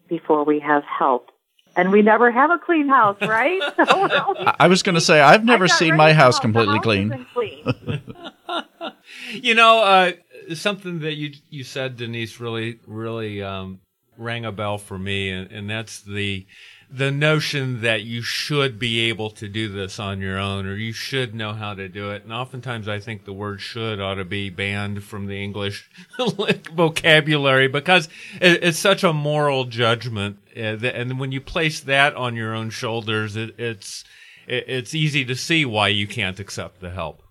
before 0.07 0.43
we 0.45 0.59
have 0.59 0.83
help. 0.83 1.29
And 1.75 1.91
we 1.91 2.01
never 2.03 2.31
have 2.31 2.51
a 2.51 2.59
clean 2.59 2.87
house, 2.87 3.17
right? 3.21 3.59
So 3.89 4.07
always- 4.07 4.43
I, 4.45 4.55
I 4.61 4.67
was 4.67 4.83
going 4.83 4.95
to 4.95 5.01
say, 5.01 5.19
I've 5.19 5.43
never 5.45 5.67
seen 5.67 5.95
my 5.95 6.13
house 6.13 6.37
go. 6.37 6.43
Completely 6.43 6.75
house 6.75 6.83
clean. 6.83 7.23
clean. 7.33 8.01
You 9.31 9.55
know, 9.55 9.79
uh, 9.83 10.11
something 10.53 10.99
that 10.99 11.13
you 11.15 11.33
you 11.49 11.63
said, 11.63 11.97
Denise, 11.97 12.39
really 12.39 12.79
really 12.85 13.41
um, 13.41 13.79
rang 14.17 14.45
a 14.45 14.51
bell 14.51 14.77
for 14.77 14.97
me, 14.97 15.29
and, 15.29 15.51
and 15.51 15.69
that's 15.69 16.01
the 16.01 16.45
the 16.91 17.11
notion 17.11 17.81
that 17.81 18.01
you 18.01 18.21
should 18.21 18.79
be 18.79 19.09
able 19.09 19.29
to 19.29 19.47
do 19.47 19.67
this 19.69 19.99
on 19.99 20.19
your 20.19 20.39
own, 20.39 20.65
or 20.65 20.75
you 20.75 20.91
should 20.91 21.35
know 21.35 21.53
how 21.53 21.75
to 21.75 21.87
do 21.87 22.09
it. 22.09 22.23
And 22.23 22.33
oftentimes, 22.33 22.87
I 22.87 22.99
think 22.99 23.25
the 23.25 23.33
word 23.33 23.61
"should" 23.61 23.99
ought 23.99 24.15
to 24.15 24.25
be 24.25 24.49
banned 24.49 25.03
from 25.03 25.27
the 25.27 25.41
English 25.43 25.89
vocabulary 26.73 27.67
because 27.67 28.09
it, 28.41 28.63
it's 28.63 28.79
such 28.79 29.03
a 29.03 29.13
moral 29.13 29.65
judgment, 29.65 30.37
uh, 30.57 30.77
and 30.83 31.19
when 31.19 31.31
you 31.31 31.41
place 31.41 31.79
that 31.81 32.15
on 32.15 32.35
your 32.35 32.55
own 32.55 32.71
shoulders, 32.71 33.35
it, 33.35 33.59
it's 33.59 34.03
it, 34.47 34.65
it's 34.67 34.95
easy 34.95 35.23
to 35.25 35.35
see 35.35 35.65
why 35.65 35.89
you 35.89 36.07
can't 36.07 36.39
accept 36.39 36.81
the 36.81 36.89
help. 36.89 37.21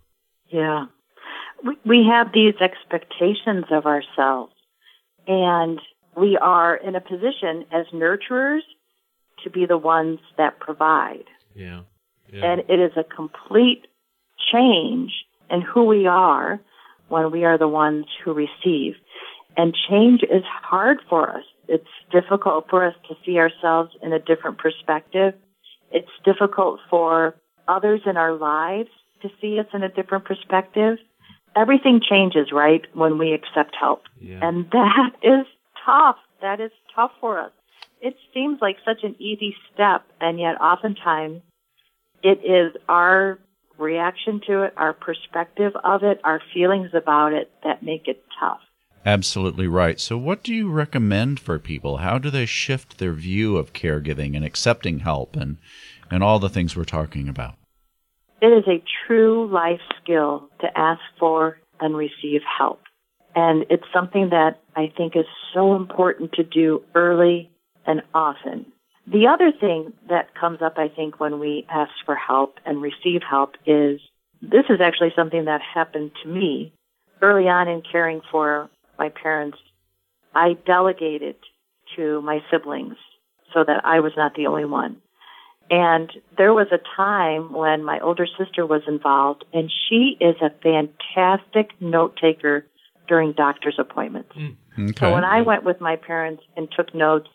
Yeah. 0.48 0.86
We 1.84 2.06
have 2.08 2.28
these 2.32 2.54
expectations 2.60 3.64
of 3.72 3.84
ourselves, 3.84 4.52
and 5.26 5.80
we 6.16 6.38
are 6.40 6.76
in 6.76 6.94
a 6.94 7.00
position 7.00 7.64
as 7.72 7.86
nurturers 7.92 8.60
to 9.44 9.50
be 9.50 9.66
the 9.66 9.78
ones 9.78 10.20
that 10.36 10.58
provide. 10.60 11.24
Yeah. 11.54 11.82
And 12.32 12.60
it 12.68 12.78
is 12.78 12.92
a 12.96 13.04
complete 13.04 13.86
change 14.52 15.12
in 15.50 15.62
who 15.62 15.84
we 15.84 16.06
are 16.06 16.60
when 17.08 17.30
we 17.30 17.44
are 17.44 17.56
the 17.56 17.68
ones 17.68 18.06
who 18.22 18.32
receive. 18.32 18.94
And 19.56 19.74
change 19.88 20.22
is 20.22 20.44
hard 20.44 20.98
for 21.08 21.30
us. 21.30 21.44
It's 21.68 21.88
difficult 22.12 22.66
for 22.68 22.86
us 22.86 22.94
to 23.08 23.16
see 23.24 23.38
ourselves 23.38 23.92
in 24.02 24.12
a 24.12 24.18
different 24.18 24.58
perspective. 24.58 25.34
It's 25.90 26.08
difficult 26.24 26.80
for 26.90 27.34
others 27.66 28.02
in 28.06 28.16
our 28.16 28.34
lives 28.34 28.90
to 29.22 29.30
see 29.40 29.58
us 29.58 29.66
in 29.72 29.82
a 29.82 29.88
different 29.88 30.24
perspective. 30.24 30.98
Everything 31.56 32.00
changes, 32.08 32.52
right, 32.52 32.82
when 32.94 33.18
we 33.18 33.32
accept 33.32 33.74
help. 33.78 34.02
Yeah. 34.20 34.46
And 34.46 34.70
that 34.70 35.10
is 35.22 35.46
tough. 35.84 36.16
That 36.40 36.60
is 36.60 36.70
tough 36.94 37.10
for 37.20 37.40
us. 37.40 37.50
It 38.00 38.16
seems 38.32 38.58
like 38.60 38.76
such 38.84 39.02
an 39.02 39.16
easy 39.18 39.54
step, 39.72 40.04
and 40.20 40.38
yet 40.38 40.60
oftentimes 40.60 41.42
it 42.22 42.40
is 42.44 42.80
our 42.88 43.38
reaction 43.78 44.40
to 44.46 44.62
it, 44.62 44.74
our 44.76 44.92
perspective 44.92 45.72
of 45.84 46.02
it, 46.02 46.20
our 46.24 46.40
feelings 46.52 46.90
about 46.94 47.32
it 47.32 47.50
that 47.64 47.82
make 47.82 48.08
it 48.08 48.24
tough. 48.40 48.60
Absolutely 49.06 49.68
right. 49.68 49.98
So, 50.00 50.18
what 50.18 50.42
do 50.42 50.52
you 50.52 50.70
recommend 50.70 51.40
for 51.40 51.58
people? 51.58 51.98
How 51.98 52.18
do 52.18 52.30
they 52.30 52.46
shift 52.46 52.98
their 52.98 53.12
view 53.12 53.56
of 53.56 53.72
caregiving 53.72 54.36
and 54.36 54.44
accepting 54.44 55.00
help 55.00 55.36
and, 55.36 55.58
and 56.10 56.22
all 56.22 56.38
the 56.38 56.48
things 56.48 56.76
we're 56.76 56.84
talking 56.84 57.28
about? 57.28 57.54
It 58.40 58.48
is 58.48 58.64
a 58.68 58.82
true 59.06 59.48
life 59.50 59.80
skill 60.02 60.50
to 60.60 60.66
ask 60.76 61.00
for 61.18 61.58
and 61.80 61.96
receive 61.96 62.42
help. 62.58 62.80
And 63.34 63.66
it's 63.70 63.84
something 63.92 64.30
that 64.30 64.60
I 64.74 64.92
think 64.96 65.16
is 65.16 65.26
so 65.54 65.76
important 65.76 66.32
to 66.32 66.42
do 66.42 66.82
early 66.94 67.50
and 67.88 68.02
often. 68.14 68.66
The 69.10 69.26
other 69.26 69.50
thing 69.58 69.94
that 70.08 70.34
comes 70.38 70.60
up, 70.62 70.74
I 70.76 70.88
think, 70.88 71.18
when 71.18 71.40
we 71.40 71.66
ask 71.70 71.90
for 72.04 72.14
help 72.14 72.58
and 72.66 72.82
receive 72.82 73.22
help 73.28 73.54
is 73.66 74.00
this 74.42 74.66
is 74.68 74.80
actually 74.80 75.12
something 75.16 75.46
that 75.46 75.60
happened 75.62 76.12
to 76.22 76.28
me 76.28 76.72
early 77.22 77.48
on 77.48 77.66
in 77.66 77.82
caring 77.90 78.20
for 78.30 78.70
my 78.98 79.08
parents. 79.08 79.58
I 80.34 80.56
delegated 80.66 81.36
to 81.96 82.20
my 82.20 82.40
siblings 82.50 82.96
so 83.54 83.64
that 83.64 83.84
I 83.84 84.00
was 84.00 84.12
not 84.16 84.34
the 84.34 84.46
only 84.46 84.66
one. 84.66 84.98
And 85.70 86.10
there 86.36 86.52
was 86.52 86.68
a 86.70 86.78
time 86.96 87.52
when 87.52 87.84
my 87.84 87.98
older 88.00 88.26
sister 88.38 88.64
was 88.64 88.82
involved, 88.86 89.44
and 89.52 89.70
she 89.88 90.16
is 90.20 90.36
a 90.40 90.50
fantastic 90.62 91.70
note 91.80 92.18
taker 92.20 92.66
during 93.06 93.32
doctor's 93.32 93.78
appointments. 93.78 94.32
Hmm. 94.34 94.48
Okay. 94.78 94.92
So 95.00 95.12
when 95.12 95.24
I 95.24 95.42
went 95.42 95.64
with 95.64 95.80
my 95.80 95.96
parents 95.96 96.42
and 96.56 96.68
took 96.74 96.94
notes, 96.94 97.28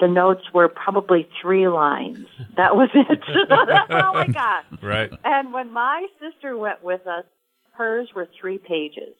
the 0.00 0.08
notes 0.08 0.52
were 0.52 0.68
probably 0.68 1.28
three 1.40 1.68
lines. 1.68 2.26
That 2.56 2.76
was 2.76 2.90
it. 2.94 3.20
That's 3.48 3.90
all 3.90 4.14
my 4.14 4.26
got. 4.26 4.64
Right. 4.82 5.12
And 5.24 5.52
when 5.52 5.72
my 5.72 6.06
sister 6.20 6.56
went 6.56 6.82
with 6.82 7.06
us, 7.06 7.24
hers 7.72 8.08
were 8.14 8.28
three 8.40 8.58
pages. 8.58 9.14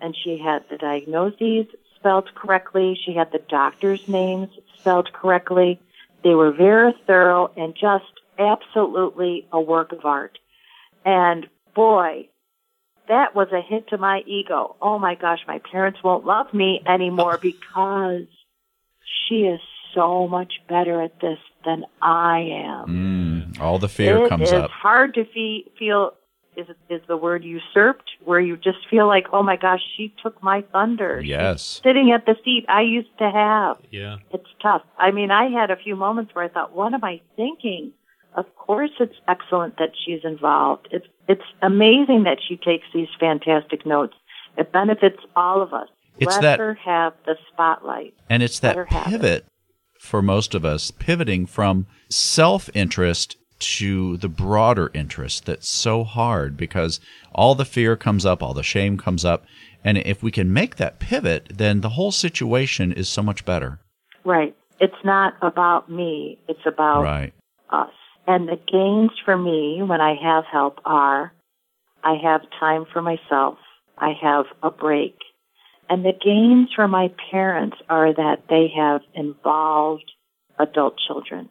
And 0.00 0.16
she 0.16 0.38
had 0.38 0.64
the 0.70 0.78
diagnoses 0.78 1.66
spelled 1.96 2.34
correctly. 2.34 2.98
She 3.04 3.12
had 3.14 3.32
the 3.32 3.42
doctor's 3.48 4.08
names 4.08 4.48
spelled 4.78 5.12
correctly. 5.12 5.80
They 6.22 6.34
were 6.34 6.52
very 6.52 6.94
thorough 7.06 7.50
and 7.56 7.74
just 7.74 8.12
absolutely 8.38 9.46
a 9.52 9.60
work 9.60 9.92
of 9.92 10.04
art. 10.04 10.38
And 11.04 11.48
boy, 11.74 12.28
that 13.08 13.34
was 13.34 13.48
a 13.52 13.60
hit 13.60 13.88
to 13.88 13.98
my 13.98 14.22
ego. 14.26 14.76
Oh 14.80 14.98
my 14.98 15.14
gosh, 15.14 15.40
my 15.46 15.58
parents 15.58 15.98
won't 16.02 16.24
love 16.24 16.52
me 16.54 16.80
anymore 16.86 17.38
because 17.42 18.26
she 19.28 19.42
is 19.42 19.60
so 19.94 20.28
much 20.28 20.52
better 20.68 21.00
at 21.02 21.20
this 21.20 21.38
than 21.64 21.84
I 22.02 22.38
am. 22.40 23.52
Mm, 23.54 23.60
all 23.60 23.78
the 23.78 23.88
fear 23.88 24.24
It 24.24 24.28
comes 24.28 24.48
is 24.48 24.52
up. 24.52 24.70
hard 24.70 25.14
to 25.14 25.24
fe- 25.24 25.64
feel 25.78 26.12
is 26.56 26.66
is 26.88 27.00
the 27.06 27.16
word 27.16 27.44
usurped, 27.44 28.10
where 28.24 28.40
you 28.40 28.56
just 28.56 28.78
feel 28.90 29.06
like, 29.06 29.26
oh 29.32 29.42
my 29.42 29.56
gosh, 29.56 29.80
she 29.96 30.12
took 30.22 30.42
my 30.42 30.62
thunder. 30.72 31.20
Yes. 31.24 31.80
Sitting 31.82 32.10
at 32.12 32.26
the 32.26 32.34
seat 32.44 32.64
I 32.68 32.82
used 32.82 33.16
to 33.18 33.30
have. 33.30 33.76
Yeah. 33.90 34.16
It's 34.32 34.48
tough. 34.60 34.82
I 34.98 35.10
mean, 35.12 35.30
I 35.30 35.48
had 35.48 35.70
a 35.70 35.76
few 35.76 35.94
moments 35.96 36.34
where 36.34 36.44
I 36.44 36.48
thought, 36.48 36.74
what 36.74 36.92
am 36.92 37.04
I 37.04 37.20
thinking? 37.36 37.92
Of 38.34 38.46
course, 38.56 38.90
it's 39.00 39.14
excellent 39.28 39.76
that 39.78 39.90
she's 40.04 40.20
involved. 40.24 40.88
It's 40.90 41.06
it's 41.28 41.44
amazing 41.62 42.24
that 42.24 42.38
she 42.46 42.56
takes 42.56 42.86
these 42.92 43.08
fantastic 43.18 43.86
notes. 43.86 44.14
It 44.58 44.72
benefits 44.72 45.18
all 45.36 45.62
of 45.62 45.72
us. 45.72 45.88
It's 46.18 46.34
Let 46.34 46.42
that- 46.42 46.58
her 46.58 46.74
have 46.74 47.12
the 47.26 47.36
spotlight. 47.52 48.12
And 48.28 48.42
it's 48.42 48.60
Let 48.62 48.74
that 48.74 48.76
her 48.76 48.82
it. 48.90 49.04
pivot 49.06 49.46
for 50.00 50.22
most 50.22 50.54
of 50.54 50.64
us, 50.64 50.90
pivoting 50.90 51.44
from 51.44 51.86
self 52.08 52.70
interest 52.74 53.36
to 53.58 54.16
the 54.16 54.28
broader 54.28 54.90
interest 54.94 55.44
that's 55.44 55.68
so 55.68 56.02
hard 56.02 56.56
because 56.56 56.98
all 57.34 57.54
the 57.54 57.66
fear 57.66 57.94
comes 57.96 58.24
up, 58.24 58.42
all 58.42 58.54
the 58.54 58.62
shame 58.62 58.96
comes 58.96 59.24
up. 59.24 59.44
And 59.84 59.98
if 59.98 60.22
we 60.22 60.30
can 60.30 60.52
make 60.52 60.76
that 60.76 60.98
pivot, 60.98 61.52
then 61.54 61.82
the 61.82 61.90
whole 61.90 62.12
situation 62.12 62.92
is 62.92 63.08
so 63.10 63.22
much 63.22 63.44
better. 63.44 63.78
Right. 64.24 64.56
It's 64.80 65.04
not 65.04 65.34
about 65.42 65.90
me. 65.90 66.38
It's 66.48 66.64
about 66.64 67.02
Right. 67.02 67.34
us. 67.68 67.92
And 68.26 68.48
the 68.48 68.58
gains 68.72 69.10
for 69.24 69.36
me 69.36 69.82
when 69.82 70.00
I 70.00 70.14
have 70.14 70.44
help 70.46 70.80
are 70.86 71.32
I 72.02 72.14
have 72.14 72.40
time 72.58 72.86
for 72.90 73.02
myself. 73.02 73.58
I 73.98 74.14
have 74.22 74.46
a 74.62 74.70
break. 74.70 75.16
And 75.90 76.04
the 76.04 76.12
gains 76.12 76.68
for 76.72 76.86
my 76.86 77.10
parents 77.32 77.76
are 77.88 78.14
that 78.14 78.44
they 78.48 78.72
have 78.76 79.00
involved 79.12 80.08
adult 80.56 80.94
children. 80.96 81.48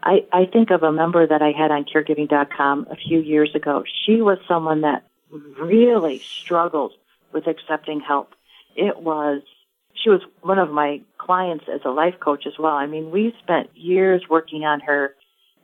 I, 0.00 0.24
I 0.32 0.46
think 0.46 0.70
of 0.70 0.84
a 0.84 0.92
member 0.92 1.26
that 1.26 1.42
I 1.42 1.50
had 1.50 1.72
on 1.72 1.84
caregiving.com 1.84 2.86
a 2.88 2.94
few 2.94 3.18
years 3.18 3.52
ago. 3.56 3.82
She 4.06 4.22
was 4.22 4.38
someone 4.46 4.82
that 4.82 5.04
really 5.58 6.20
struggled 6.20 6.92
with 7.32 7.48
accepting 7.48 8.00
help. 8.00 8.32
It 8.76 9.00
was, 9.00 9.42
she 9.92 10.08
was 10.08 10.20
one 10.40 10.60
of 10.60 10.70
my 10.70 11.00
clients 11.18 11.64
as 11.72 11.80
a 11.84 11.90
life 11.90 12.14
coach 12.20 12.46
as 12.46 12.54
well. 12.60 12.74
I 12.74 12.86
mean, 12.86 13.10
we 13.10 13.34
spent 13.42 13.76
years 13.76 14.22
working 14.30 14.64
on 14.64 14.78
her 14.80 15.16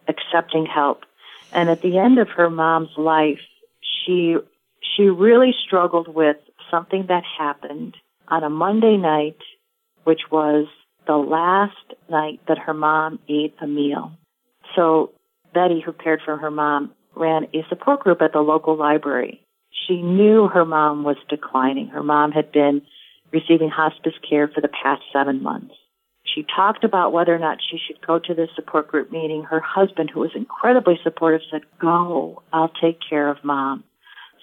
accepting 0.08 0.66
help. 0.66 1.04
And 1.52 1.70
at 1.70 1.80
the 1.80 1.96
end 1.96 2.18
of 2.18 2.28
her 2.30 2.50
mom's 2.50 2.96
life, 2.98 3.40
she, 3.80 4.36
she 4.96 5.04
really 5.04 5.54
struggled 5.64 6.12
with 6.12 6.38
something 6.72 7.06
that 7.06 7.22
happened 7.38 7.96
on 8.28 8.44
a 8.44 8.50
Monday 8.50 8.96
night, 8.96 9.38
which 10.04 10.22
was 10.30 10.66
the 11.06 11.16
last 11.16 11.94
night 12.10 12.40
that 12.48 12.58
her 12.58 12.74
mom 12.74 13.18
ate 13.28 13.54
a 13.60 13.66
meal. 13.66 14.12
So 14.74 15.12
Betty, 15.54 15.80
who 15.84 15.92
cared 15.92 16.20
for 16.24 16.36
her 16.36 16.50
mom, 16.50 16.92
ran 17.14 17.44
a 17.54 17.64
support 17.68 18.00
group 18.00 18.20
at 18.20 18.32
the 18.32 18.40
local 18.40 18.76
library. 18.76 19.40
She 19.86 20.02
knew 20.02 20.48
her 20.48 20.64
mom 20.64 21.04
was 21.04 21.16
declining. 21.28 21.88
Her 21.88 22.02
mom 22.02 22.32
had 22.32 22.52
been 22.52 22.82
receiving 23.32 23.70
hospice 23.70 24.14
care 24.28 24.48
for 24.48 24.60
the 24.60 24.68
past 24.68 25.02
seven 25.12 25.42
months. 25.42 25.74
She 26.34 26.44
talked 26.54 26.84
about 26.84 27.12
whether 27.12 27.34
or 27.34 27.38
not 27.38 27.58
she 27.62 27.78
should 27.78 28.04
go 28.06 28.18
to 28.18 28.34
this 28.34 28.50
support 28.54 28.88
group 28.88 29.10
meeting. 29.10 29.44
Her 29.44 29.60
husband, 29.60 30.10
who 30.12 30.20
was 30.20 30.32
incredibly 30.34 30.98
supportive, 31.02 31.40
said, 31.50 31.62
Go, 31.80 32.42
I'll 32.52 32.72
take 32.80 32.98
care 33.08 33.28
of 33.28 33.44
mom. 33.44 33.84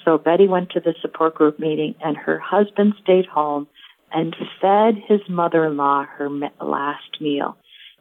So 0.06 0.18
Betty 0.18 0.47
went 0.47 0.72
to 0.72 0.80
the 0.80 0.93
support 1.01 1.36
group 1.36 1.60
meeting, 1.60 1.95
and 2.04 2.18
her 2.18 2.39
husband 2.39 2.93
stayed 3.01 3.26
home 3.26 3.68
and 4.12 4.36
fed 4.62 4.95
his 5.08 5.22
mother 5.28 5.66
in 5.66 5.78
law 5.78 6.06
her 6.06 6.30
last 6.62 7.20
meal. 7.20 7.58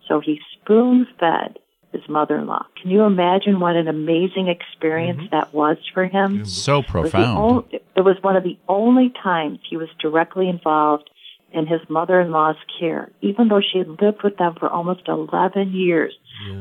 So 0.09 0.21
he 0.21 0.41
spoon 0.55 1.07
fed 1.19 1.59
his 1.93 2.03
mother 2.09 2.39
in 2.39 2.47
law. 2.47 2.67
Can 2.81 2.91
you 2.91 3.03
imagine 3.03 3.61
what 3.61 3.77
an 3.77 3.89
amazing 3.89 4.49
experience 4.49 5.21
mm-hmm. 5.21 5.37
that 5.37 5.55
was 5.55 5.77
for 5.95 6.07
him? 6.07 6.45
So 6.45 6.79
It 6.79 6.87
was, 6.87 6.87
the 6.87 6.91
profound. 6.93 7.65
it 7.97 8.01
was 8.01 8.17
one 8.23 8.37
of 8.37 8.43
the 8.43 8.59
only 8.69 9.13
times 9.23 9.61
he 9.69 9.77
was 9.77 9.89
directly 10.01 10.49
involved 10.49 11.09
in 11.53 11.67
his 11.67 11.81
mother-in-law's 11.89 12.57
care, 12.81 13.11
even 13.21 13.49
though 13.49 13.61
she 13.61 13.79
had 13.79 14.01
lived 14.01 14.23
with 14.23 14.39
them 14.39 14.55
for 14.59 14.69
almost 14.69 15.03
11 15.07 15.73
years. 15.73 16.15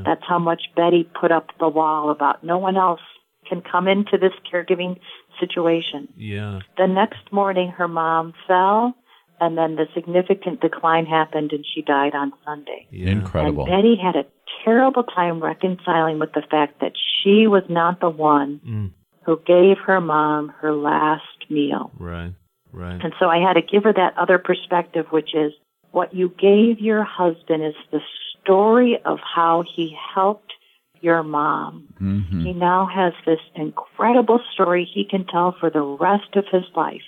That's 0.03 0.23
how 0.27 0.37
much 0.37 0.63
Betty 0.75 1.09
put 1.19 1.31
up 1.31 1.47
the 1.59 1.69
wall 1.69 2.11
about 2.11 2.43
no 2.43 2.57
one 2.57 2.75
else 2.75 2.99
can 3.47 3.61
come 3.61 3.87
into 3.87 4.17
this 4.17 4.33
caregiving 4.51 4.99
situation. 5.41 6.07
Yeah. 6.15 6.59
The 6.77 6.87
next 6.87 7.31
morning, 7.31 7.71
her 7.71 7.87
mom 7.89 8.33
fell, 8.47 8.95
and 9.41 9.57
then 9.57 9.75
the 9.75 9.87
significant 9.93 10.61
decline 10.61 11.05
happened, 11.05 11.51
and 11.51 11.65
she 11.65 11.81
died 11.81 12.15
on 12.15 12.31
Sunday. 12.45 12.87
Incredible. 12.91 13.65
And 13.65 13.71
Betty 13.71 13.95
had 14.01 14.15
a 14.15 14.25
terrible 14.63 15.03
time 15.03 15.41
reconciling 15.41 16.19
with 16.19 16.31
the 16.33 16.43
fact 16.49 16.79
that 16.81 16.93
she 16.95 17.47
was 17.47 17.63
not 17.67 17.99
the 17.99 18.09
one 18.09 18.61
Mm. 18.65 18.91
who 19.25 19.39
gave 19.45 19.77
her 19.79 19.99
mom 19.99 20.49
her 20.61 20.73
last 20.73 21.49
meal. 21.49 21.91
Right. 21.97 22.33
Right. 22.71 23.03
And 23.03 23.13
so 23.19 23.27
I 23.27 23.39
had 23.39 23.53
to 23.53 23.61
give 23.61 23.83
her 23.83 23.93
that 23.93 24.17
other 24.17 24.37
perspective, 24.37 25.07
which 25.11 25.35
is 25.35 25.51
what 25.91 26.13
you 26.13 26.29
gave 26.29 26.79
your 26.79 27.03
husband 27.03 27.63
is 27.63 27.75
the 27.91 27.99
story 28.39 28.97
of 29.03 29.19
how 29.19 29.63
he 29.75 29.95
helped 30.13 30.53
your 31.01 31.23
mom. 31.23 31.87
Mhm. 31.99 32.45
He 32.45 32.53
now 32.53 32.85
has 32.85 33.13
this 33.25 33.41
incredible 33.55 34.39
story 34.53 34.85
he 34.85 35.03
can 35.03 35.25
tell 35.25 35.51
for 35.51 35.69
the 35.69 35.81
rest 35.81 36.35
of 36.35 36.47
his 36.47 36.65
life 36.75 37.03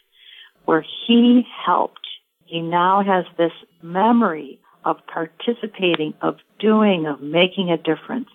where 0.66 0.86
he 1.06 1.48
helped. 1.66 2.08
He 2.46 2.62
now 2.62 3.02
has 3.02 3.26
this 3.38 3.54
memory 3.82 4.60
of 4.86 5.06
participating, 5.08 6.14
of 6.22 6.38
doing, 6.60 7.06
of 7.06 7.22
making 7.22 7.72
a 7.72 7.78
difference. 7.78 8.30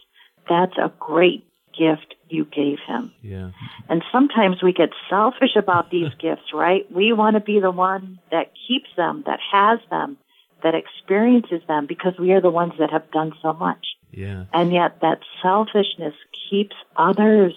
That's 0.49 0.77
a 0.79 0.93
great 0.99 1.45
gift 1.79 2.15
you 2.29 2.45
gave 2.45 2.79
him. 2.87 3.13
Yeah. 3.23 3.51
And 3.89 4.03
sometimes 4.11 4.63
we 4.63 4.73
get 4.73 4.91
selfish 5.09 5.57
about 5.57 5.91
these 5.95 6.13
gifts, 6.19 6.53
right? 6.53 6.91
We 6.91 7.13
want 7.13 7.35
to 7.35 7.41
be 7.41 7.61
the 7.61 7.71
one 7.71 8.19
that 8.31 8.53
keeps 8.67 8.89
them, 8.97 9.23
that 9.27 9.41
has 9.53 9.79
them, 9.91 10.17
that 10.63 10.75
experiences 10.75 11.63
them 11.69 11.87
because 11.87 12.15
we 12.19 12.33
are 12.33 12.41
the 12.41 12.51
ones 12.51 12.73
that 12.79 12.91
have 12.91 13.11
done 13.11 13.33
so 13.43 13.53
much. 13.53 13.87
Yeah. 14.11 14.45
And 14.53 14.73
yet 14.73 15.01
that 15.01 15.21
selfishness 15.43 16.15
keeps 16.51 16.77
others 16.97 17.55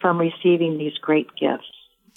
from 0.00 0.18
receiving 0.18 0.78
these 0.78 0.96
great 0.98 1.28
gifts. 1.38 1.70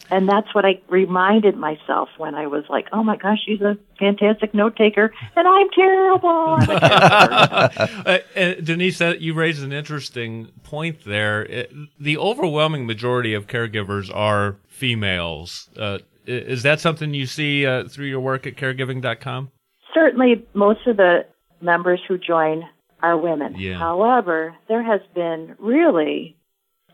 And 0.10 0.28
that's 0.28 0.54
what 0.54 0.66
I 0.66 0.82
reminded 0.90 1.56
myself 1.56 2.10
when 2.18 2.36
I 2.36 2.48
was 2.48 2.66
like, 2.70 2.88
oh 2.92 3.04
my 3.04 3.16
gosh, 3.16 3.40
she's 3.46 3.62
a 3.62 3.78
fantastic 3.98 4.54
note 4.54 4.76
taker 4.76 5.14
and 5.36 5.48
I'm 5.48 5.70
terrible. 5.70 6.30
I'm 6.60 6.70
a 6.70 6.74
uh, 8.06 8.20
uh, 8.36 8.54
Denise, 8.62 8.98
that 8.98 9.22
you 9.22 9.34
raised 9.34 9.64
an 9.64 9.72
interesting 9.72 10.50
point 10.64 11.06
there. 11.06 11.44
It, 11.46 11.74
the 12.00 12.18
overwhelming 12.18 12.86
majority 12.86 13.34
of 13.34 13.48
caregivers 13.48 14.14
are 14.14 14.58
females. 14.68 15.70
Uh, 15.78 16.00
is 16.26 16.64
that 16.64 16.80
something 16.80 17.14
you 17.14 17.26
see 17.26 17.66
uh, 17.66 17.88
through 17.88 18.08
your 18.08 18.20
work 18.20 18.46
at 18.48 18.56
caregiving.com? 18.56 19.52
Certainly, 19.94 20.46
most 20.54 20.86
of 20.88 20.98
the 20.98 21.26
members 21.62 22.02
who 22.08 22.18
join 22.18 22.64
are 23.04 23.18
women. 23.18 23.56
Yeah. 23.58 23.78
However, 23.78 24.56
there 24.68 24.82
has 24.82 25.02
been 25.14 25.56
really, 25.60 26.36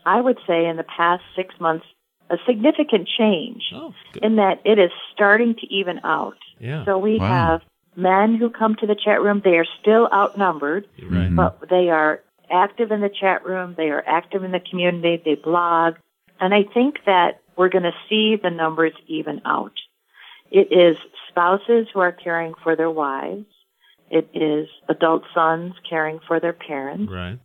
I 0.04 0.20
would 0.20 0.38
say, 0.46 0.66
in 0.66 0.76
the 0.76 0.84
past 0.84 1.22
six 1.36 1.54
months, 1.60 1.86
a 2.28 2.36
significant 2.46 3.08
change 3.18 3.62
Oh, 3.74 3.94
in 4.22 4.36
that 4.36 4.60
it 4.64 4.78
is 4.78 4.90
starting 5.14 5.54
to 5.54 5.66
even 5.72 6.00
out. 6.04 6.36
Yeah. 6.58 6.84
So 6.84 6.98
we 6.98 7.18
Wow. 7.18 7.28
have 7.28 7.62
men 7.96 8.34
who 8.34 8.50
come 8.50 8.74
to 8.76 8.86
the 8.86 8.94
chat 8.94 9.22
room. 9.22 9.40
They 9.42 9.56
are 9.56 9.66
still 9.80 10.08
outnumbered, 10.12 10.86
Right. 11.02 11.26
Mm-hmm. 11.30 11.36
but 11.36 11.68
they 11.70 11.90
are 11.90 12.20
active 12.50 12.90
in 12.92 13.00
the 13.00 13.08
chat 13.08 13.46
room. 13.46 13.74
They 13.76 13.90
are 13.90 14.04
active 14.06 14.44
in 14.44 14.50
the 14.52 14.60
community. 14.60 15.22
They 15.24 15.36
blog. 15.36 15.94
And 16.40 16.52
I 16.54 16.64
think 16.64 17.04
that 17.06 17.40
we're 17.56 17.68
going 17.68 17.84
to 17.84 17.94
see 18.08 18.36
the 18.36 18.50
numbers 18.50 18.94
even 19.06 19.42
out. 19.44 19.72
It 20.50 20.72
is 20.72 20.96
spouses 21.28 21.86
who 21.92 22.00
are 22.00 22.12
caring 22.12 22.54
for 22.62 22.74
their 22.74 22.90
wives. 22.90 23.46
It 24.10 24.28
is 24.34 24.68
adult 24.88 25.22
sons 25.34 25.74
caring 25.88 26.20
for 26.26 26.40
their 26.40 26.52
parents. 26.52 27.10
Right. 27.10 27.38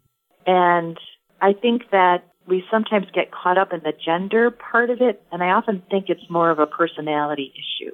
And 0.45 0.97
I 1.41 1.53
think 1.53 1.83
that 1.91 2.23
we 2.47 2.63
sometimes 2.71 3.07
get 3.13 3.31
caught 3.31 3.57
up 3.57 3.73
in 3.73 3.81
the 3.83 3.93
gender 4.05 4.51
part 4.51 4.89
of 4.89 5.01
it, 5.01 5.21
and 5.31 5.41
I 5.43 5.47
often 5.47 5.81
think 5.89 6.05
it's 6.09 6.29
more 6.29 6.49
of 6.51 6.59
a 6.59 6.67
personality 6.67 7.53
issue. 7.53 7.93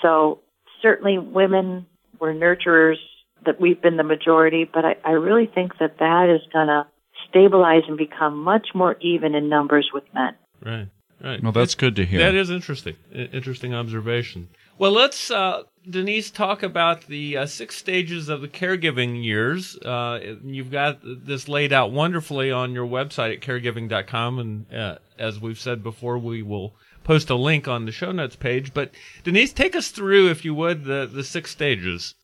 So 0.00 0.40
certainly 0.80 1.18
women 1.18 1.86
were 2.18 2.34
nurturers, 2.34 2.96
that 3.44 3.60
we've 3.60 3.80
been 3.80 3.96
the 3.96 4.04
majority, 4.04 4.68
but 4.72 4.84
I, 4.84 4.96
I 5.04 5.10
really 5.12 5.50
think 5.52 5.72
that 5.78 5.98
that 5.98 6.28
is 6.34 6.40
going 6.52 6.68
to 6.68 6.86
stabilize 7.28 7.82
and 7.88 7.96
become 7.96 8.42
much 8.42 8.68
more 8.74 8.96
even 9.00 9.34
in 9.34 9.48
numbers 9.48 9.90
with 9.92 10.04
men. 10.14 10.34
Right. 10.64 10.88
Right. 11.22 11.42
Well, 11.42 11.52
that's 11.52 11.76
good 11.76 11.94
to 11.96 12.04
hear. 12.04 12.18
That 12.18 12.34
is 12.34 12.50
interesting. 12.50 12.96
Interesting 13.12 13.74
observation. 13.74 14.48
Well, 14.78 14.92
let's, 14.92 15.30
uh, 15.30 15.62
Denise, 15.88 16.30
talk 16.30 16.62
about 16.62 17.06
the 17.06 17.36
uh, 17.36 17.46
six 17.46 17.76
stages 17.76 18.28
of 18.28 18.40
the 18.40 18.48
caregiving 18.48 19.22
years. 19.22 19.76
Uh, 19.76 20.36
you've 20.44 20.70
got 20.70 21.00
this 21.02 21.48
laid 21.48 21.72
out 21.72 21.92
wonderfully 21.92 22.50
on 22.50 22.72
your 22.72 22.86
website 22.86 23.34
at 23.34 23.40
caregiving.com. 23.40 24.38
And 24.38 24.74
uh, 24.74 24.98
as 25.18 25.40
we've 25.40 25.58
said 25.58 25.82
before, 25.82 26.18
we 26.18 26.42
will 26.42 26.74
post 27.04 27.30
a 27.30 27.34
link 27.34 27.68
on 27.68 27.84
the 27.84 27.92
show 27.92 28.12
notes 28.12 28.36
page. 28.36 28.72
But 28.72 28.92
Denise, 29.24 29.52
take 29.52 29.76
us 29.76 29.88
through, 29.88 30.30
if 30.30 30.44
you 30.44 30.54
would, 30.54 30.84
the, 30.84 31.08
the 31.12 31.24
six 31.24 31.50
stages. 31.50 32.14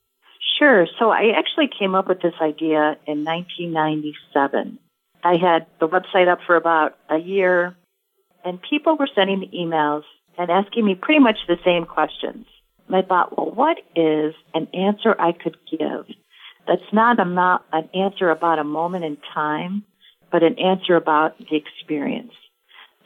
Sure. 0.59 0.87
So 0.99 1.11
I 1.11 1.33
actually 1.37 1.69
came 1.79 1.95
up 1.95 2.09
with 2.09 2.23
this 2.23 2.35
idea 2.41 2.97
in 3.07 3.25
1997. 3.25 4.79
I 5.23 5.37
had 5.37 5.67
the 5.81 5.89
website 5.89 6.29
up 6.29 6.41
for 6.47 6.57
about 6.57 6.97
a 7.09 7.19
year 7.19 7.77
and 8.45 8.61
people 8.63 8.97
were 8.97 9.09
sending 9.15 9.41
me 9.41 9.51
emails 9.55 10.03
and 10.39 10.51
asking 10.51 10.87
me 10.87 10.95
pretty 10.95 11.21
much 11.21 11.39
the 11.47 11.59
same 11.65 11.85
questions. 11.85 12.47
And 12.87 12.97
I 12.97 13.03
thought, 13.03 13.37
well, 13.37 13.51
what 13.51 13.79
is 13.95 14.35
an 14.55 14.69
answer 14.73 15.15
I 15.19 15.33
could 15.33 15.57
give 15.71 16.07
that's 16.67 16.93
not 16.93 17.19
a, 17.19 17.59
an 17.73 17.89
answer 17.95 18.31
about 18.31 18.59
a 18.59 18.65
moment 18.65 19.05
in 19.05 19.19
time, 19.35 19.85
but 20.31 20.43
an 20.43 20.59
answer 20.59 20.97
about 20.97 21.37
the 21.39 21.57
experience? 21.57 22.33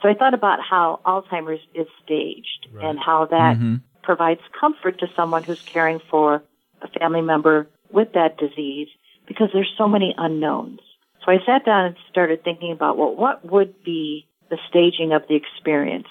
So 0.01 0.09
I 0.09 0.13
thought 0.13 0.33
about 0.33 0.59
how 0.61 0.99
Alzheimer's 1.05 1.61
is 1.73 1.87
staged 2.03 2.67
right. 2.71 2.85
and 2.85 2.99
how 2.99 3.25
that 3.25 3.57
mm-hmm. 3.57 3.75
provides 4.03 4.41
comfort 4.59 4.99
to 4.99 5.07
someone 5.15 5.43
who's 5.43 5.61
caring 5.61 5.99
for 6.11 6.43
a 6.81 6.87
family 6.99 7.21
member 7.21 7.67
with 7.91 8.13
that 8.13 8.37
disease 8.37 8.89
because 9.27 9.49
there's 9.53 9.73
so 9.77 9.87
many 9.87 10.13
unknowns. 10.17 10.79
So 11.25 11.31
I 11.31 11.37
sat 11.45 11.65
down 11.65 11.85
and 11.85 11.95
started 12.09 12.43
thinking 12.43 12.73
about, 12.73 12.97
well, 12.97 13.15
what 13.15 13.49
would 13.49 13.81
be 13.83 14.27
the 14.49 14.57
staging 14.69 15.13
of 15.13 15.23
the 15.29 15.35
experience? 15.35 16.07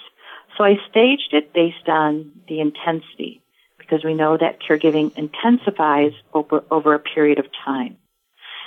So 0.57 0.65
I 0.65 0.77
staged 0.91 1.33
it 1.33 1.53
based 1.53 1.89
on 1.89 2.33
the 2.49 2.61
intensity 2.61 3.43
because 3.79 4.05
we 4.05 4.15
know 4.15 4.37
that 4.37 4.61
caregiving 4.61 5.17
intensifies 5.17 6.13
over, 6.33 6.63
over 6.71 6.95
a 6.95 6.99
period 6.99 7.39
of 7.39 7.47
time. 7.65 7.97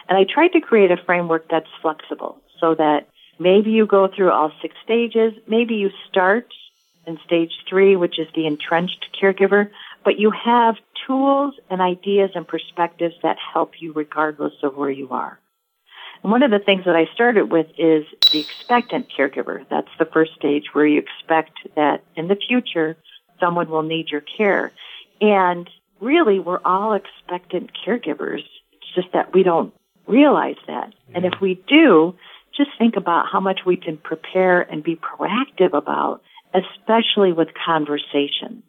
And 0.08 0.18
I 0.18 0.24
tried 0.24 0.50
to 0.50 0.62
create 0.62 0.92
a 0.92 0.98
framework 0.98 1.50
that's 1.50 1.70
flexible 1.82 2.42
so 2.60 2.76
that 2.76 3.08
maybe 3.40 3.72
you 3.72 3.86
go 3.86 4.08
through 4.08 4.32
all 4.32 4.52
six 4.62 4.76
stages, 4.84 5.34
maybe 5.48 5.76
you 5.76 5.90
start 6.10 6.48
in 7.08 7.20
stage 7.26 7.52
three, 7.70 7.96
which 7.96 8.20
is 8.20 8.28
the 8.36 8.48
entrenched 8.48 9.06
caregiver, 9.20 9.70
but 10.04 10.20
you 10.20 10.32
have 10.32 10.76
tools 11.08 11.54
and 11.70 11.82
ideas 11.82 12.32
and 12.36 12.48
perspectives 12.48 13.16
that 13.24 13.38
help 13.54 13.74
you 13.80 13.94
regardless 13.94 14.54
of 14.64 14.76
where 14.76 14.90
you 14.90 15.10
are. 15.10 15.40
One 16.26 16.42
of 16.42 16.50
the 16.50 16.58
things 16.58 16.86
that 16.86 16.96
I 16.96 17.06
started 17.14 17.52
with 17.52 17.68
is 17.78 18.04
the 18.32 18.40
expectant 18.40 19.10
caregiver. 19.16 19.64
That's 19.70 19.92
the 20.00 20.06
first 20.06 20.34
stage 20.34 20.74
where 20.74 20.88
you 20.88 20.98
expect 21.00 21.52
that 21.76 22.04
in 22.16 22.28
the 22.28 22.36
future 22.36 22.98
someone 23.40 23.70
will 23.70 23.84
need 23.84 24.10
your 24.10 24.22
care. 24.22 24.72
And 25.22 25.70
really, 26.02 26.40
we're 26.40 26.62
all 26.66 26.94
expectant 26.94 27.70
caregivers. 27.86 28.40
It's 28.72 28.96
just 28.96 29.14
that 29.14 29.36
we 29.36 29.44
don't 29.44 29.72
realize 30.08 30.56
that. 30.66 30.96
And 31.14 31.26
if 31.26 31.34
we 31.42 31.62
do, 31.68 32.16
just 32.58 32.72
think 32.80 32.96
about 32.96 33.28
how 33.32 33.40
much 33.40 33.60
we 33.64 33.78
can 33.78 33.96
prepare 33.96 34.62
and 34.62 34.84
be 34.84 34.96
proactive 34.96 35.78
about, 35.78 36.24
especially 36.56 37.34
with 37.34 37.50
conversation. 37.54 38.64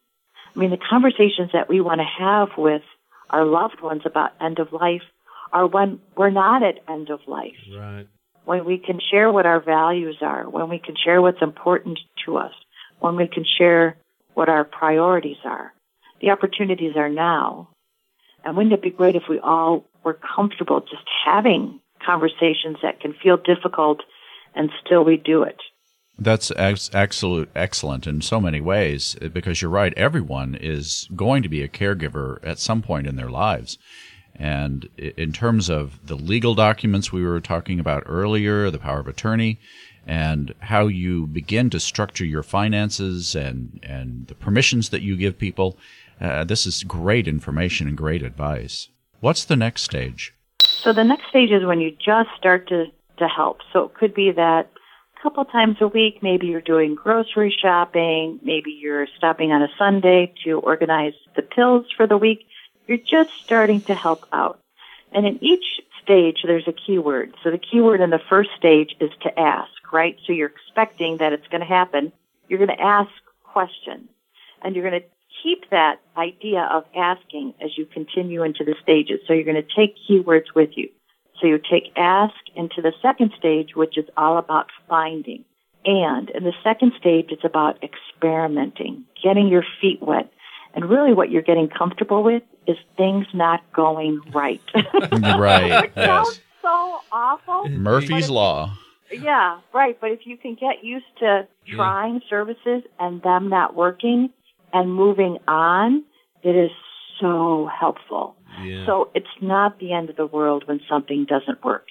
I 0.54 0.58
mean, 0.58 0.68
the 0.68 0.76
conversations 0.90 1.52
that 1.54 1.70
we 1.70 1.80
want 1.80 2.02
to 2.02 2.22
have 2.22 2.50
with 2.58 2.82
our 3.30 3.46
loved 3.46 3.80
ones 3.80 4.02
about 4.04 4.32
end 4.42 4.58
of 4.58 4.74
life 4.74 5.04
are 5.56 5.66
when 5.66 5.98
we're 6.16 6.30
not 6.30 6.62
at 6.62 6.80
end 6.86 7.08
of 7.08 7.20
life. 7.26 7.56
Right. 7.74 8.06
When 8.44 8.66
we 8.66 8.78
can 8.78 9.00
share 9.10 9.32
what 9.32 9.46
our 9.46 9.60
values 9.60 10.18
are, 10.20 10.48
when 10.48 10.68
we 10.68 10.78
can 10.78 10.94
share 11.02 11.22
what's 11.22 11.40
important 11.40 11.98
to 12.26 12.36
us, 12.36 12.52
when 13.00 13.16
we 13.16 13.26
can 13.26 13.44
share 13.58 13.96
what 14.34 14.50
our 14.50 14.64
priorities 14.64 15.38
are. 15.44 15.72
The 16.20 16.30
opportunities 16.30 16.94
are 16.96 17.08
now. 17.08 17.70
And 18.44 18.54
wouldn't 18.56 18.74
it 18.74 18.82
be 18.82 18.90
great 18.90 19.16
if 19.16 19.24
we 19.30 19.40
all 19.40 19.86
were 20.04 20.18
comfortable 20.36 20.80
just 20.80 21.08
having 21.24 21.80
conversations 22.04 22.76
that 22.82 23.00
can 23.00 23.14
feel 23.22 23.38
difficult 23.38 24.00
and 24.54 24.70
still 24.84 25.04
we 25.04 25.16
do 25.16 25.42
it? 25.42 25.56
That's 26.18 26.50
ex- 26.56 26.90
absolute 26.94 27.50
excellent 27.54 28.06
in 28.06 28.20
so 28.20 28.40
many 28.40 28.60
ways 28.60 29.16
because 29.32 29.60
you're 29.60 29.70
right. 29.70 29.92
Everyone 29.94 30.54
is 30.54 31.08
going 31.16 31.42
to 31.42 31.48
be 31.48 31.62
a 31.62 31.68
caregiver 31.68 32.38
at 32.42 32.58
some 32.58 32.82
point 32.82 33.06
in 33.06 33.16
their 33.16 33.30
lives. 33.30 33.78
And 34.38 34.88
in 34.98 35.32
terms 35.32 35.70
of 35.70 35.98
the 36.06 36.14
legal 36.14 36.54
documents 36.54 37.12
we 37.12 37.24
were 37.24 37.40
talking 37.40 37.80
about 37.80 38.02
earlier, 38.06 38.70
the 38.70 38.78
power 38.78 39.00
of 39.00 39.08
attorney, 39.08 39.58
and 40.06 40.54
how 40.60 40.86
you 40.86 41.26
begin 41.26 41.70
to 41.70 41.80
structure 41.80 42.24
your 42.24 42.42
finances 42.42 43.34
and, 43.34 43.80
and 43.82 44.26
the 44.28 44.34
permissions 44.34 44.90
that 44.90 45.02
you 45.02 45.16
give 45.16 45.38
people, 45.38 45.76
uh, 46.20 46.44
this 46.44 46.66
is 46.66 46.84
great 46.84 47.26
information 47.26 47.88
and 47.88 47.96
great 47.96 48.22
advice. 48.22 48.88
What's 49.20 49.44
the 49.44 49.56
next 49.56 49.82
stage? 49.82 50.34
So 50.60 50.92
the 50.92 51.04
next 51.04 51.28
stage 51.28 51.50
is 51.50 51.64
when 51.64 51.80
you 51.80 51.90
just 51.92 52.28
start 52.38 52.68
to, 52.68 52.86
to 53.18 53.28
help. 53.28 53.58
So 53.72 53.84
it 53.84 53.94
could 53.94 54.14
be 54.14 54.30
that 54.32 54.70
a 55.18 55.22
couple 55.22 55.44
times 55.46 55.78
a 55.80 55.88
week, 55.88 56.22
maybe 56.22 56.46
you're 56.46 56.60
doing 56.60 56.94
grocery 56.94 57.54
shopping, 57.60 58.38
maybe 58.42 58.70
you're 58.70 59.08
stopping 59.16 59.50
on 59.50 59.62
a 59.62 59.68
Sunday 59.78 60.32
to 60.44 60.60
organize 60.60 61.14
the 61.34 61.42
pills 61.42 61.86
for 61.96 62.06
the 62.06 62.16
week. 62.16 62.46
You're 62.86 62.98
just 62.98 63.30
starting 63.44 63.80
to 63.82 63.94
help 63.94 64.26
out. 64.32 64.60
And 65.12 65.26
in 65.26 65.42
each 65.42 65.64
stage, 66.02 66.38
there's 66.44 66.68
a 66.68 66.72
keyword. 66.72 67.34
So 67.42 67.50
the 67.50 67.58
keyword 67.58 68.00
in 68.00 68.10
the 68.10 68.20
first 68.28 68.50
stage 68.56 68.94
is 69.00 69.10
to 69.22 69.38
ask, 69.38 69.70
right? 69.92 70.16
So 70.26 70.32
you're 70.32 70.50
expecting 70.50 71.18
that 71.18 71.32
it's 71.32 71.46
going 71.48 71.62
to 71.62 71.66
happen. 71.66 72.12
You're 72.48 72.64
going 72.64 72.76
to 72.76 72.82
ask 72.82 73.10
questions 73.42 74.08
and 74.62 74.74
you're 74.74 74.88
going 74.88 75.00
to 75.00 75.06
keep 75.42 75.70
that 75.70 76.00
idea 76.16 76.68
of 76.72 76.84
asking 76.96 77.54
as 77.62 77.76
you 77.76 77.86
continue 77.86 78.42
into 78.42 78.64
the 78.64 78.74
stages. 78.82 79.20
So 79.26 79.32
you're 79.32 79.44
going 79.44 79.62
to 79.62 79.74
take 79.76 79.96
keywords 80.08 80.54
with 80.54 80.70
you. 80.76 80.90
So 81.40 81.46
you 81.46 81.58
take 81.58 81.92
ask 81.96 82.34
into 82.54 82.80
the 82.82 82.92
second 83.02 83.32
stage, 83.38 83.74
which 83.74 83.98
is 83.98 84.06
all 84.16 84.38
about 84.38 84.68
finding. 84.88 85.44
And 85.84 86.30
in 86.30 86.44
the 86.44 86.54
second 86.64 86.92
stage, 86.98 87.26
it's 87.30 87.44
about 87.44 87.82
experimenting, 87.82 89.04
getting 89.22 89.48
your 89.48 89.64
feet 89.80 90.02
wet. 90.02 90.32
And 90.76 90.88
really 90.88 91.14
what 91.14 91.30
you're 91.30 91.42
getting 91.42 91.68
comfortable 91.68 92.22
with 92.22 92.42
is 92.66 92.76
things 92.96 93.26
not 93.32 93.60
going 93.72 94.20
right. 94.32 94.60
right. 95.12 95.90
Yes. 95.96 96.40
so 96.60 96.98
awful. 97.10 97.68
Murphy's 97.70 98.28
Law. 98.28 98.76
Yeah, 99.10 99.60
right. 99.72 99.98
But 100.00 100.10
if 100.10 100.20
you 100.26 100.36
can 100.36 100.54
get 100.54 100.84
used 100.84 101.06
to 101.20 101.48
trying 101.66 102.14
yeah. 102.14 102.28
services 102.28 102.82
and 103.00 103.22
them 103.22 103.48
not 103.48 103.74
working 103.74 104.30
and 104.72 104.92
moving 104.92 105.38
on, 105.48 106.04
it 106.42 106.54
is 106.54 106.70
so 107.20 107.68
helpful. 107.80 108.36
Yeah. 108.62 108.84
So 108.84 109.10
it's 109.14 109.26
not 109.40 109.78
the 109.78 109.92
end 109.92 110.10
of 110.10 110.16
the 110.16 110.26
world 110.26 110.64
when 110.66 110.80
something 110.88 111.24
doesn't 111.24 111.64
work. 111.64 111.86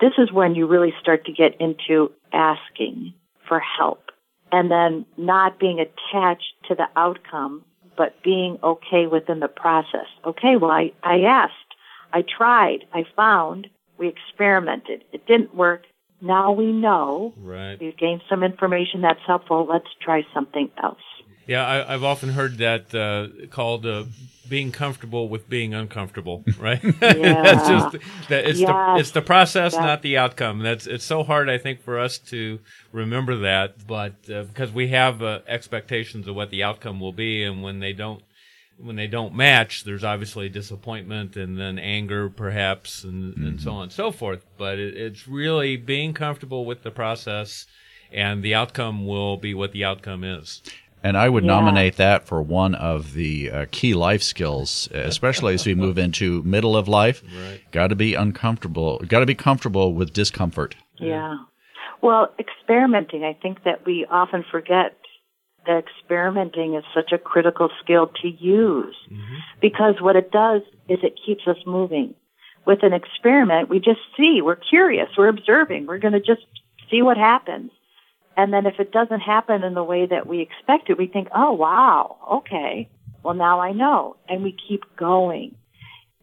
This 0.00 0.12
is 0.16 0.30
when 0.32 0.54
you 0.54 0.66
really 0.66 0.94
start 1.00 1.26
to 1.26 1.32
get 1.32 1.60
into 1.60 2.12
asking 2.32 3.14
for 3.48 3.60
help 3.60 4.10
and 4.52 4.70
then 4.70 5.06
not 5.16 5.58
being 5.58 5.80
attached 5.80 6.54
to 6.68 6.74
the 6.74 6.86
outcome, 6.96 7.64
but 7.98 8.22
being 8.22 8.58
okay 8.62 9.06
within 9.06 9.40
the 9.40 9.48
process. 9.48 10.06
Okay, 10.24 10.56
well, 10.56 10.70
I, 10.70 10.92
I 11.02 11.22
asked, 11.22 11.52
I 12.12 12.22
tried, 12.22 12.84
I 12.94 13.04
found, 13.14 13.66
we 13.98 14.08
experimented. 14.08 15.04
It 15.12 15.26
didn't 15.26 15.54
work. 15.54 15.82
Now 16.22 16.52
we 16.52 16.72
know. 16.72 17.34
Right. 17.36 17.76
We've 17.80 17.96
gained 17.96 18.22
some 18.30 18.42
information 18.44 19.02
that's 19.02 19.20
helpful. 19.26 19.66
Let's 19.68 19.88
try 20.00 20.22
something 20.32 20.70
else. 20.82 20.98
Yeah, 21.48 21.84
I, 21.88 21.92
have 21.92 22.04
often 22.04 22.28
heard 22.28 22.58
that 22.58 22.94
uh, 22.94 23.46
called 23.48 23.86
uh, 23.86 24.04
being 24.50 24.70
comfortable 24.70 25.30
with 25.30 25.48
being 25.48 25.72
uncomfortable, 25.72 26.44
right? 26.58 26.82
Yeah. 27.00 27.42
That's 27.42 27.68
just 27.68 27.96
that 28.28 28.46
it's 28.46 28.60
yes. 28.60 28.68
the 28.68 28.96
it's 29.00 29.10
the 29.12 29.22
process, 29.22 29.72
not 29.72 30.02
the 30.02 30.18
outcome. 30.18 30.60
That's 30.60 30.86
it's 30.86 31.04
so 31.04 31.22
hard, 31.24 31.48
I 31.48 31.56
think, 31.56 31.82
for 31.82 31.98
us 31.98 32.18
to 32.18 32.60
remember 32.92 33.38
that, 33.38 33.86
but 33.86 34.12
uh, 34.30 34.42
because 34.44 34.72
we 34.72 34.88
have 34.88 35.22
uh, 35.22 35.40
expectations 35.48 36.28
of 36.28 36.36
what 36.36 36.50
the 36.50 36.62
outcome 36.62 37.00
will 37.00 37.14
be, 37.14 37.42
and 37.42 37.62
when 37.62 37.80
they 37.80 37.94
don't 37.94 38.22
when 38.76 38.96
they 38.96 39.06
don't 39.06 39.34
match, 39.34 39.84
there's 39.84 40.04
obviously 40.04 40.50
disappointment 40.50 41.34
and 41.34 41.58
then 41.58 41.78
anger, 41.78 42.28
perhaps, 42.28 43.04
and, 43.04 43.34
mm-hmm. 43.34 43.46
and 43.46 43.60
so 43.60 43.72
on 43.72 43.84
and 43.84 43.92
so 43.92 44.12
forth. 44.12 44.44
But 44.58 44.78
it, 44.78 44.94
it's 44.96 45.26
really 45.26 45.78
being 45.78 46.12
comfortable 46.12 46.66
with 46.66 46.82
the 46.82 46.90
process, 46.90 47.66
and 48.12 48.42
the 48.42 48.54
outcome 48.54 49.06
will 49.06 49.38
be 49.38 49.54
what 49.54 49.72
the 49.72 49.84
outcome 49.84 50.24
is. 50.24 50.62
And 51.02 51.16
I 51.16 51.28
would 51.28 51.44
yeah. 51.44 51.48
nominate 51.48 51.96
that 51.96 52.26
for 52.26 52.42
one 52.42 52.74
of 52.74 53.14
the 53.14 53.50
uh, 53.50 53.66
key 53.70 53.94
life 53.94 54.22
skills, 54.22 54.88
especially 54.92 55.54
as 55.54 55.64
we 55.64 55.74
move 55.74 55.98
into 55.98 56.42
middle 56.42 56.76
of 56.76 56.88
life. 56.88 57.22
Right. 57.22 57.60
Got 57.70 57.88
to 57.88 57.96
be 57.96 58.14
uncomfortable. 58.14 58.98
Got 59.06 59.20
to 59.20 59.26
be 59.26 59.34
comfortable 59.34 59.94
with 59.94 60.12
discomfort. 60.12 60.74
Yeah. 60.98 61.36
Well, 62.02 62.32
experimenting. 62.38 63.24
I 63.24 63.32
think 63.34 63.64
that 63.64 63.84
we 63.86 64.06
often 64.10 64.44
forget 64.50 64.96
that 65.66 65.84
experimenting 65.84 66.74
is 66.74 66.84
such 66.94 67.12
a 67.12 67.18
critical 67.18 67.68
skill 67.82 68.10
to 68.22 68.28
use 68.28 68.96
mm-hmm. 69.10 69.34
because 69.60 69.96
what 70.00 70.16
it 70.16 70.30
does 70.30 70.62
is 70.88 70.98
it 71.02 71.18
keeps 71.24 71.46
us 71.46 71.58
moving. 71.66 72.14
With 72.66 72.82
an 72.82 72.92
experiment, 72.92 73.68
we 73.68 73.78
just 73.78 74.00
see. 74.16 74.40
We're 74.42 74.56
curious. 74.56 75.08
We're 75.16 75.28
observing. 75.28 75.86
We're 75.86 75.98
going 75.98 76.12
to 76.12 76.20
just 76.20 76.42
see 76.90 77.02
what 77.02 77.16
happens. 77.16 77.70
And 78.38 78.52
then 78.52 78.66
if 78.66 78.78
it 78.78 78.92
doesn't 78.92 79.18
happen 79.18 79.64
in 79.64 79.74
the 79.74 79.82
way 79.82 80.06
that 80.06 80.28
we 80.28 80.40
expect 80.40 80.88
it, 80.88 80.96
we 80.96 81.08
think, 81.08 81.26
oh 81.34 81.52
wow, 81.52 82.16
okay, 82.30 82.88
well 83.24 83.34
now 83.34 83.58
I 83.58 83.72
know. 83.72 84.14
And 84.28 84.44
we 84.44 84.56
keep 84.68 84.84
going. 84.96 85.56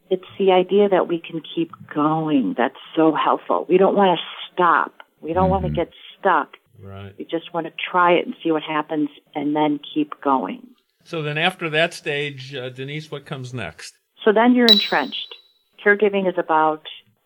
It's 0.09 0.23
the 0.39 0.53
idea 0.53 0.87
that 0.87 1.09
we 1.09 1.19
can 1.19 1.41
keep 1.41 1.71
going 1.93 2.55
that's 2.57 2.79
so 2.95 3.13
helpful. 3.13 3.65
We 3.67 3.77
don't 3.77 3.97
want 3.97 4.17
to 4.17 4.25
stop. 4.53 4.93
We 5.19 5.33
don't 5.33 5.51
mm-hmm. 5.51 5.63
want 5.63 5.65
to 5.65 5.71
get 5.71 5.91
stuck. 6.17 6.53
Right. 6.81 7.13
We 7.17 7.25
just 7.25 7.53
want 7.53 7.67
to 7.67 7.73
try 7.91 8.13
it 8.13 8.25
and 8.25 8.33
see 8.41 8.51
what 8.51 8.63
happens 8.63 9.09
and 9.33 9.53
then 9.53 9.81
keep 9.93 10.13
going. 10.21 10.65
So 11.03 11.21
then 11.21 11.37
after 11.37 11.69
that 11.71 11.93
stage, 11.93 12.55
uh, 12.55 12.69
Denise, 12.69 13.11
what 13.11 13.25
comes 13.25 13.53
next? 13.53 13.93
So 14.23 14.31
then 14.31 14.55
you're 14.55 14.67
entrenched. 14.67 15.35
Caregiving 15.85 16.29
is 16.29 16.35
about 16.37 16.83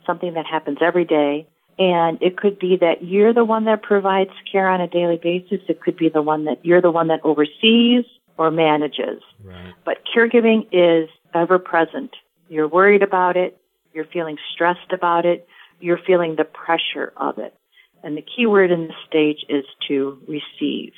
something 0.08 0.34
that 0.34 0.48
happens 0.48 0.80
every 0.82 1.06
day 1.06 1.48
And 1.80 2.22
it 2.22 2.36
could 2.36 2.60
be 2.60 2.76
that 2.82 3.06
you're 3.06 3.34
the 3.34 3.46
one 3.46 3.64
that 3.66 3.82
provides 3.82 4.32
care 4.52 4.68
on 4.68 4.82
a 4.82 4.88
daily 4.88 5.16
basis. 5.16 5.62
It 5.70 5.80
could 5.80 5.96
be 5.96 6.10
the 6.10 6.22
one 6.22 6.44
that 6.44 6.64
you're 6.66 6.82
the 6.82 6.92
one 6.92 7.08
that 7.08 7.22
oversees 7.24 8.04
or 8.38 8.52
manages. 8.52 9.24
Right. 9.42 9.74
But 9.86 10.00
caregiving 10.14 10.68
is 10.74 11.10
ever 11.34 11.58
present. 11.58 12.12
You're 12.50 12.68
worried 12.68 13.02
about 13.02 13.38
it. 13.38 13.58
You're 13.94 14.06
feeling 14.06 14.38
stressed 14.54 14.92
about 14.92 15.26
it. 15.26 15.48
You're 15.80 16.00
feeling 16.06 16.36
the 16.36 16.44
pressure 16.44 17.14
of 17.16 17.38
it. 17.38 17.56
And 18.04 18.18
the 18.18 18.24
key 18.24 18.46
word 18.46 18.72
in 18.72 18.88
this 18.88 18.96
stage 19.08 19.46
is 19.48 19.66
to 19.88 20.22
receive. 20.28 20.94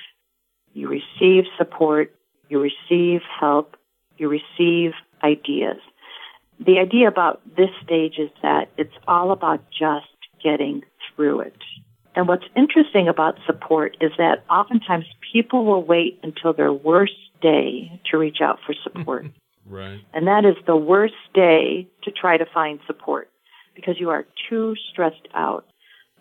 You 0.74 0.88
receive 0.88 1.44
support. 1.58 2.16
You 2.50 2.60
receive 2.60 3.22
help. 3.40 3.78
You 4.18 4.30
receive 4.30 4.94
ideas. 5.24 5.78
The 6.60 6.80
idea 6.80 7.08
about 7.08 7.42
this 7.56 7.70
stage 7.84 8.18
is 8.18 8.30
that 8.42 8.70
it's 8.78 8.94
all 9.08 9.32
about 9.32 9.64
just 9.72 10.06
getting 10.44 10.84
through 11.16 11.42
it. 11.42 11.58
And 12.16 12.28
what's 12.28 12.46
interesting 12.56 13.08
about 13.08 13.40
support 13.46 13.96
is 14.02 14.12
that 14.18 14.44
oftentimes 14.50 15.06
people 15.32 15.66
will 15.66 15.84
wait 15.84 16.20
until 16.24 16.54
their 16.54 16.74
worst 16.74 17.14
day 17.42 18.02
to 18.12 18.18
reach 18.18 18.42
out 18.42 18.60
for 18.66 18.74
support. 18.84 19.26
Right. 19.64 20.02
And 20.12 20.28
that 20.28 20.44
is 20.44 20.56
the 20.66 20.76
worst 20.76 21.14
day 21.34 21.88
to 22.04 22.12
try 22.12 22.36
to 22.36 22.46
find 22.52 22.80
support 22.88 23.30
because 23.76 24.00
you 24.00 24.10
are 24.10 24.26
too 24.50 24.76
stressed 24.92 25.28
out. 25.34 25.66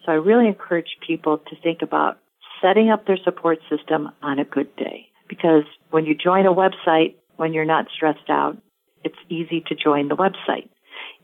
So 0.05 0.13
I 0.13 0.17
really 0.17 0.47
encourage 0.47 0.99
people 1.05 1.39
to 1.39 1.57
think 1.63 1.83
about 1.83 2.19
setting 2.63 2.91
up 2.91 3.07
their 3.07 3.17
support 3.25 3.59
system 3.69 4.11
on 4.23 4.39
a 4.39 4.45
good 4.45 4.75
day. 4.77 5.09
Because 5.29 5.65
when 5.91 6.07
you 6.07 6.15
join 6.15 6.47
a 6.47 6.55
website, 6.55 7.15
when 7.37 7.53
you're 7.53 7.65
not 7.65 7.87
stressed 7.95 8.29
out, 8.29 8.59
it's 9.05 9.19
easy 9.29 9.65
to 9.69 9.75
join 9.75 10.09
the 10.09 10.17
website. 10.17 10.69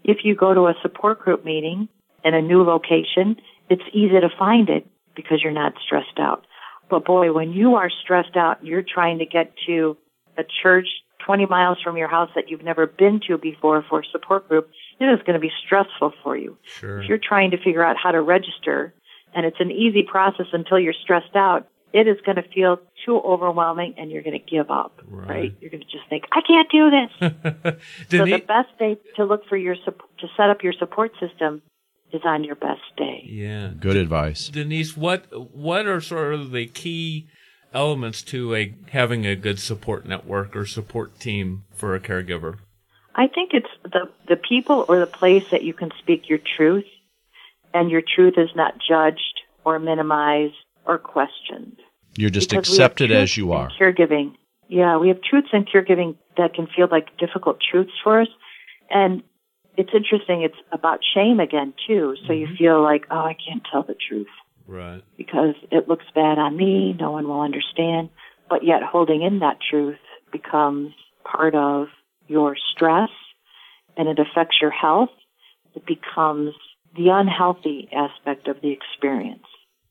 If 0.02 0.18
you 0.24 0.34
go 0.34 0.54
to 0.54 0.68
a 0.68 0.74
support 0.82 1.20
group 1.20 1.44
meeting 1.44 1.88
in 2.26 2.34
a 2.34 2.42
new 2.42 2.62
location, 2.62 3.36
it's 3.70 3.82
easy 3.92 4.20
to 4.20 4.28
find 4.36 4.68
it 4.68 4.86
because 5.14 5.40
you're 5.42 5.52
not 5.52 5.74
stressed 5.84 6.18
out. 6.18 6.44
But 6.90 7.04
boy, 7.04 7.32
when 7.32 7.52
you 7.52 7.76
are 7.76 7.88
stressed 8.02 8.36
out, 8.36 8.64
you're 8.64 8.82
trying 8.82 9.18
to 9.18 9.26
get 9.26 9.52
to 9.66 9.96
a 10.36 10.42
church 10.62 10.88
20 11.24 11.46
miles 11.46 11.78
from 11.82 11.96
your 11.96 12.08
house 12.08 12.30
that 12.34 12.50
you've 12.50 12.62
never 12.62 12.86
been 12.86 13.20
to 13.28 13.38
before 13.38 13.84
for 13.88 14.00
a 14.00 14.04
support 14.12 14.48
group, 14.48 14.70
it 15.00 15.04
is 15.04 15.20
going 15.26 15.34
to 15.34 15.40
be 15.40 15.50
stressful 15.64 16.12
for 16.22 16.36
you. 16.36 16.56
Sure. 16.62 17.00
If 17.00 17.08
you're 17.08 17.18
trying 17.18 17.52
to 17.52 17.56
figure 17.56 17.82
out 17.82 17.96
how 18.00 18.10
to 18.10 18.20
register 18.20 18.92
and 19.34 19.46
it's 19.46 19.56
an 19.60 19.70
easy 19.70 20.02
process 20.02 20.46
until 20.52 20.78
you're 20.78 20.94
stressed 21.02 21.34
out, 21.34 21.68
it 21.92 22.06
is 22.06 22.16
going 22.24 22.36
to 22.36 22.44
feel 22.54 22.78
too 23.04 23.18
overwhelming 23.18 23.94
and 23.96 24.10
you're 24.10 24.22
going 24.22 24.38
to 24.38 24.50
give 24.50 24.70
up, 24.70 25.00
right? 25.06 25.28
Right. 25.28 25.56
You're 25.60 25.70
going 25.70 25.82
to 25.82 25.90
just 25.90 26.08
think, 26.10 26.24
I 26.32 26.40
can't 26.46 26.70
do 26.70 26.90
this. 26.90 27.76
so 28.10 28.24
the 28.24 28.44
best 28.46 28.76
day 28.78 28.98
to 29.16 29.24
look 29.24 29.46
for 29.48 29.56
your 29.56 29.74
to 29.74 30.26
set 30.36 30.50
up 30.50 30.62
your 30.62 30.74
support 30.74 31.12
system 31.20 31.62
is 32.12 32.22
on 32.24 32.44
your 32.44 32.54
best 32.56 32.82
day. 32.96 33.22
yeah. 33.26 33.72
Good 33.78 33.96
advice. 33.96 34.48
Denise, 34.48 34.96
what 34.96 35.26
what 35.54 35.86
are 35.86 36.00
sort 36.00 36.34
of 36.34 36.50
the 36.52 36.66
key 36.66 37.28
elements 37.72 38.22
to 38.22 38.54
a 38.54 38.74
having 38.90 39.26
a 39.26 39.36
good 39.36 39.58
support 39.58 40.06
network 40.06 40.56
or 40.56 40.64
support 40.64 41.18
team 41.18 41.64
for 41.74 41.94
a 41.94 42.00
caregiver? 42.00 42.58
I 43.14 43.26
think 43.28 43.52
it's 43.54 43.68
the 43.82 44.10
the 44.28 44.36
people 44.36 44.84
or 44.88 44.98
the 44.98 45.06
place 45.06 45.44
that 45.50 45.62
you 45.62 45.74
can 45.74 45.90
speak 45.98 46.28
your 46.28 46.38
truth, 46.56 46.86
and 47.74 47.90
your 47.90 48.02
truth 48.02 48.34
is 48.36 48.50
not 48.54 48.74
judged 48.86 49.40
or 49.64 49.78
minimized 49.78 50.54
or 50.86 50.98
questioned. 50.98 51.78
You're 52.16 52.30
just 52.30 52.50
Because 52.50 52.68
accepted 52.68 53.12
as 53.12 53.36
you 53.36 53.52
are. 53.52 53.70
Caregiving, 53.78 54.36
yeah, 54.68 54.96
we 54.96 55.08
have 55.08 55.20
truths 55.22 55.48
in 55.52 55.64
caregiving 55.64 56.16
that 56.36 56.54
can 56.54 56.66
feel 56.66 56.88
like 56.90 57.16
difficult 57.18 57.58
truths 57.60 57.92
for 58.02 58.20
us, 58.20 58.28
and 58.90 59.22
it's 59.76 59.90
interesting. 59.94 60.42
It's 60.42 60.56
about 60.72 61.00
shame 61.14 61.40
again 61.40 61.74
too. 61.86 62.14
So 62.26 62.32
you 62.32 62.48
feel 62.58 62.82
like, 62.82 63.04
oh, 63.10 63.18
I 63.18 63.34
can't 63.34 63.62
tell 63.70 63.82
the 63.82 63.94
truth 64.08 64.26
Right. 64.66 65.02
because 65.16 65.54
it 65.70 65.88
looks 65.88 66.04
bad 66.14 66.38
on 66.38 66.56
me. 66.56 66.94
No 66.98 67.12
one 67.12 67.28
will 67.28 67.40
understand. 67.40 68.10
But 68.48 68.64
yet 68.64 68.82
holding 68.82 69.22
in 69.22 69.40
that 69.40 69.58
truth 69.70 69.98
becomes 70.32 70.92
part 71.24 71.54
of 71.54 71.88
your 72.28 72.56
stress 72.72 73.10
and 73.96 74.08
it 74.08 74.18
affects 74.18 74.56
your 74.60 74.70
health. 74.70 75.10
It 75.74 75.84
becomes 75.86 76.54
the 76.96 77.08
unhealthy 77.10 77.88
aspect 77.92 78.48
of 78.48 78.60
the 78.62 78.72
experience. 78.72 79.44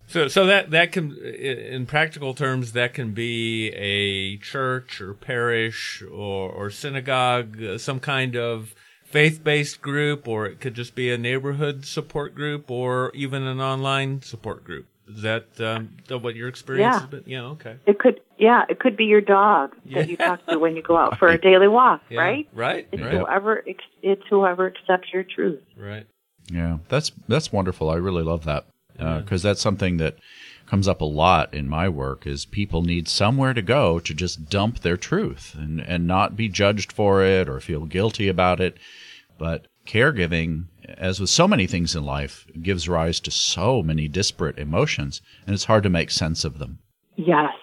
So, 0.07 0.27
so 0.27 0.45
that 0.45 0.69
that 0.69 0.91
can, 0.91 1.17
in 1.17 1.87
practical 1.87 2.35
terms, 2.35 2.73
that 2.73 2.93
can 2.93 3.13
be 3.13 3.69
a 3.69 4.37
church 4.37 5.01
or 5.01 5.15
parish 5.15 6.03
or, 6.03 6.51
or 6.51 6.69
synagogue, 6.69 7.61
uh, 7.61 7.77
some 7.79 7.99
kind 7.99 8.35
of 8.35 8.75
faith-based 9.05 9.81
group, 9.81 10.27
or 10.27 10.45
it 10.45 10.59
could 10.59 10.73
just 10.73 10.95
be 10.95 11.11
a 11.11 11.17
neighborhood 11.17 11.85
support 11.85 12.35
group, 12.35 12.69
or 12.69 13.11
even 13.13 13.43
an 13.43 13.61
online 13.61 14.21
support 14.21 14.63
group. 14.63 14.85
Is 15.07 15.21
that 15.21 15.45
um, 15.61 15.97
what 16.09 16.35
your 16.35 16.47
experience 16.47 16.93
Yeah. 16.93 16.99
has 16.99 17.09
been? 17.09 17.23
Yeah. 17.27 17.41
Okay. 17.43 17.75
It 17.85 17.99
could, 17.99 18.19
yeah, 18.39 18.63
it 18.67 18.79
could 18.79 18.97
be 18.97 19.05
your 19.05 19.21
dog 19.21 19.75
that 19.93 20.09
you 20.09 20.17
talk 20.17 20.43
to 20.47 20.57
when 20.57 20.75
you 20.75 20.81
go 20.81 20.97
out 20.97 21.17
for 21.19 21.27
a 21.27 21.37
daily 21.37 21.67
walk, 21.67 22.01
Yeah. 22.09 22.19
right? 22.21 22.47
Right. 22.53 22.87
It's 22.91 23.01
Right. 23.01 23.13
whoever, 23.13 23.63
it's 24.01 24.23
whoever 24.29 24.65
accepts 24.65 25.13
your 25.13 25.23
truth. 25.23 25.61
Right. 25.77 26.07
Yeah, 26.51 26.77
that's 26.89 27.11
that's 27.27 27.51
wonderful. 27.51 27.89
I 27.89 27.95
really 27.95 28.23
love 28.23 28.45
that 28.45 28.65
because 28.97 29.41
that's 29.41 29.61
something 29.61 29.97
that 29.97 30.15
comes 30.65 30.87
up 30.87 31.01
a 31.01 31.05
lot 31.05 31.53
in 31.53 31.67
my 31.69 31.87
work. 31.89 32.25
Is 32.25 32.45
people 32.45 32.81
need 32.81 33.07
somewhere 33.07 33.53
to 33.53 33.61
go 33.61 33.99
to 33.99 34.13
just 34.13 34.49
dump 34.49 34.79
their 34.79 34.97
truth 34.97 35.55
and 35.57 35.79
and 35.79 36.07
not 36.07 36.35
be 36.35 36.49
judged 36.49 36.91
for 36.91 37.23
it 37.23 37.47
or 37.47 37.59
feel 37.59 37.85
guilty 37.85 38.27
about 38.27 38.59
it. 38.59 38.77
But 39.37 39.67
caregiving, 39.85 40.65
as 40.87 41.19
with 41.19 41.29
so 41.29 41.47
many 41.47 41.67
things 41.67 41.95
in 41.95 42.05
life, 42.05 42.47
gives 42.61 42.89
rise 42.89 43.19
to 43.21 43.31
so 43.31 43.83
many 43.83 44.07
disparate 44.07 44.57
emotions, 44.57 45.21
and 45.45 45.53
it's 45.53 45.65
hard 45.65 45.83
to 45.83 45.89
make 45.89 46.11
sense 46.11 46.43
of 46.43 46.59
them. 46.59 46.79
Yes, 47.15 47.53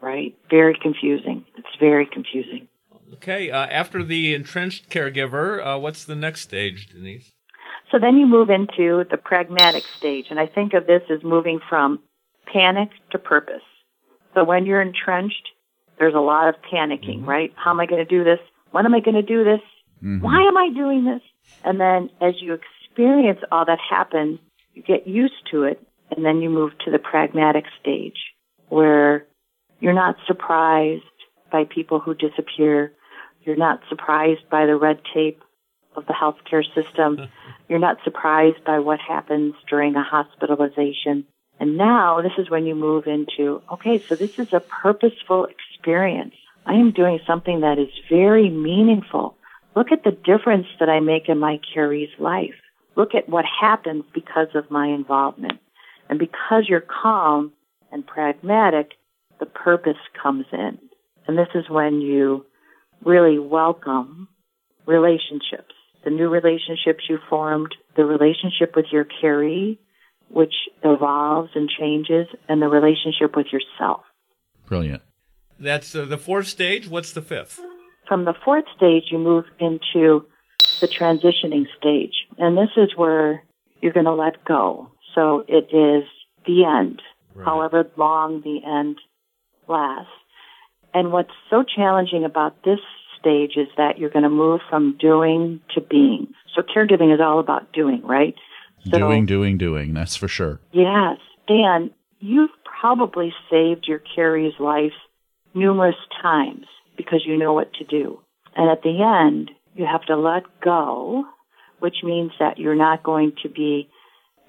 right. 0.00 0.36
Very 0.50 0.78
confusing. 0.80 1.44
It's 1.56 1.76
very 1.78 2.06
confusing. 2.06 2.68
Okay. 3.14 3.50
Uh, 3.50 3.66
after 3.66 4.02
the 4.02 4.34
entrenched 4.34 4.90
caregiver, 4.90 5.64
uh, 5.64 5.78
what's 5.78 6.04
the 6.04 6.16
next 6.16 6.42
stage, 6.42 6.88
Denise? 6.88 7.32
So 7.90 7.98
then 7.98 8.18
you 8.18 8.26
move 8.26 8.50
into 8.50 9.04
the 9.10 9.16
pragmatic 9.16 9.82
stage, 9.96 10.26
and 10.30 10.38
I 10.38 10.46
think 10.46 10.74
of 10.74 10.86
this 10.86 11.02
as 11.10 11.22
moving 11.22 11.58
from 11.68 12.00
panic 12.52 12.90
to 13.10 13.18
purpose. 13.18 13.62
So 14.34 14.44
when 14.44 14.66
you're 14.66 14.82
entrenched, 14.82 15.48
there's 15.98 16.14
a 16.14 16.20
lot 16.20 16.48
of 16.48 16.54
panicking, 16.72 17.20
mm-hmm. 17.20 17.28
right? 17.28 17.52
How 17.56 17.70
am 17.70 17.80
I 17.80 17.86
going 17.86 18.04
to 18.04 18.08
do 18.08 18.24
this? 18.24 18.38
When 18.70 18.86
am 18.86 18.94
I 18.94 19.00
going 19.00 19.16
to 19.16 19.22
do 19.22 19.44
this? 19.44 19.60
Mm-hmm. 20.02 20.20
Why 20.20 20.42
am 20.42 20.56
I 20.56 20.70
doing 20.74 21.04
this? 21.04 21.22
And 21.64 21.80
then 21.80 22.10
as 22.20 22.34
you 22.40 22.54
experience 22.54 23.40
all 23.50 23.64
that 23.64 23.78
happen, 23.78 24.38
you 24.74 24.82
get 24.82 25.06
used 25.06 25.48
to 25.50 25.64
it, 25.64 25.82
and 26.14 26.24
then 26.24 26.40
you 26.40 26.50
move 26.50 26.72
to 26.84 26.90
the 26.90 26.98
pragmatic 26.98 27.64
stage 27.80 28.18
where 28.68 29.26
you're 29.80 29.92
not 29.92 30.16
surprised 30.26 31.02
by 31.50 31.64
people 31.64 32.00
who 32.00 32.14
disappear. 32.14 32.92
You're 33.42 33.56
not 33.56 33.80
surprised 33.88 34.48
by 34.50 34.66
the 34.66 34.76
red 34.76 35.00
tape 35.14 35.42
of 35.96 36.06
the 36.06 36.12
healthcare 36.12 36.64
system. 36.74 37.28
You're 37.68 37.78
not 37.78 37.98
surprised 38.04 38.64
by 38.64 38.78
what 38.78 38.98
happens 39.00 39.54
during 39.68 39.94
a 39.94 40.02
hospitalization. 40.02 41.26
And 41.60 41.76
now 41.76 42.22
this 42.22 42.32
is 42.38 42.50
when 42.50 42.66
you 42.66 42.74
move 42.74 43.06
into, 43.06 43.62
okay, 43.72 43.98
so 43.98 44.14
this 44.14 44.38
is 44.38 44.52
a 44.52 44.60
purposeful 44.60 45.46
experience. 45.46 46.34
I 46.66 46.74
am 46.74 46.92
doing 46.92 47.18
something 47.26 47.60
that 47.60 47.78
is 47.78 47.88
very 48.08 48.50
meaningful. 48.50 49.36
Look 49.74 49.90
at 49.92 50.04
the 50.04 50.12
difference 50.12 50.66
that 50.80 50.88
I 50.88 51.00
make 51.00 51.28
in 51.28 51.38
my 51.38 51.60
caree's 51.74 52.10
life. 52.18 52.54
Look 52.96 53.14
at 53.14 53.28
what 53.28 53.44
happens 53.44 54.04
because 54.12 54.48
of 54.54 54.70
my 54.70 54.88
involvement. 54.88 55.60
And 56.08 56.18
because 56.18 56.64
you're 56.68 56.80
calm 56.80 57.52
and 57.90 58.06
pragmatic, 58.06 58.92
the 59.40 59.46
purpose 59.46 59.98
comes 60.20 60.46
in. 60.52 60.78
And 61.26 61.38
this 61.38 61.48
is 61.54 61.68
when 61.68 62.00
you 62.00 62.46
really 63.04 63.38
welcome 63.38 64.28
relationships. 64.86 65.74
The 66.04 66.10
new 66.10 66.28
relationships 66.28 67.04
you 67.08 67.18
formed, 67.28 67.74
the 67.96 68.04
relationship 68.04 68.74
with 68.74 68.86
your 68.90 69.04
caree, 69.04 69.78
which 70.30 70.54
evolves 70.84 71.50
and 71.54 71.68
changes, 71.68 72.26
and 72.48 72.60
the 72.60 72.68
relationship 72.68 73.36
with 73.36 73.46
yourself. 73.52 74.02
Brilliant. 74.66 75.02
That's 75.58 75.94
uh, 75.94 76.04
the 76.04 76.18
fourth 76.18 76.46
stage. 76.46 76.88
What's 76.88 77.12
the 77.12 77.22
fifth? 77.22 77.60
From 78.06 78.24
the 78.24 78.34
fourth 78.44 78.64
stage, 78.76 79.04
you 79.10 79.18
move 79.18 79.44
into 79.58 80.26
the 80.80 80.88
transitioning 80.88 81.66
stage. 81.78 82.14
And 82.38 82.56
this 82.56 82.70
is 82.76 82.96
where 82.96 83.42
you're 83.80 83.92
going 83.92 84.06
to 84.06 84.14
let 84.14 84.44
go. 84.44 84.90
So 85.14 85.44
it 85.48 85.68
is 85.74 86.08
the 86.46 86.64
end, 86.64 87.02
however 87.44 87.90
long 87.96 88.40
the 88.42 88.60
end 88.66 88.98
lasts. 89.68 90.12
And 90.94 91.12
what's 91.12 91.30
so 91.50 91.64
challenging 91.64 92.24
about 92.24 92.62
this 92.64 92.80
stage 93.18 93.52
is 93.56 93.68
that 93.76 93.98
you're 93.98 94.10
going 94.10 94.22
to 94.22 94.28
move 94.30 94.60
from 94.70 94.96
doing 94.98 95.60
to 95.74 95.80
being. 95.80 96.28
So 96.54 96.62
caregiving 96.62 97.12
is 97.12 97.20
all 97.20 97.40
about 97.40 97.72
doing, 97.72 98.02
right? 98.04 98.34
So, 98.84 98.98
doing, 98.98 99.26
doing, 99.26 99.58
doing. 99.58 99.94
That's 99.94 100.16
for 100.16 100.28
sure. 100.28 100.60
Yes. 100.72 101.18
Dan, 101.46 101.90
you've 102.20 102.50
probably 102.80 103.32
saved 103.50 103.86
your 103.86 104.02
caree's 104.14 104.54
life 104.58 104.92
numerous 105.54 105.96
times 106.22 106.66
because 106.96 107.22
you 107.26 107.36
know 107.36 107.52
what 107.52 107.72
to 107.74 107.84
do. 107.84 108.20
And 108.56 108.70
at 108.70 108.82
the 108.82 109.02
end, 109.02 109.50
you 109.74 109.86
have 109.86 110.04
to 110.06 110.16
let 110.16 110.42
go, 110.60 111.24
which 111.78 111.96
means 112.02 112.32
that 112.38 112.58
you're 112.58 112.74
not 112.74 113.02
going 113.02 113.32
to 113.42 113.48
be 113.48 113.88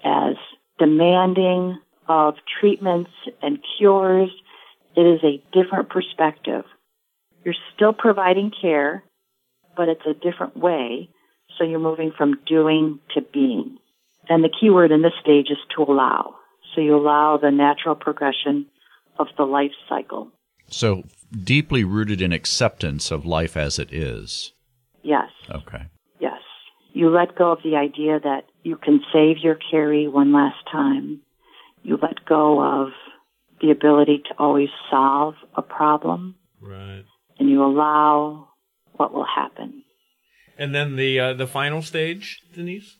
as 0.04 0.34
demanding 0.78 1.78
of 2.08 2.34
treatments 2.60 3.10
and 3.42 3.58
cures. 3.78 4.30
It 4.96 5.02
is 5.02 5.20
a 5.22 5.42
different 5.52 5.88
perspective. 5.88 6.64
You're 7.44 7.54
still 7.74 7.92
providing 7.92 8.50
care, 8.60 9.04
but 9.76 9.88
it's 9.88 10.06
a 10.06 10.14
different 10.14 10.56
way. 10.56 11.08
So 11.56 11.64
you're 11.64 11.78
moving 11.78 12.12
from 12.16 12.40
doing 12.46 12.98
to 13.14 13.20
being. 13.20 13.78
And 14.28 14.44
the 14.44 14.50
key 14.60 14.70
word 14.70 14.92
in 14.92 15.02
this 15.02 15.12
stage 15.20 15.46
is 15.50 15.58
to 15.76 15.82
allow. 15.82 16.34
So 16.74 16.80
you 16.80 16.96
allow 16.96 17.36
the 17.36 17.50
natural 17.50 17.94
progression 17.94 18.66
of 19.18 19.26
the 19.36 19.44
life 19.44 19.72
cycle. 19.88 20.30
So 20.68 21.02
deeply 21.32 21.84
rooted 21.84 22.22
in 22.22 22.32
acceptance 22.32 23.10
of 23.10 23.26
life 23.26 23.56
as 23.56 23.78
it 23.78 23.92
is. 23.92 24.52
Yes. 25.02 25.28
Okay. 25.50 25.86
Yes. 26.20 26.40
You 26.92 27.10
let 27.10 27.36
go 27.36 27.52
of 27.52 27.58
the 27.64 27.76
idea 27.76 28.20
that 28.20 28.44
you 28.62 28.76
can 28.76 29.00
save 29.12 29.38
your 29.38 29.56
caree 29.70 30.06
one 30.06 30.32
last 30.32 30.58
time. 30.70 31.20
You 31.82 31.98
let 32.00 32.24
go 32.24 32.62
of 32.62 32.92
the 33.60 33.70
ability 33.70 34.22
to 34.28 34.34
always 34.38 34.68
solve 34.90 35.34
a 35.56 35.62
problem. 35.62 36.36
Right. 36.60 37.04
And 37.38 37.48
you 37.48 37.64
allow 37.64 38.48
what 38.92 39.12
will 39.12 39.26
happen. 39.26 39.82
And 40.58 40.74
then 40.74 40.96
the 40.96 41.18
uh, 41.18 41.32
the 41.32 41.46
final 41.46 41.80
stage, 41.80 42.42
Denise? 42.54 42.96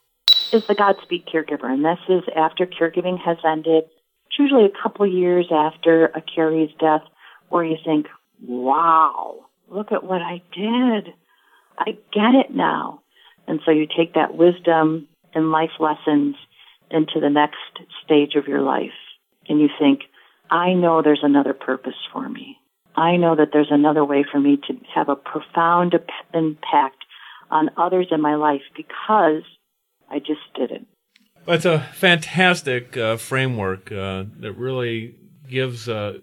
Is 0.53 0.67
the 0.67 0.75
Godspeed 0.75 1.27
caregiver. 1.27 1.71
And 1.71 1.85
this 1.85 1.99
is 2.09 2.23
after 2.35 2.67
caregiving 2.67 3.19
has 3.25 3.39
ended. 3.45 3.85
It's 4.27 4.39
usually 4.39 4.65
a 4.65 4.83
couple 4.83 5.07
years 5.07 5.47
after 5.53 6.07
a 6.07 6.21
caree's 6.21 6.71
death 6.81 7.03
where 7.49 7.65
you 7.65 7.77
think, 7.85 8.07
wow, 8.43 9.47
look 9.69 9.93
at 9.93 10.05
what 10.05 10.23
I 10.23 10.43
did. 10.53 11.13
I 11.79 11.93
get 12.13 12.35
it 12.35 12.55
now. 12.55 13.03
And 13.47 13.61
so 13.65 13.71
you 13.71 13.87
take 13.87 14.15
that 14.15 14.35
wisdom 14.35 15.09
and 15.35 15.53
life 15.53 15.71
lessons 15.79 16.37
into 16.91 17.21
the 17.21 17.31
next 17.31 17.57
stage 18.05 18.35
of 18.35 18.49
your 18.49 18.61
life. 18.61 18.91
And 19.49 19.61
you 19.61 19.69
think, 19.79 20.01
I 20.51 20.73
know 20.73 21.01
there's 21.03 21.23
another 21.23 21.55
purpose 21.55 21.95
for 22.13 22.29
me. 22.29 22.57
I 22.97 23.17
know 23.17 23.37
that 23.37 23.51
there's 23.53 23.71
another 23.71 24.05
way 24.05 24.25
for 24.31 24.41
me 24.41 24.59
to 24.67 24.75
have 24.95 25.09
a 25.09 25.17
profound 25.17 25.95
impact 26.35 27.05
on 27.51 27.71
others 27.77 28.09
in 28.11 28.21
my 28.21 28.35
life 28.35 28.63
because 28.77 29.43
I 30.11 30.19
just 30.19 30.41
did 30.55 30.71
it. 30.71 30.87
It's 31.47 31.65
a 31.65 31.81
fantastic 31.95 32.97
uh, 32.97 33.17
framework 33.17 33.91
uh, 33.91 34.25
that 34.41 34.53
really 34.53 35.17
gives 35.49 35.89
uh, 35.89 36.19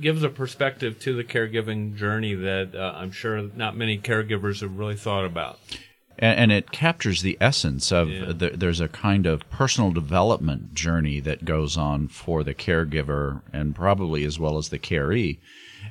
gives 0.00 0.22
a 0.22 0.28
perspective 0.28 0.98
to 1.00 1.14
the 1.14 1.24
caregiving 1.24 1.94
journey 1.94 2.34
that 2.34 2.74
uh, 2.74 2.94
I'm 2.96 3.10
sure 3.10 3.42
not 3.54 3.76
many 3.76 3.98
caregivers 3.98 4.60
have 4.62 4.78
really 4.78 4.96
thought 4.96 5.24
about. 5.24 5.58
And, 6.18 6.38
and 6.38 6.52
it 6.52 6.72
captures 6.72 7.22
the 7.22 7.36
essence 7.40 7.92
of 7.92 8.08
yeah. 8.08 8.32
the, 8.32 8.50
there's 8.50 8.80
a 8.80 8.88
kind 8.88 9.26
of 9.26 9.48
personal 9.50 9.90
development 9.90 10.72
journey 10.74 11.20
that 11.20 11.44
goes 11.44 11.76
on 11.76 12.08
for 12.08 12.42
the 12.42 12.54
caregiver 12.54 13.42
and 13.52 13.74
probably 13.74 14.24
as 14.24 14.38
well 14.38 14.56
as 14.56 14.70
the 14.70 14.78
caree 14.78 15.38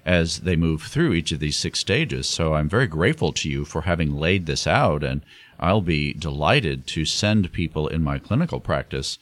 as 0.05 0.39
they 0.39 0.55
move 0.55 0.83
through 0.83 1.13
each 1.13 1.31
of 1.31 1.39
these 1.39 1.57
six 1.57 1.79
stages. 1.79 2.27
So 2.27 2.53
I'm 2.53 2.69
very 2.69 2.87
grateful 2.87 3.31
to 3.33 3.49
you 3.49 3.65
for 3.65 3.81
having 3.81 4.15
laid 4.15 4.45
this 4.45 4.65
out, 4.65 5.03
and 5.03 5.21
I'll 5.61 5.81
be 5.81 6.13
delighted 6.13 6.87
to 6.87 7.05
send 7.05 7.51
people 7.51 7.87
in 7.87 8.03
my 8.03 8.19
clinical 8.19 8.59
practice 8.59 9.17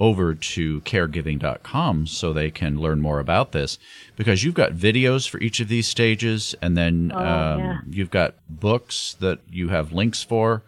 over 0.00 0.34
to 0.34 0.80
caregiving.com 0.80 2.06
so 2.06 2.32
they 2.32 2.50
can 2.50 2.80
learn 2.80 3.00
more 3.00 3.20
about 3.20 3.52
this. 3.52 3.78
Because 4.16 4.42
you've 4.42 4.54
got 4.54 4.72
videos 4.72 5.28
for 5.28 5.38
each 5.38 5.60
of 5.60 5.68
these 5.68 5.88
stages 5.88 6.54
and 6.60 6.76
then 6.76 7.12
oh, 7.14 7.18
um, 7.18 7.58
yeah. 7.60 7.78
you've 7.88 8.10
got 8.10 8.34
books 8.48 9.16
that 9.20 9.40
you 9.48 9.68
have 9.68 9.92
links 9.92 10.22
for 10.22 10.62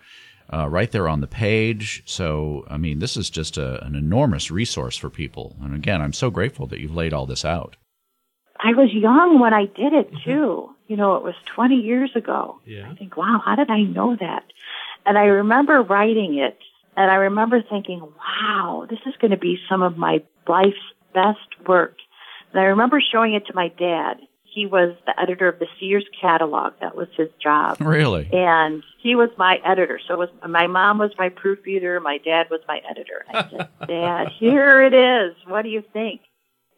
uh, 0.52 0.68
right 0.68 0.92
there 0.92 1.08
on 1.08 1.20
the 1.20 1.26
page. 1.26 2.02
So 2.06 2.64
i 2.68 2.76
mean 2.76 2.98
this 2.98 3.16
is 3.16 3.30
just 3.30 3.56
a, 3.56 3.84
an 3.84 3.94
enormous 3.94 4.50
resource 4.50 4.96
for 4.96 5.10
people. 5.10 5.56
And 5.60 5.74
again 5.74 6.00
i'm 6.00 6.12
so 6.12 6.30
grateful 6.30 6.66
that 6.68 6.80
you've 6.80 6.94
laid 6.94 7.12
all 7.12 7.26
this 7.26 7.44
out. 7.44 7.76
I 8.58 8.72
was 8.72 8.90
young 8.92 9.40
when 9.40 9.52
i 9.52 9.66
did 9.66 9.92
it 9.92 10.10
too. 10.24 10.70
You 10.86 10.96
know 10.96 11.16
it 11.16 11.24
was 11.24 11.34
20 11.54 11.74
years 11.74 12.10
ago. 12.14 12.60
Yeah. 12.64 12.88
i 12.90 12.94
think 12.94 13.16
wow 13.16 13.42
how 13.44 13.56
did 13.56 13.70
i 13.70 13.82
know 13.82 14.16
that 14.16 14.44
and 15.07 15.16
i 15.16 15.24
remember 15.24 15.82
writing 15.82 16.38
it 16.38 16.59
and 16.96 17.11
I 17.11 17.16
remember 17.16 17.62
thinking, 17.62 18.00
wow, 18.00 18.86
this 18.88 18.98
is 19.07 19.14
going 19.20 19.30
to 19.30 19.36
be 19.36 19.59
some 19.68 19.82
of 19.82 19.98
my 19.98 20.22
life's 20.48 20.76
best 21.12 21.68
work. 21.68 21.96
And 22.52 22.61
I 22.61 22.64
remember 22.64 23.00
showing 23.00 23.34
it 23.34 23.46
to 23.46 23.54
my 23.54 23.68
dad. 23.68 24.16
He 24.44 24.64
was 24.64 24.96
the 25.04 25.20
editor 25.20 25.48
of 25.48 25.59
the 25.59 25.66
Sears 25.78 26.07
catalog. 26.18 26.72
That 26.80 26.96
was 26.96 27.09
his 27.14 27.28
job. 27.42 27.78
Really? 27.78 28.30
And 28.32 28.82
he 29.02 29.14
was 29.14 29.28
my 29.36 29.59
editor. 29.66 30.00
So 30.09 30.16
was 30.16 30.30
my 30.48 30.66
mom 30.66 30.96
was 30.96 31.11
my 31.18 31.28
proofreader. 31.28 32.00
My 32.00 32.16
dad 32.16 32.46
was 32.50 32.61
my 32.66 32.80
editor. 32.88 33.26
I 33.28 33.50
said, 33.50 33.68
Dad, 33.86 34.28
here 34.38 34.80
it 34.80 34.94
is. 34.94 35.36
What 35.46 35.62
do 35.62 35.68
you 35.68 35.84
think? 35.92 36.22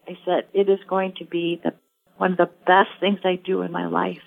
I 0.08 0.18
said, 0.24 0.48
it 0.52 0.68
is 0.68 0.80
going 0.88 1.14
to 1.18 1.24
be 1.24 1.60
the 1.62 1.74
one 2.16 2.32
of 2.32 2.38
the 2.38 2.50
best 2.66 2.90
things 2.98 3.20
I 3.22 3.36
do 3.36 3.62
in 3.62 3.70
my 3.70 3.86
life. 3.86 4.22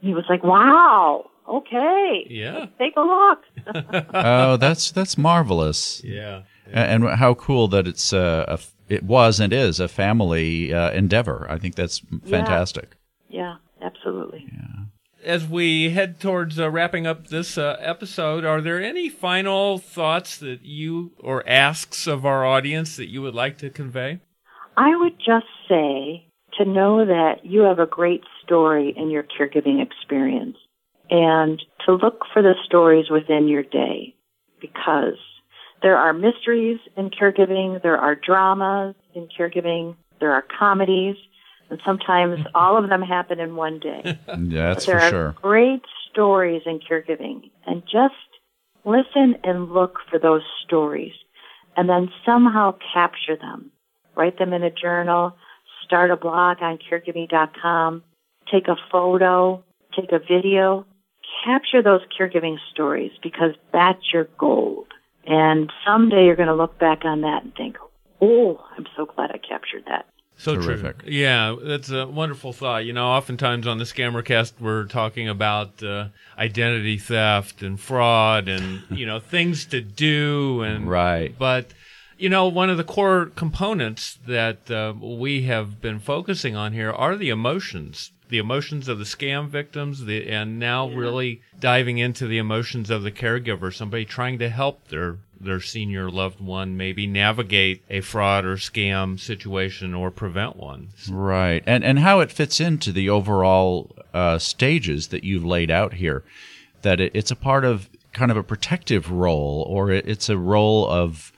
He 0.00 0.14
was 0.14 0.24
like, 0.30 0.42
wow 0.42 1.29
okay. 1.48 2.26
Yeah. 2.28 2.66
Take 2.78 2.94
a 2.96 3.00
look. 3.00 3.42
oh, 4.14 4.56
that's 4.56 4.90
that's 4.90 5.18
marvelous. 5.18 6.02
Yeah. 6.04 6.42
yeah. 6.68 6.84
And, 6.84 7.04
and, 7.04 7.18
how 7.18 7.34
cool 7.34 7.68
that 7.68 7.86
it's 7.86 8.12
uh, 8.12 8.44
a 8.48 8.58
it 8.88 9.04
was 9.04 9.40
and 9.40 9.52
is 9.52 9.80
a 9.80 9.88
family 9.88 10.72
uh, 10.72 10.90
endeavor. 10.90 11.46
I 11.48 11.58
think 11.58 11.76
that's 11.76 12.02
fantastic. 12.24 12.96
Yeah, 13.28 13.56
yeah 13.80 13.86
absolutely. 13.86 14.46
Yeah. 14.52 14.84
As 15.22 15.46
we 15.46 15.90
head 15.90 16.18
towards 16.18 16.58
uh, 16.58 16.70
wrapping 16.70 17.06
up 17.06 17.28
this 17.28 17.58
uh, 17.58 17.76
episode, 17.78 18.44
are 18.44 18.60
there 18.60 18.82
any 18.82 19.08
final 19.08 19.78
thoughts 19.78 20.38
that 20.38 20.62
you 20.62 21.12
or 21.18 21.46
asks 21.48 22.06
of 22.06 22.24
our 22.24 22.44
audience 22.44 22.96
that 22.96 23.08
you 23.08 23.20
would 23.22 23.34
like 23.34 23.58
to 23.58 23.70
convey? 23.70 24.20
I 24.76 24.96
would 24.96 25.18
just 25.18 25.46
say 25.68 26.26
to 26.58 26.64
know 26.64 27.04
that 27.04 27.44
you 27.44 27.60
have 27.62 27.78
a 27.78 27.86
great 27.86 28.22
story 28.42 28.94
in 28.96 29.10
your 29.10 29.22
caregiving 29.22 29.82
experience 29.82 30.56
and 31.10 31.60
to 31.84 31.92
look 31.94 32.22
for 32.32 32.40
the 32.40 32.54
stories 32.64 33.10
within 33.10 33.48
your 33.48 33.64
day 33.64 34.14
because 34.60 35.18
there 35.82 35.96
are 35.96 36.12
mysteries 36.12 36.78
in 36.96 37.10
caregiving, 37.10 37.82
there 37.82 37.98
are 37.98 38.14
dramas 38.14 38.94
in 39.14 39.28
caregiving, 39.36 39.96
there 40.20 40.32
are 40.32 40.44
comedies, 40.58 41.16
and 41.68 41.80
sometimes 41.84 42.46
all 42.54 42.76
of 42.82 42.88
them 42.88 43.02
happen 43.02 43.40
in 43.40 43.56
one 43.56 43.80
day. 43.80 44.02
yeah, 44.28 44.68
that's 44.68 44.86
there 44.86 45.00
for 45.00 45.06
are 45.06 45.10
sure. 45.10 45.34
Great 45.42 45.82
stories 46.10 46.62
in 46.66 46.78
caregiving, 46.78 47.50
and 47.66 47.82
just 47.82 48.14
listen 48.84 49.36
and 49.42 49.72
look 49.72 49.98
for 50.08 50.18
those 50.18 50.42
stories, 50.64 51.12
and 51.76 51.88
then 51.88 52.10
somehow 52.24 52.74
capture 52.92 53.36
them. 53.36 53.72
Write 54.14 54.38
them 54.38 54.52
in 54.52 54.62
a 54.62 54.70
journal. 54.70 55.36
Start 55.84 56.10
a 56.10 56.16
blog 56.16 56.58
on 56.60 56.78
caregiving.com. 56.78 58.02
Take 58.52 58.68
a 58.68 58.76
photo. 58.92 59.64
Take 59.96 60.12
a 60.12 60.18
video 60.18 60.86
capture 61.44 61.82
those 61.82 62.00
caregiving 62.18 62.56
stories 62.72 63.12
because 63.22 63.54
that's 63.72 64.12
your 64.12 64.28
gold. 64.38 64.86
And 65.26 65.70
someday 65.86 66.26
you're 66.26 66.36
going 66.36 66.48
to 66.48 66.54
look 66.54 66.78
back 66.78 67.04
on 67.04 67.22
that 67.22 67.44
and 67.44 67.54
think, 67.54 67.76
oh, 68.20 68.60
I'm 68.76 68.86
so 68.96 69.06
glad 69.06 69.30
I 69.30 69.38
captured 69.38 69.84
that. 69.86 70.06
So 70.36 70.54
Terrific. 70.54 71.00
true. 71.00 71.12
Yeah, 71.12 71.54
that's 71.62 71.90
a 71.90 72.06
wonderful 72.06 72.54
thought. 72.54 72.86
You 72.86 72.94
know, 72.94 73.08
oftentimes 73.08 73.66
on 73.66 73.76
the 73.76 73.84
Scammercast, 73.84 74.54
we're 74.58 74.86
talking 74.86 75.28
about 75.28 75.82
uh, 75.82 76.08
identity 76.38 76.96
theft 76.96 77.60
and 77.60 77.78
fraud 77.78 78.48
and, 78.48 78.82
you 78.90 79.04
know, 79.04 79.20
things 79.20 79.66
to 79.66 79.82
do. 79.82 80.62
and 80.62 80.88
Right. 80.88 81.34
But, 81.38 81.66
you 82.16 82.30
know, 82.30 82.48
one 82.48 82.70
of 82.70 82.78
the 82.78 82.84
core 82.84 83.26
components 83.26 84.18
that 84.26 84.70
uh, 84.70 84.94
we 84.98 85.42
have 85.42 85.82
been 85.82 85.98
focusing 85.98 86.56
on 86.56 86.72
here 86.72 86.90
are 86.90 87.16
the 87.16 87.28
emotions 87.28 88.12
the 88.30 88.38
emotions 88.38 88.88
of 88.88 88.98
the 88.98 89.04
scam 89.04 89.48
victims, 89.48 90.04
the, 90.04 90.28
and 90.28 90.58
now 90.58 90.88
yeah. 90.88 90.96
really 90.96 91.42
diving 91.58 91.98
into 91.98 92.26
the 92.26 92.38
emotions 92.38 92.88
of 92.88 93.02
the 93.02 93.12
caregiver, 93.12 93.74
somebody 93.74 94.04
trying 94.04 94.38
to 94.38 94.48
help 94.48 94.88
their 94.88 95.18
their 95.40 95.60
senior 95.60 96.10
loved 96.10 96.38
one 96.38 96.76
maybe 96.76 97.06
navigate 97.06 97.82
a 97.88 98.02
fraud 98.02 98.44
or 98.44 98.56
scam 98.56 99.18
situation 99.18 99.94
or 99.94 100.10
prevent 100.10 100.56
one. 100.56 100.88
Right, 101.10 101.62
and 101.66 101.84
and 101.84 101.98
how 101.98 102.20
it 102.20 102.32
fits 102.32 102.60
into 102.60 102.92
the 102.92 103.08
overall 103.10 103.90
uh, 104.14 104.38
stages 104.38 105.08
that 105.08 105.24
you've 105.24 105.44
laid 105.44 105.70
out 105.70 105.94
here, 105.94 106.22
that 106.82 107.00
it, 107.00 107.12
it's 107.14 107.30
a 107.30 107.36
part 107.36 107.64
of 107.64 107.88
kind 108.12 108.30
of 108.30 108.36
a 108.36 108.42
protective 108.42 109.10
role, 109.10 109.64
or 109.68 109.90
it, 109.90 110.08
it's 110.08 110.28
a 110.28 110.36
role 110.38 110.88
of 110.88 111.32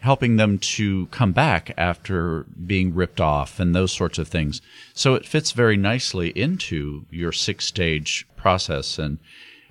helping 0.00 0.36
them 0.36 0.58
to 0.58 1.06
come 1.06 1.32
back 1.32 1.72
after 1.76 2.44
being 2.64 2.94
ripped 2.94 3.20
off 3.20 3.58
and 3.58 3.74
those 3.74 3.92
sorts 3.92 4.18
of 4.18 4.28
things. 4.28 4.60
So 4.94 5.14
it 5.14 5.26
fits 5.26 5.52
very 5.52 5.76
nicely 5.76 6.30
into 6.30 7.06
your 7.10 7.32
six 7.32 7.66
stage 7.66 8.26
process 8.36 8.98
and 8.98 9.18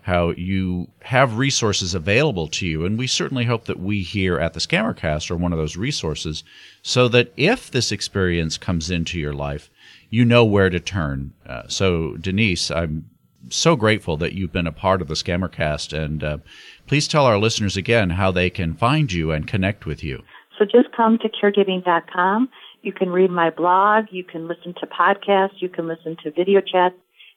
how 0.01 0.29
you 0.31 0.87
have 1.01 1.37
resources 1.37 1.93
available 1.93 2.47
to 2.47 2.65
you. 2.65 2.85
And 2.85 2.97
we 2.97 3.07
certainly 3.07 3.43
hope 3.43 3.65
that 3.65 3.79
we 3.79 4.03
here 4.03 4.39
at 4.39 4.53
the 4.53 4.61
Scammercast 4.61 5.29
are 5.29 5.35
one 5.35 5.51
of 5.51 5.59
those 5.59 5.75
resources 5.75 6.45
so 6.81 7.09
that 7.09 7.33
if 7.35 7.69
this 7.69 7.91
experience 7.91 8.57
comes 8.57 8.89
into 8.89 9.19
your 9.19 9.33
life, 9.33 9.69
you 10.09 10.23
know 10.23 10.45
where 10.45 10.69
to 10.69 10.79
turn. 10.79 11.33
Uh, 11.45 11.63
so, 11.67 12.15
Denise, 12.15 12.71
I'm 12.71 13.09
so 13.49 13.75
grateful 13.75 14.17
that 14.17 14.33
you've 14.33 14.53
been 14.53 14.67
a 14.67 14.71
part 14.71 15.01
of 15.01 15.07
the 15.07 15.13
Scammercast 15.13 15.97
and 15.97 16.23
uh, 16.23 16.37
Please 16.87 17.07
tell 17.07 17.25
our 17.25 17.37
listeners 17.37 17.75
again 17.75 18.11
how 18.11 18.31
they 18.31 18.49
can 18.49 18.73
find 18.73 19.11
you 19.11 19.31
and 19.31 19.45
connect 19.45 19.85
with 19.85 20.03
you. 20.03 20.23
So 20.57 20.63
just 20.63 20.95
come 20.95 21.17
to 21.19 21.29
caregiving.com. 21.29 22.49
You 22.81 22.93
can 22.93 23.09
read 23.09 23.29
my 23.29 23.49
blog. 23.49 24.05
You 24.09 24.23
can 24.23 24.47
listen 24.47 24.73
to 24.79 24.87
podcasts. 24.87 25.59
You 25.61 25.67
can 25.67 25.87
listen 25.87 26.15
to 26.23 26.31
video 26.31 26.61
chats. 26.61 26.95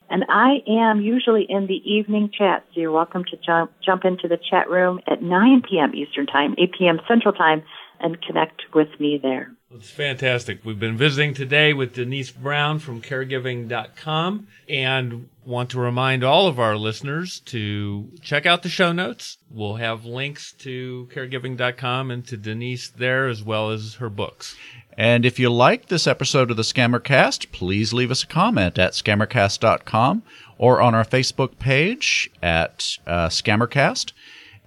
And 0.08 0.24
I 0.28 0.62
am 0.68 1.00
usually 1.00 1.46
in 1.48 1.66
the 1.66 1.82
evening 1.84 2.30
chat, 2.36 2.64
so 2.72 2.80
you're 2.80 2.92
welcome 2.92 3.24
to 3.30 3.36
jump, 3.36 3.72
jump 3.84 4.04
into 4.04 4.26
the 4.26 4.38
chat 4.38 4.68
room 4.68 5.00
at 5.06 5.22
9 5.22 5.62
p.m. 5.68 5.94
Eastern 5.94 6.26
Time, 6.26 6.54
8 6.58 6.72
p.m. 6.76 7.00
Central 7.06 7.32
Time, 7.32 7.62
and 8.00 8.20
connect 8.22 8.62
with 8.74 8.88
me 8.98 9.18
there. 9.22 9.52
It's 9.72 9.90
fantastic. 9.90 10.64
We've 10.64 10.80
been 10.80 10.96
visiting 10.96 11.32
today 11.32 11.72
with 11.72 11.94
Denise 11.94 12.32
Brown 12.32 12.80
from 12.80 13.00
caregiving.com 13.00 14.48
and 14.68 15.28
want 15.44 15.70
to 15.70 15.80
remind 15.80 16.24
all 16.24 16.48
of 16.48 16.58
our 16.58 16.76
listeners 16.76 17.40
to 17.46 18.08
check 18.20 18.46
out 18.46 18.62
the 18.62 18.68
show 18.68 18.90
notes. 18.92 19.38
We'll 19.48 19.76
have 19.76 20.04
links 20.04 20.52
to 20.58 21.08
caregiving.com 21.12 22.10
and 22.10 22.26
to 22.26 22.36
Denise 22.36 22.88
there 22.88 23.28
as 23.28 23.44
well 23.44 23.70
as 23.70 23.94
her 23.94 24.10
books. 24.10 24.56
And 24.98 25.24
if 25.24 25.38
you 25.38 25.50
like 25.50 25.86
this 25.86 26.06
episode 26.06 26.50
of 26.50 26.56
the 26.56 26.62
Scammercast, 26.64 27.52
please 27.52 27.92
leave 27.92 28.10
us 28.10 28.24
a 28.24 28.26
comment 28.26 28.76
at 28.76 28.92
scammercast.com 28.92 30.22
or 30.58 30.80
on 30.80 30.94
our 30.94 31.04
Facebook 31.04 31.58
page 31.58 32.30
at 32.42 32.98
uh, 33.06 33.28
Scammercast. 33.28 34.12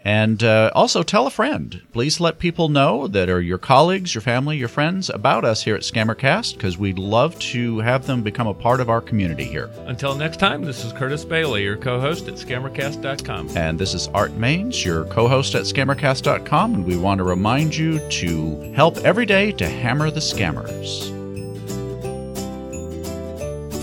And 0.04 0.43
uh, 0.43 0.70
also 0.76 1.01
tell 1.01 1.28
a 1.28 1.32
friend. 1.32 1.82
Please 1.93 2.20
let 2.20 2.38
people 2.38 2.68
know 2.68 3.08
that 3.08 3.30
are 3.30 3.39
your 3.39 3.58
colleagues, 3.58 4.14
your 4.14 4.22
family, 4.22 4.58
your 4.58 4.68
friends 4.68 5.10
about 5.10 5.45
us 5.45 5.64
here 5.64 5.76
at 5.76 5.82
Scammercast 5.82 6.56
because 6.56 6.78
we'd 6.78 6.99
love 6.99 7.39
to 7.39 7.80
have 7.80 8.06
them 8.06 8.22
become 8.22 8.47
a 8.47 8.54
part 8.54 8.82
of 8.82 8.89
our 8.89 8.99
community 8.99 9.45
here. 9.45 9.70
Until 9.86 10.16
next 10.16 10.38
time, 10.38 10.64
this 10.64 10.84
is 10.84 10.91
Curtis 10.91 11.24
Bailey, 11.24 11.64
your 11.64 11.78
co 11.78 12.01
host 12.01 12.28
at 12.28 12.34
Scammercast.com. 12.34 13.56
And 13.56 13.80
this 13.80 13.93
is 13.93 14.10
Art 14.10 14.32
Maines, 14.34 14.84
your 14.84 15.06
co 15.06 15.28
host 15.28 15.56
at 15.56 15.64
Scammercast.com. 15.64 16.74
And 16.74 16.86
we 16.86 16.97
want 16.97 17.20
to 17.20 17.24
remind 17.24 17.76
you 17.76 17.99
to 18.10 18.74
help 18.76 18.97
every 18.99 19.26
day 19.26 19.54
to 19.54 19.70
hammer 19.70 20.12
the 20.12 20.20
scammers. 20.20 21.12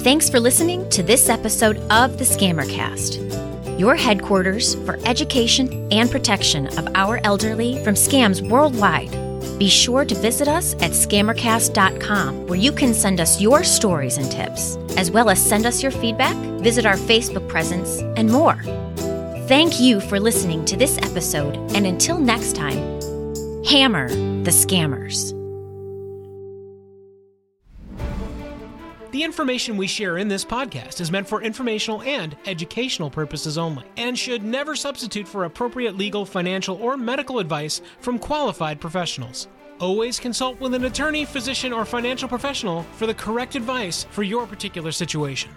Thanks 0.02 0.30
for 0.30 0.40
listening 0.40 0.88
to 0.90 1.02
this 1.02 1.28
episode 1.28 1.76
of 1.90 2.18
the 2.18 2.24
Scammercast 2.24 3.49
your 3.80 3.96
headquarters 3.96 4.74
for 4.84 4.98
education 5.06 5.90
and 5.90 6.10
protection 6.10 6.66
of 6.78 6.86
our 6.94 7.18
elderly 7.24 7.82
from 7.82 7.94
scams 7.94 8.46
worldwide. 8.46 9.10
Be 9.58 9.70
sure 9.70 10.04
to 10.04 10.14
visit 10.14 10.48
us 10.48 10.74
at 10.74 10.90
scammercast.com 10.90 12.46
where 12.46 12.58
you 12.58 12.72
can 12.72 12.92
send 12.92 13.20
us 13.20 13.40
your 13.40 13.64
stories 13.64 14.18
and 14.18 14.30
tips, 14.30 14.76
as 14.98 15.10
well 15.10 15.30
as 15.30 15.42
send 15.42 15.64
us 15.64 15.82
your 15.82 15.92
feedback, 15.92 16.36
visit 16.60 16.84
our 16.84 16.96
Facebook 16.96 17.48
presence, 17.48 18.00
and 18.18 18.30
more. 18.30 18.60
Thank 19.48 19.80
you 19.80 20.00
for 20.00 20.20
listening 20.20 20.64
to 20.66 20.76
this 20.76 20.98
episode, 20.98 21.56
and 21.74 21.86
until 21.86 22.18
next 22.18 22.54
time, 22.54 22.78
hammer 23.64 24.10
the 24.44 24.50
scammers. 24.50 25.39
The 29.10 29.24
information 29.24 29.76
we 29.76 29.88
share 29.88 30.18
in 30.18 30.28
this 30.28 30.44
podcast 30.44 31.00
is 31.00 31.10
meant 31.10 31.26
for 31.26 31.42
informational 31.42 32.00
and 32.02 32.36
educational 32.46 33.10
purposes 33.10 33.58
only 33.58 33.84
and 33.96 34.16
should 34.16 34.44
never 34.44 34.76
substitute 34.76 35.26
for 35.26 35.46
appropriate 35.46 35.98
legal, 35.98 36.24
financial, 36.24 36.76
or 36.76 36.96
medical 36.96 37.40
advice 37.40 37.80
from 37.98 38.20
qualified 38.20 38.80
professionals. 38.80 39.48
Always 39.80 40.20
consult 40.20 40.60
with 40.60 40.74
an 40.74 40.84
attorney, 40.84 41.24
physician, 41.24 41.72
or 41.72 41.84
financial 41.84 42.28
professional 42.28 42.84
for 42.92 43.08
the 43.08 43.14
correct 43.14 43.56
advice 43.56 44.06
for 44.10 44.22
your 44.22 44.46
particular 44.46 44.92
situation. 44.92 45.50